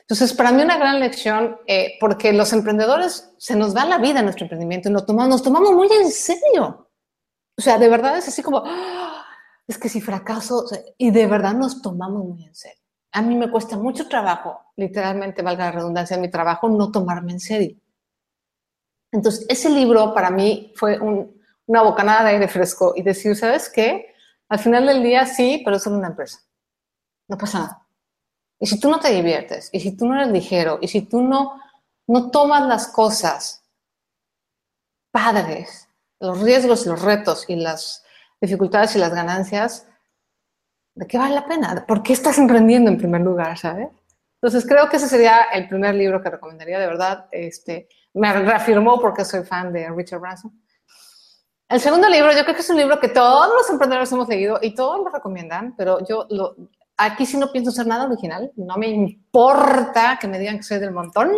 Entonces, 0.00 0.32
para 0.32 0.52
mí 0.52 0.62
una 0.62 0.78
gran 0.78 1.00
lección, 1.00 1.58
eh, 1.66 1.96
porque 2.00 2.32
los 2.32 2.52
emprendedores 2.52 3.34
se 3.38 3.56
nos 3.56 3.74
da 3.74 3.84
la 3.84 3.98
vida 3.98 4.20
en 4.20 4.26
nuestro 4.26 4.44
emprendimiento 4.44 4.88
y 4.88 4.92
nos 4.92 5.04
tomamos, 5.04 5.28
nos 5.28 5.42
tomamos 5.42 5.72
muy 5.72 5.88
en 5.92 6.10
serio. 6.10 6.90
O 7.58 7.60
sea, 7.60 7.78
de 7.78 7.88
verdad 7.88 8.16
es 8.16 8.28
así 8.28 8.42
como, 8.42 8.62
¡ah! 8.64 9.24
es 9.66 9.78
que 9.78 9.88
si 9.88 10.00
fracaso, 10.00 10.64
y 10.96 11.10
de 11.10 11.26
verdad 11.26 11.54
nos 11.54 11.82
tomamos 11.82 12.24
muy 12.24 12.44
en 12.44 12.54
serio. 12.54 12.81
A 13.12 13.22
mí 13.22 13.34
me 13.34 13.50
cuesta 13.50 13.76
mucho 13.76 14.08
trabajo, 14.08 14.60
literalmente, 14.76 15.42
valga 15.42 15.66
la 15.66 15.72
redundancia 15.72 16.16
mi 16.16 16.30
trabajo, 16.30 16.68
no 16.68 16.90
tomarme 16.90 17.32
en 17.32 17.40
serio. 17.40 17.76
Entonces, 19.12 19.44
ese 19.48 19.68
libro 19.68 20.14
para 20.14 20.30
mí 20.30 20.72
fue 20.74 20.98
una 20.98 21.82
bocanada 21.82 22.24
de 22.24 22.30
aire 22.30 22.48
fresco 22.48 22.94
y 22.96 23.02
decir, 23.02 23.36
¿sabes 23.36 23.68
qué? 23.68 24.14
Al 24.48 24.58
final 24.58 24.86
del 24.86 25.02
día 25.02 25.26
sí, 25.26 25.60
pero 25.64 25.76
es 25.76 25.82
solo 25.82 25.96
una 25.96 26.08
empresa. 26.08 26.40
No 27.28 27.36
pasa 27.36 27.58
nada. 27.58 27.86
Y 28.58 28.66
si 28.66 28.80
tú 28.80 28.90
no 28.90 29.00
te 29.00 29.10
diviertes, 29.10 29.68
y 29.72 29.80
si 29.80 29.96
tú 29.96 30.06
no 30.06 30.14
eres 30.14 30.28
ligero, 30.28 30.78
y 30.80 30.88
si 30.88 31.02
tú 31.02 31.20
no, 31.20 31.60
no 32.06 32.30
tomas 32.30 32.66
las 32.66 32.88
cosas 32.88 33.62
padres, 35.10 35.88
los 36.20 36.40
riesgos 36.40 36.86
y 36.86 36.88
los 36.88 37.02
retos 37.02 37.44
y 37.48 37.56
las 37.56 38.04
dificultades 38.40 38.96
y 38.96 38.98
las 38.98 39.14
ganancias, 39.14 39.86
¿de 40.94 41.06
qué 41.06 41.18
vale 41.18 41.34
la 41.34 41.46
pena? 41.46 41.84
¿Por 41.86 42.02
qué 42.02 42.12
estás 42.12 42.38
emprendiendo 42.38 42.90
en 42.90 42.98
primer 42.98 43.20
lugar, 43.20 43.58
sabes? 43.58 43.88
Entonces 44.34 44.66
creo 44.66 44.88
que 44.88 44.96
ese 44.96 45.08
sería 45.08 45.44
el 45.52 45.68
primer 45.68 45.94
libro 45.94 46.22
que 46.22 46.30
recomendaría, 46.30 46.78
de 46.78 46.86
verdad. 46.86 47.26
Este, 47.30 47.88
me 48.14 48.32
reafirmó 48.32 49.00
porque 49.00 49.24
soy 49.24 49.44
fan 49.44 49.72
de 49.72 49.88
Richard 49.90 50.20
Branson. 50.20 50.52
El 51.68 51.80
segundo 51.80 52.08
libro, 52.08 52.32
yo 52.32 52.42
creo 52.42 52.54
que 52.54 52.60
es 52.60 52.70
un 52.70 52.76
libro 52.76 53.00
que 53.00 53.08
todos 53.08 53.48
los 53.54 53.70
emprendedores 53.70 54.12
hemos 54.12 54.28
leído 54.28 54.58
y 54.60 54.74
todos 54.74 54.98
lo 54.98 55.10
recomiendan, 55.10 55.74
pero 55.76 56.04
yo 56.06 56.26
lo, 56.28 56.54
Aquí 56.96 57.26
sí 57.26 57.36
no 57.36 57.50
pienso 57.50 57.70
ser 57.70 57.86
nada 57.86 58.06
original, 58.06 58.52
no 58.56 58.76
me 58.76 58.86
importa 58.86 60.18
que 60.20 60.28
me 60.28 60.38
digan 60.38 60.58
que 60.58 60.62
soy 60.62 60.78
del 60.78 60.92
montón, 60.92 61.32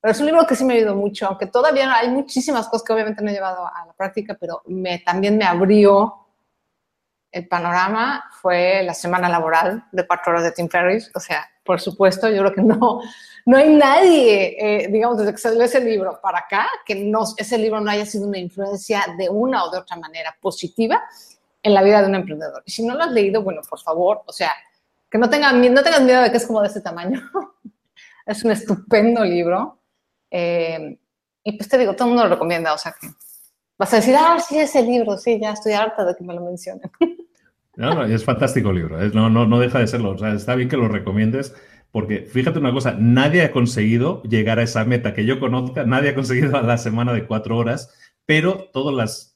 pero 0.00 0.10
es 0.10 0.18
un 0.18 0.26
libro 0.26 0.46
que 0.46 0.56
sí 0.56 0.64
me 0.64 0.72
ha 0.72 0.76
ayudado 0.76 0.96
mucho, 0.96 1.26
aunque 1.26 1.46
todavía 1.46 1.94
hay 1.94 2.08
muchísimas 2.08 2.66
cosas 2.68 2.84
que 2.84 2.92
obviamente 2.92 3.22
no 3.22 3.30
he 3.30 3.34
llevado 3.34 3.64
a 3.66 3.86
la 3.86 3.92
práctica, 3.92 4.36
pero 4.40 4.62
me, 4.66 4.98
también 5.00 5.36
me 5.36 5.44
abrió 5.44 6.21
el 7.32 7.48
panorama, 7.48 8.24
fue 8.40 8.82
la 8.82 8.94
semana 8.94 9.28
laboral 9.28 9.84
de 9.90 10.06
cuatro 10.06 10.32
horas 10.32 10.44
de 10.44 10.52
Tim 10.52 10.68
Ferriss, 10.68 11.10
o 11.14 11.20
sea, 11.20 11.48
por 11.64 11.80
supuesto, 11.80 12.28
yo 12.28 12.42
creo 12.42 12.54
que 12.54 12.62
no, 12.62 13.00
no 13.46 13.56
hay 13.56 13.74
nadie, 13.74 14.56
eh, 14.58 14.88
digamos, 14.88 15.18
desde 15.18 15.32
que 15.32 15.38
salió 15.38 15.62
ese 15.62 15.80
libro 15.80 16.20
para 16.20 16.40
acá, 16.40 16.68
que 16.84 16.94
no, 16.94 17.24
ese 17.36 17.56
libro 17.56 17.80
no 17.80 17.90
haya 17.90 18.04
sido 18.04 18.26
una 18.26 18.38
influencia 18.38 19.04
de 19.16 19.28
una 19.30 19.64
o 19.64 19.70
de 19.70 19.78
otra 19.78 19.96
manera 19.96 20.36
positiva 20.40 21.02
en 21.62 21.74
la 21.74 21.82
vida 21.82 22.02
de 22.02 22.08
un 22.08 22.16
emprendedor. 22.16 22.62
Y 22.66 22.72
si 22.72 22.84
no 22.84 22.94
lo 22.94 23.04
has 23.04 23.12
leído, 23.12 23.42
bueno, 23.42 23.62
por 23.68 23.80
favor, 23.80 24.22
o 24.26 24.32
sea, 24.32 24.52
que 25.10 25.18
no 25.18 25.30
tengan, 25.30 25.60
no 25.72 25.82
tengan 25.82 26.04
miedo 26.04 26.22
de 26.22 26.30
que 26.30 26.36
es 26.36 26.46
como 26.46 26.60
de 26.60 26.68
ese 26.68 26.80
tamaño. 26.80 27.20
es 28.26 28.44
un 28.44 28.50
estupendo 28.50 29.24
libro. 29.24 29.78
Eh, 30.30 30.98
y 31.44 31.52
pues 31.52 31.68
te 31.68 31.78
digo, 31.78 31.94
todo 31.94 32.08
el 32.08 32.14
mundo 32.14 32.24
lo 32.24 32.34
recomienda, 32.34 32.72
o 32.72 32.78
sea 32.78 32.94
que 33.00 33.08
vas 33.78 33.92
a 33.92 33.96
decir, 33.96 34.14
ah, 34.18 34.38
sí, 34.38 34.58
ese 34.58 34.82
libro, 34.82 35.16
sí, 35.16 35.38
ya 35.40 35.52
estoy 35.52 35.72
harta 35.72 36.04
de 36.04 36.14
que 36.14 36.24
me 36.24 36.34
lo 36.34 36.44
mencionen. 36.44 36.90
no, 37.76 37.94
no, 37.94 38.04
es 38.04 38.24
fantástico 38.24 38.72
libro, 38.72 38.98
no, 39.10 39.30
no, 39.30 39.46
no 39.46 39.58
deja 39.58 39.78
de 39.78 39.86
serlo, 39.86 40.14
está 40.26 40.54
bien 40.54 40.68
que 40.68 40.76
lo 40.76 40.88
recomiendes, 40.88 41.54
porque 41.90 42.22
fíjate 42.22 42.58
una 42.58 42.72
cosa, 42.72 42.96
nadie 42.98 43.42
ha 43.42 43.52
conseguido 43.52 44.22
llegar 44.22 44.58
a 44.58 44.62
esa 44.62 44.84
meta 44.84 45.14
que 45.14 45.24
yo 45.26 45.38
conozca, 45.40 45.84
nadie 45.84 46.10
ha 46.10 46.14
conseguido 46.14 46.56
a 46.56 46.62
la 46.62 46.78
semana 46.78 47.12
de 47.12 47.26
cuatro 47.26 47.58
horas, 47.58 47.94
pero 48.26 48.70
todas 48.72 48.94
las 48.94 49.32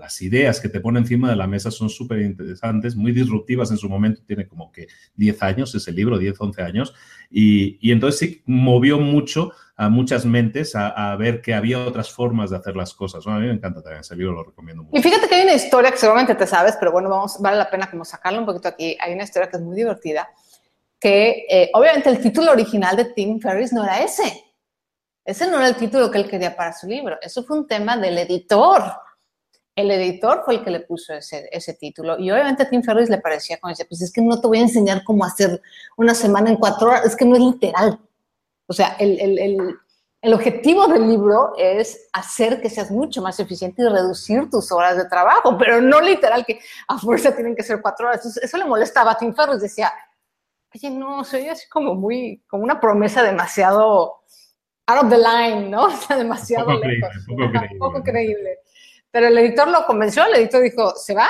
las 0.00 0.20
ideas 0.22 0.60
que 0.60 0.68
te 0.68 0.80
pone 0.80 0.98
encima 0.98 1.30
de 1.30 1.36
la 1.36 1.46
mesa 1.46 1.70
son 1.70 1.90
súper 1.90 2.20
interesantes, 2.22 2.96
muy 2.96 3.12
disruptivas 3.12 3.70
en 3.70 3.76
su 3.76 3.88
momento, 3.88 4.22
tiene 4.26 4.48
como 4.48 4.72
que 4.72 4.88
10 5.14 5.42
años 5.42 5.74
ese 5.74 5.92
libro, 5.92 6.18
10, 6.18 6.40
11 6.40 6.62
años, 6.62 6.94
y, 7.30 7.90
entonces 7.92 8.18
sí, 8.18 8.42
movió 8.46 8.98
mucho 8.98 9.52
a 9.80 9.88
muchas 9.88 10.26
mentes 10.26 10.74
a, 10.76 11.16
ver 11.16 11.40
que 11.40 11.54
había 11.54 11.78
otras 11.78 12.10
formas 12.10 12.50
de 12.50 12.56
hacer 12.58 12.76
las 12.76 12.92
cosas. 12.92 13.26
A 13.26 13.30
mí 13.38 13.46
me 13.46 13.54
encanta 13.54 13.80
también 13.80 14.02
ese 14.02 14.14
libro, 14.14 14.34
lo 14.34 14.44
recomiendo 14.44 14.82
mucho. 14.82 14.94
Y 14.94 15.02
fíjate 15.02 15.26
que 15.26 15.36
hay 15.36 15.44
una 15.44 15.54
historia 15.54 15.90
que 15.90 15.96
seguramente 15.96 16.34
te 16.34 16.46
sabes, 16.46 16.76
pero 16.78 16.92
bueno, 16.92 17.08
vamos, 17.08 17.40
vale 17.40 17.56
la 17.56 17.70
pena 17.70 17.90
como 17.90 18.04
sacarlo 18.04 18.40
un 18.40 18.44
poquito 18.44 18.68
aquí. 18.68 18.94
Hay 19.00 19.14
una 19.14 19.22
historia 19.22 19.48
que 19.48 19.56
es 19.56 19.62
muy 19.62 19.74
divertida, 19.74 20.28
que 21.00 21.46
eh, 21.48 21.70
obviamente 21.72 22.10
el 22.10 22.20
título 22.20 22.52
original 22.52 22.94
de 22.94 23.06
Tim 23.06 23.40
Ferriss 23.40 23.72
no 23.72 23.82
era 23.82 24.02
ese. 24.02 24.44
Ese 25.24 25.50
no 25.50 25.56
era 25.56 25.68
el 25.68 25.76
título 25.76 26.10
que 26.10 26.18
él 26.18 26.28
quería 26.28 26.54
para 26.54 26.74
su 26.74 26.86
libro. 26.86 27.16
Eso 27.22 27.42
fue 27.44 27.58
un 27.58 27.66
tema 27.66 27.96
del 27.96 28.18
editor 28.18 28.82
El 29.74 29.90
editor 29.92 30.42
fue 30.44 30.56
el 30.56 30.62
que 30.62 30.72
le 30.72 30.80
puso 30.80 31.14
ese, 31.14 31.48
ese 31.50 31.72
título. 31.72 32.18
Y 32.18 32.30
obviamente 32.30 32.64
a 32.64 32.68
Tim 32.68 32.82
Ferriss 32.82 33.08
le 33.08 33.16
parecía 33.16 33.58
como 33.58 33.70
decía, 33.70 33.86
pues 33.88 34.02
es 34.02 34.12
que 34.12 34.20
no 34.20 34.42
te 34.42 34.46
voy 34.46 34.58
a 34.58 34.62
enseñar 34.62 35.04
cómo 35.04 35.24
hacer 35.24 35.62
una 35.96 36.14
semana 36.14 36.50
en 36.50 36.56
cuatro 36.56 36.88
horas. 36.88 37.06
Es 37.06 37.16
que 37.16 37.24
no 37.24 37.34
es 37.34 37.42
literal. 37.42 37.98
O 38.70 38.72
sea, 38.72 38.94
el, 39.00 39.18
el, 39.20 39.38
el, 39.40 39.76
el 40.22 40.32
objetivo 40.32 40.86
del 40.86 41.08
libro 41.08 41.54
es 41.58 42.08
hacer 42.12 42.60
que 42.60 42.70
seas 42.70 42.88
mucho 42.92 43.20
más 43.20 43.40
eficiente 43.40 43.82
y 43.82 43.88
reducir 43.88 44.48
tus 44.48 44.70
horas 44.70 44.96
de 44.96 45.06
trabajo, 45.06 45.58
pero 45.58 45.80
no 45.80 46.00
literal 46.00 46.46
que 46.46 46.60
a 46.86 46.96
fuerza 46.96 47.34
tienen 47.34 47.56
que 47.56 47.64
ser 47.64 47.82
cuatro 47.82 48.06
horas. 48.06 48.20
Entonces, 48.20 48.44
eso 48.44 48.56
le 48.58 48.64
molestaba 48.64 49.10
a 49.10 49.18
Tim 49.18 49.34
Ferriss. 49.34 49.60
Decía, 49.60 49.92
oye, 50.72 50.88
no, 50.88 51.24
soy 51.24 51.48
así 51.48 51.68
como 51.68 51.96
muy, 51.96 52.44
como 52.48 52.62
una 52.62 52.78
promesa 52.78 53.24
demasiado 53.24 54.20
out 54.86 55.02
of 55.02 55.10
the 55.10 55.18
line, 55.18 55.68
¿no? 55.68 55.84
O 55.86 55.90
sea, 55.90 56.16
demasiado 56.16 56.66
poco 56.66 56.86
lejos. 56.86 57.08
creíble, 57.10 57.26
poco 57.26 57.50
creíble. 57.50 57.78
Poco 57.80 58.02
creíble. 58.04 58.58
Pero 59.10 59.26
el 59.26 59.38
editor 59.38 59.66
lo 59.66 59.84
convenció, 59.84 60.24
el 60.26 60.36
editor 60.36 60.62
dijo, 60.62 60.94
¿se 60.94 61.12
va? 61.12 61.28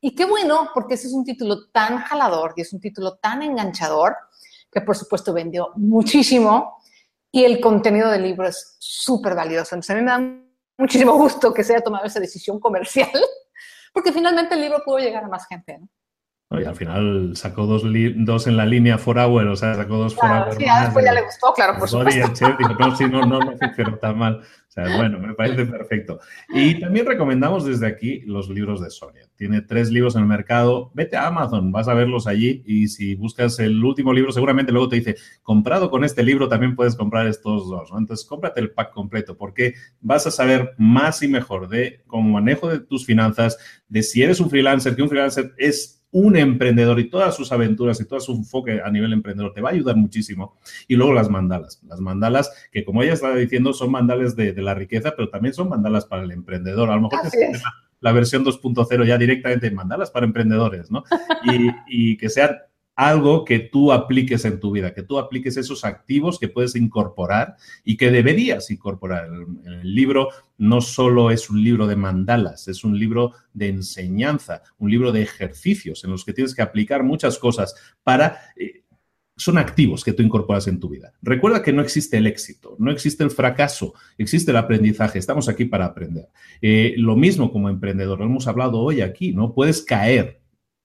Y 0.00 0.16
qué 0.16 0.24
bueno, 0.24 0.70
porque 0.74 0.94
ese 0.94 1.06
es 1.06 1.12
un 1.12 1.24
título 1.24 1.68
tan 1.68 1.98
jalador 1.98 2.54
y 2.56 2.62
es 2.62 2.72
un 2.72 2.80
título 2.80 3.18
tan 3.18 3.40
enganchador 3.42 4.16
que 4.72 4.80
por 4.80 4.96
supuesto 4.96 5.32
vendió 5.32 5.70
muchísimo 5.76 6.78
y 7.30 7.44
el 7.44 7.60
contenido 7.60 8.10
del 8.10 8.22
libro 8.22 8.48
es 8.48 8.76
súper 8.78 9.34
valioso. 9.34 9.74
Entonces 9.74 9.90
a 9.90 9.94
mí 9.94 10.00
me 10.02 10.10
da 10.10 10.42
muchísimo 10.78 11.12
gusto 11.12 11.52
que 11.52 11.62
se 11.62 11.74
haya 11.74 11.84
tomado 11.84 12.06
esa 12.06 12.20
decisión 12.20 12.58
comercial, 12.58 13.10
porque 13.92 14.12
finalmente 14.12 14.54
el 14.54 14.62
libro 14.62 14.82
pudo 14.84 14.98
llegar 14.98 15.24
a 15.24 15.28
más 15.28 15.46
gente. 15.46 15.78
¿no? 15.78 15.88
Y 16.60 16.64
al 16.64 16.76
final 16.76 17.32
sacó 17.34 17.66
dos, 17.66 17.82
dos 18.16 18.46
en 18.46 18.56
la 18.56 18.66
línea 18.66 18.98
for 18.98 19.18
hour, 19.18 19.46
o 19.46 19.56
sea, 19.56 19.74
sacó 19.74 19.96
dos 19.96 20.14
for 20.14 20.28
Claro, 20.28 20.46
hour. 20.50 20.56
sí, 20.56 20.66
más, 20.66 20.84
después 20.84 21.04
ya 21.04 21.12
le 21.12 21.22
gustó, 21.22 21.52
claro, 21.54 21.78
por 21.78 21.88
supuesto. 21.88 22.56
dijo, 22.58 22.74
no, 22.78 22.96
sí, 22.96 23.04
no, 23.06 23.26
no, 23.26 23.38
no 23.40 23.56
funcionó 23.58 23.96
tan 23.98 24.18
mal. 24.18 24.40
O 24.40 24.74
sea, 24.74 24.96
bueno, 24.96 25.18
me 25.18 25.34
parece 25.34 25.66
perfecto. 25.66 26.18
Y 26.48 26.80
también 26.80 27.04
recomendamos 27.04 27.66
desde 27.66 27.86
aquí 27.86 28.20
los 28.22 28.48
libros 28.48 28.80
de 28.80 28.88
Sonia. 28.88 29.28
Tiene 29.36 29.60
tres 29.60 29.90
libros 29.90 30.16
en 30.16 30.22
el 30.22 30.28
mercado. 30.28 30.90
Vete 30.94 31.14
a 31.18 31.26
Amazon, 31.26 31.72
vas 31.72 31.88
a 31.88 31.94
verlos 31.94 32.26
allí 32.26 32.62
y 32.66 32.88
si 32.88 33.14
buscas 33.14 33.58
el 33.58 33.84
último 33.84 34.14
libro, 34.14 34.32
seguramente 34.32 34.72
luego 34.72 34.88
te 34.88 34.96
dice, 34.96 35.16
comprado 35.42 35.90
con 35.90 36.04
este 36.04 36.22
libro 36.22 36.48
también 36.48 36.74
puedes 36.74 36.96
comprar 36.96 37.26
estos 37.26 37.68
dos. 37.68 37.92
¿no? 37.92 37.98
Entonces, 37.98 38.26
cómprate 38.26 38.60
el 38.60 38.70
pack 38.70 38.92
completo 38.92 39.36
porque 39.36 39.74
vas 40.00 40.26
a 40.26 40.30
saber 40.30 40.72
más 40.78 41.22
y 41.22 41.28
mejor 41.28 41.68
de 41.68 42.02
cómo 42.06 42.30
manejo 42.30 42.68
de 42.68 42.80
tus 42.80 43.04
finanzas, 43.04 43.58
de 43.88 44.02
si 44.02 44.22
eres 44.22 44.40
un 44.40 44.48
freelancer, 44.48 44.96
que 44.96 45.02
un 45.02 45.10
freelancer 45.10 45.52
es 45.58 46.01
un 46.12 46.36
emprendedor 46.36 47.00
y 47.00 47.10
todas 47.10 47.34
sus 47.34 47.50
aventuras 47.52 48.00
y 48.00 48.06
todo 48.06 48.20
su 48.20 48.32
enfoque 48.32 48.80
a 48.84 48.90
nivel 48.90 49.12
emprendedor 49.12 49.52
te 49.52 49.60
va 49.60 49.70
a 49.70 49.72
ayudar 49.72 49.96
muchísimo. 49.96 50.58
Y 50.86 50.94
luego 50.94 51.12
las 51.12 51.28
mandalas. 51.28 51.82
Las 51.88 52.00
mandalas 52.00 52.52
que, 52.70 52.84
como 52.84 53.02
ella 53.02 53.14
estaba 53.14 53.34
diciendo, 53.34 53.72
son 53.72 53.90
mandalas 53.90 54.36
de, 54.36 54.52
de 54.52 54.62
la 54.62 54.74
riqueza, 54.74 55.14
pero 55.16 55.30
también 55.30 55.54
son 55.54 55.68
mandalas 55.68 56.06
para 56.06 56.22
el 56.22 56.30
emprendedor. 56.30 56.90
A 56.90 56.96
lo 56.96 57.02
mejor 57.02 57.20
es. 57.26 57.62
la, 57.62 57.72
la 58.00 58.12
versión 58.12 58.44
2.0 58.44 59.06
ya 59.06 59.16
directamente 59.16 59.70
mandalas 59.70 60.10
para 60.10 60.26
emprendedores, 60.26 60.90
¿no? 60.90 61.04
Y, 61.44 61.70
y 61.86 62.16
que 62.18 62.28
sean 62.28 62.58
algo 62.94 63.44
que 63.44 63.58
tú 63.58 63.92
apliques 63.92 64.44
en 64.44 64.60
tu 64.60 64.70
vida, 64.70 64.92
que 64.92 65.02
tú 65.02 65.18
apliques 65.18 65.56
esos 65.56 65.84
activos 65.84 66.38
que 66.38 66.48
puedes 66.48 66.76
incorporar 66.76 67.56
y 67.84 67.96
que 67.96 68.10
deberías 68.10 68.70
incorporar. 68.70 69.26
El, 69.26 69.94
libro 69.94 70.28
no 70.58 70.80
solo 70.80 71.30
es 71.30 71.50
un 71.50 71.62
libro 71.62 71.86
de 71.86 71.96
mandalas, 71.96 72.68
es 72.68 72.84
un 72.84 72.98
libro 72.98 73.32
de 73.52 73.68
enseñanza, 73.68 74.62
un 74.78 74.90
libro 74.90 75.12
de 75.12 75.22
ejercicios 75.22 76.04
en 76.04 76.10
los 76.10 76.24
que 76.24 76.32
tienes 76.32 76.54
que 76.54 76.62
aplicar 76.62 77.02
muchas 77.02 77.38
cosas 77.38 77.74
para... 78.02 78.38
eh, 78.56 78.82
son 79.34 79.58
activos 79.58 80.04
que 80.04 80.12
tú 80.12 80.22
incorporas 80.22 80.68
en 80.68 80.78
tu 80.78 80.90
vida. 80.90 81.14
Recuerda 81.22 81.62
que 81.62 81.72
no 81.72 81.82
existe 81.82 82.18
el 82.18 82.26
éxito, 82.26 82.76
no 82.78 82.90
existe 82.90 83.24
el 83.24 83.30
fracaso, 83.30 83.94
existe 84.18 84.50
el 84.50 84.58
aprendizaje. 84.58 85.18
Estamos 85.18 85.48
aquí 85.48 85.64
para 85.64 85.86
aprender. 85.86 86.28
Eh, 86.60 86.94
lo 86.98 87.16
mismo 87.16 87.50
como 87.50 87.68
emprendedor, 87.68 88.18
lo 88.18 88.26
hemos 88.26 88.46
hablado 88.46 88.78
hoy 88.78 89.00
aquí, 89.00 89.32
¿no? 89.32 89.54
Puedes 89.54 89.82
caer, 89.82 90.41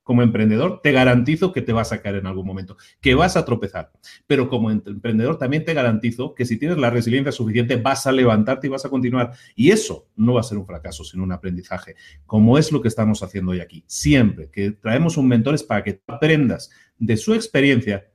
como 0.07 0.21
emprendedor, 0.21 0.79
te 0.81 0.93
garantizo 0.93 1.51
que 1.51 1.61
te 1.61 1.73
vas 1.73 1.91
a 1.91 2.01
caer 2.01 2.15
en 2.15 2.27
algún 2.27 2.47
momento, 2.47 2.77
que 3.01 3.13
vas 3.13 3.35
a 3.35 3.43
tropezar. 3.43 3.91
Pero 4.25 4.47
como 4.47 4.71
emprendedor 4.71 5.37
también 5.37 5.65
te 5.65 5.73
garantizo 5.73 6.33
que 6.33 6.45
si 6.45 6.55
tienes 6.55 6.77
la 6.77 6.89
resiliencia 6.89 7.33
suficiente, 7.33 7.75
vas 7.75 8.07
a 8.07 8.13
levantarte 8.13 8.67
y 8.67 8.69
vas 8.69 8.85
a 8.85 8.89
continuar. 8.89 9.33
Y 9.53 9.71
eso 9.71 10.07
no 10.15 10.35
va 10.35 10.39
a 10.39 10.43
ser 10.43 10.59
un 10.59 10.65
fracaso, 10.65 11.03
sino 11.03 11.23
un 11.23 11.33
aprendizaje, 11.33 11.97
como 12.25 12.57
es 12.57 12.71
lo 12.71 12.81
que 12.81 12.87
estamos 12.87 13.21
haciendo 13.21 13.51
hoy 13.51 13.59
aquí. 13.59 13.83
Siempre 13.85 14.49
que 14.49 14.71
traemos 14.71 15.17
un 15.17 15.27
mentor 15.27 15.55
es 15.55 15.63
para 15.63 15.83
que 15.83 15.99
aprendas 16.07 16.69
de 16.97 17.17
su 17.17 17.33
experiencia, 17.33 18.09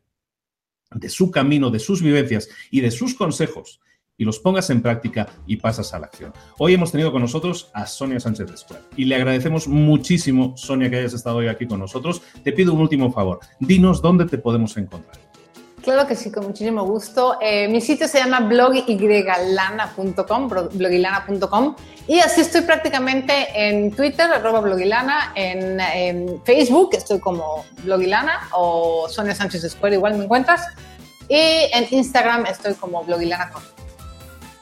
de 0.94 1.10
su 1.10 1.30
camino, 1.30 1.68
de 1.68 1.78
sus 1.78 2.00
vivencias 2.00 2.48
y 2.70 2.80
de 2.80 2.90
sus 2.90 3.12
consejos 3.12 3.82
y 4.16 4.24
los 4.24 4.38
pongas 4.38 4.70
en 4.70 4.82
práctica 4.82 5.28
y 5.46 5.56
pasas 5.56 5.92
a 5.94 5.98
la 5.98 6.06
acción. 6.06 6.32
Hoy 6.58 6.74
hemos 6.74 6.92
tenido 6.92 7.12
con 7.12 7.22
nosotros 7.22 7.70
a 7.74 7.86
Sonia 7.86 8.20
Sánchez 8.20 8.50
Escuela 8.50 8.84
y 8.96 9.04
le 9.04 9.16
agradecemos 9.16 9.68
muchísimo, 9.68 10.56
Sonia, 10.56 10.90
que 10.90 10.98
hayas 10.98 11.14
estado 11.14 11.38
hoy 11.38 11.48
aquí 11.48 11.66
con 11.66 11.80
nosotros. 11.80 12.22
Te 12.44 12.52
pido 12.52 12.72
un 12.72 12.80
último 12.80 13.12
favor, 13.12 13.40
dinos 13.60 14.02
dónde 14.02 14.26
te 14.26 14.38
podemos 14.38 14.76
encontrar. 14.76 15.32
Claro 15.82 16.06
que 16.06 16.14
sí, 16.14 16.30
con 16.30 16.46
muchísimo 16.46 16.84
gusto. 16.84 17.38
Eh, 17.40 17.66
mi 17.66 17.80
sitio 17.80 18.06
se 18.06 18.18
llama 18.18 18.38
blogyglana.com, 18.40 20.48
blogilana.com, 20.72 21.74
y 22.06 22.20
así 22.20 22.42
estoy 22.42 22.60
prácticamente 22.60 23.48
en 23.54 23.90
Twitter, 23.90 24.30
arroba 24.32 24.60
blogilana, 24.60 25.32
en, 25.34 25.80
en, 25.80 26.40
Facebook 26.44 26.90
estoy 26.92 27.18
como 27.18 27.64
blogilana 27.82 28.48
o 28.52 29.08
Sonia 29.08 29.34
Sánchez 29.34 29.64
Escuela, 29.64 29.96
igual 29.96 30.16
me 30.16 30.22
encuentras, 30.24 30.68
y 31.28 31.68
en 31.72 31.88
Instagram 31.90 32.46
estoy 32.46 32.74
como 32.74 33.02
blogilana. 33.02 33.50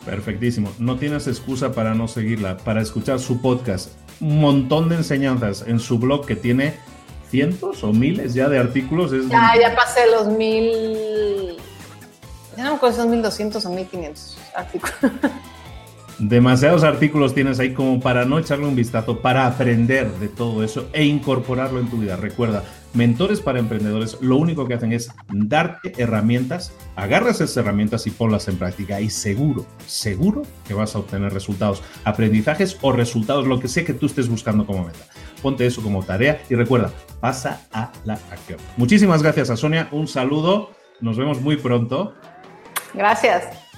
Perfectísimo. 0.05 0.73
No 0.79 0.97
tienes 0.97 1.27
excusa 1.27 1.73
para 1.73 1.95
no 1.95 2.09
seguirla, 2.09 2.57
para 2.59 2.81
escuchar 2.81 3.21
su 3.21 3.41
podcast. 3.41 3.91
Un 4.21 4.41
montón 4.41 4.89
de 4.89 4.97
enseñanzas 4.97 5.65
en 5.67 5.79
su 5.79 5.99
blog 5.99 6.27
que 6.27 6.37
tiene 6.37 6.75
cientos 7.31 7.85
o 7.85 7.93
miles 7.93 8.35
ya 8.35 8.49
de 8.49 8.59
artículos. 8.59 9.13
Es 9.13 9.29
ya, 9.29 9.53
ya 9.61 9.75
pasé 9.75 10.11
los 10.11 10.27
mil. 10.29 11.57
Ya 12.57 12.65
no 12.65 12.71
me 12.71 12.77
acuerdo 12.77 12.97
si 12.97 13.03
son 13.03 13.11
1200 13.11 13.65
o 13.65 13.71
1500 13.71 14.39
artículos. 14.55 14.95
Demasiados 16.19 16.85
artículos 16.85 17.35
tienes 17.35 17.59
ahí 17.61 17.73
como 17.73 17.99
para 17.99 18.27
no 18.27 18.39
echarle 18.39 18.67
un 18.67 18.77
vistazo, 18.77 19.21
para 19.21 19.47
aprender 19.47 20.11
de 20.19 20.29
todo 20.29 20.63
eso 20.63 20.87
e 20.93 21.05
incorporarlo 21.05 21.81
en 21.81 21.89
tu 21.89 21.97
vida. 21.97 22.17
Recuerda, 22.17 22.63
mentores 22.95 23.41
para 23.41 23.59
emprendedores 23.59 24.19
lo 24.21 24.37
único 24.37 24.67
que 24.67 24.75
hacen 24.75 24.93
es 24.93 25.13
darte 25.29 25.93
herramientas, 25.99 26.73
agarras 26.97 27.41
esas 27.41 27.57
herramientas 27.57 28.07
y 28.07 28.11
ponlas 28.11 28.49
en 28.49 28.57
práctica 28.57 29.01
y 29.01 29.11
seguro, 29.11 29.67
seguro 29.87 30.43
que 30.67 30.75
vas 30.75 30.95
a 30.95 30.99
obtener 30.99 31.33
resultados, 31.33 31.83
aprendizajes 32.05 32.77
o 32.81 32.93
resultados, 32.93 33.47
lo 33.47 33.61
que 33.61 33.69
sé 33.69 33.85
que 33.85 33.95
tú 33.95 34.07
estés 34.07 34.29
buscando 34.29 34.67
como 34.67 34.85
meta. 34.85 35.01
Ponte 35.43 35.67
eso 35.67 35.83
como 35.83 36.03
tarea 36.03 36.43
y 36.51 36.55
recuerda, 36.55 36.93
pasa 37.21 37.63
a 37.73 37.93
la 38.05 38.15
acción. 38.15 38.59
Muchísimas 38.77 39.23
gracias 39.23 39.51
a 39.51 39.57
Sonia, 39.57 39.89
un 39.93 40.09
saludo, 40.09 40.71
nos 41.01 41.17
vemos 41.17 41.41
muy 41.41 41.57
pronto. 41.57 42.15
Gracias. 42.95 43.70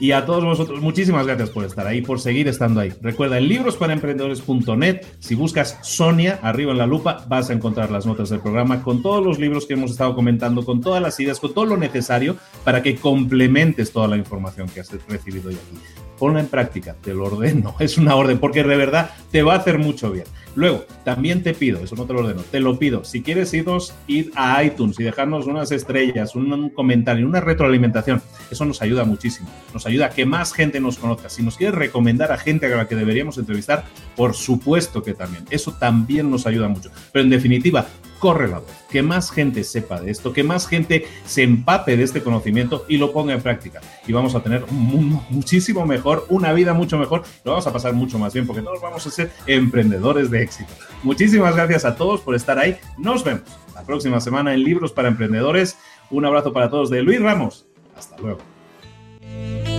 Y 0.00 0.10
a 0.10 0.26
todos 0.26 0.44
vosotros, 0.44 0.80
muchísimas 0.80 1.26
gracias 1.26 1.50
por 1.50 1.64
estar 1.64 1.86
ahí, 1.86 2.02
por 2.02 2.20
seguir 2.20 2.48
estando 2.48 2.80
ahí. 2.80 2.92
Recuerda, 3.00 3.38
en 3.38 3.48
librosparaemprendedores.net, 3.48 5.02
si 5.20 5.34
buscas 5.34 5.78
Sonia 5.82 6.40
arriba 6.42 6.72
en 6.72 6.78
la 6.78 6.86
lupa, 6.86 7.24
vas 7.28 7.50
a 7.50 7.52
encontrar 7.52 7.90
las 7.90 8.04
notas 8.04 8.30
del 8.30 8.40
programa 8.40 8.82
con 8.82 9.02
todos 9.02 9.24
los 9.24 9.38
libros 9.38 9.66
que 9.66 9.74
hemos 9.74 9.92
estado 9.92 10.14
comentando, 10.14 10.64
con 10.64 10.80
todas 10.80 11.00
las 11.00 11.18
ideas, 11.20 11.38
con 11.38 11.54
todo 11.54 11.66
lo 11.66 11.76
necesario 11.76 12.36
para 12.64 12.82
que 12.82 12.96
complementes 12.96 13.92
toda 13.92 14.08
la 14.08 14.16
información 14.16 14.68
que 14.68 14.80
has 14.80 14.90
recibido 15.08 15.48
hoy 15.48 15.54
aquí. 15.54 15.78
Ponla 16.18 16.40
en 16.40 16.48
práctica, 16.48 16.96
te 17.00 17.14
lo 17.14 17.26
ordeno, 17.26 17.76
es 17.78 17.96
una 17.96 18.16
orden, 18.16 18.38
porque 18.38 18.64
de 18.64 18.76
verdad 18.76 19.10
te 19.30 19.42
va 19.42 19.54
a 19.54 19.58
hacer 19.58 19.78
mucho 19.78 20.10
bien. 20.10 20.26
Luego, 20.54 20.84
también 21.04 21.42
te 21.42 21.54
pido, 21.54 21.80
eso 21.80 21.96
no 21.96 22.06
te 22.06 22.12
lo 22.12 22.20
ordeno, 22.20 22.42
te 22.50 22.60
lo 22.60 22.78
pido, 22.78 23.04
si 23.04 23.22
quieres 23.22 23.52
irnos, 23.54 23.94
ir 24.06 24.30
a 24.36 24.62
iTunes 24.62 24.98
y 25.00 25.02
dejarnos 25.02 25.46
unas 25.46 25.72
estrellas, 25.72 26.34
un, 26.34 26.52
un 26.52 26.70
comentario, 26.70 27.26
una 27.26 27.40
retroalimentación, 27.40 28.22
eso 28.50 28.64
nos 28.64 28.80
ayuda 28.82 29.04
muchísimo, 29.04 29.48
nos 29.72 29.86
ayuda 29.86 30.06
a 30.06 30.10
que 30.10 30.26
más 30.26 30.52
gente 30.52 30.80
nos 30.80 30.98
conozca. 30.98 31.28
Si 31.28 31.42
nos 31.42 31.56
quieres 31.56 31.74
recomendar 31.74 32.32
a 32.32 32.38
gente 32.38 32.66
a 32.66 32.76
la 32.76 32.88
que 32.88 32.94
deberíamos 32.94 33.38
entrevistar, 33.38 33.84
por 34.16 34.34
supuesto 34.34 35.02
que 35.02 35.14
también, 35.14 35.44
eso 35.50 35.72
también 35.72 36.30
nos 36.30 36.46
ayuda 36.46 36.68
mucho. 36.68 36.90
Pero 37.12 37.24
en 37.24 37.30
definitiva, 37.30 37.86
corre 38.24 38.48
la 38.48 38.60
voz, 38.60 38.70
que 38.88 39.02
más 39.02 39.30
gente 39.30 39.62
sepa 39.64 40.00
de 40.00 40.10
esto, 40.10 40.32
que 40.32 40.42
más 40.42 40.66
gente 40.66 41.06
se 41.26 41.42
empape 41.42 41.94
de 41.94 42.04
este 42.04 42.22
conocimiento 42.22 42.86
y 42.88 42.96
lo 42.96 43.12
ponga 43.12 43.34
en 43.34 43.42
práctica. 43.42 43.82
Y 44.06 44.14
vamos 44.14 44.34
a 44.34 44.42
tener 44.42 44.64
muchísimo 44.70 45.84
mejor, 45.84 46.24
una 46.30 46.54
vida 46.54 46.72
mucho 46.72 46.96
mejor, 46.96 47.22
lo 47.44 47.50
vamos 47.50 47.66
a 47.66 47.72
pasar 47.74 47.92
mucho 47.92 48.18
más 48.18 48.32
bien 48.32 48.46
porque 48.46 48.62
todos 48.62 48.80
vamos 48.80 49.06
a 49.06 49.10
ser 49.10 49.30
emprendedores 49.46 50.30
de 50.30 50.42
éxito. 50.42 50.72
Muchísimas 51.02 51.54
gracias 51.54 51.84
a 51.84 51.96
todos 51.96 52.22
por 52.22 52.34
estar 52.34 52.58
ahí. 52.58 52.78
Nos 52.96 53.24
vemos 53.24 53.42
la 53.74 53.82
próxima 53.82 54.18
semana 54.22 54.54
en 54.54 54.64
Libros 54.64 54.90
para 54.90 55.08
Emprendedores. 55.08 55.76
Un 56.08 56.24
abrazo 56.24 56.54
para 56.54 56.70
todos 56.70 56.88
de 56.88 57.02
Luis 57.02 57.20
Ramos. 57.20 57.66
Hasta 57.94 58.16
luego. 58.22 59.73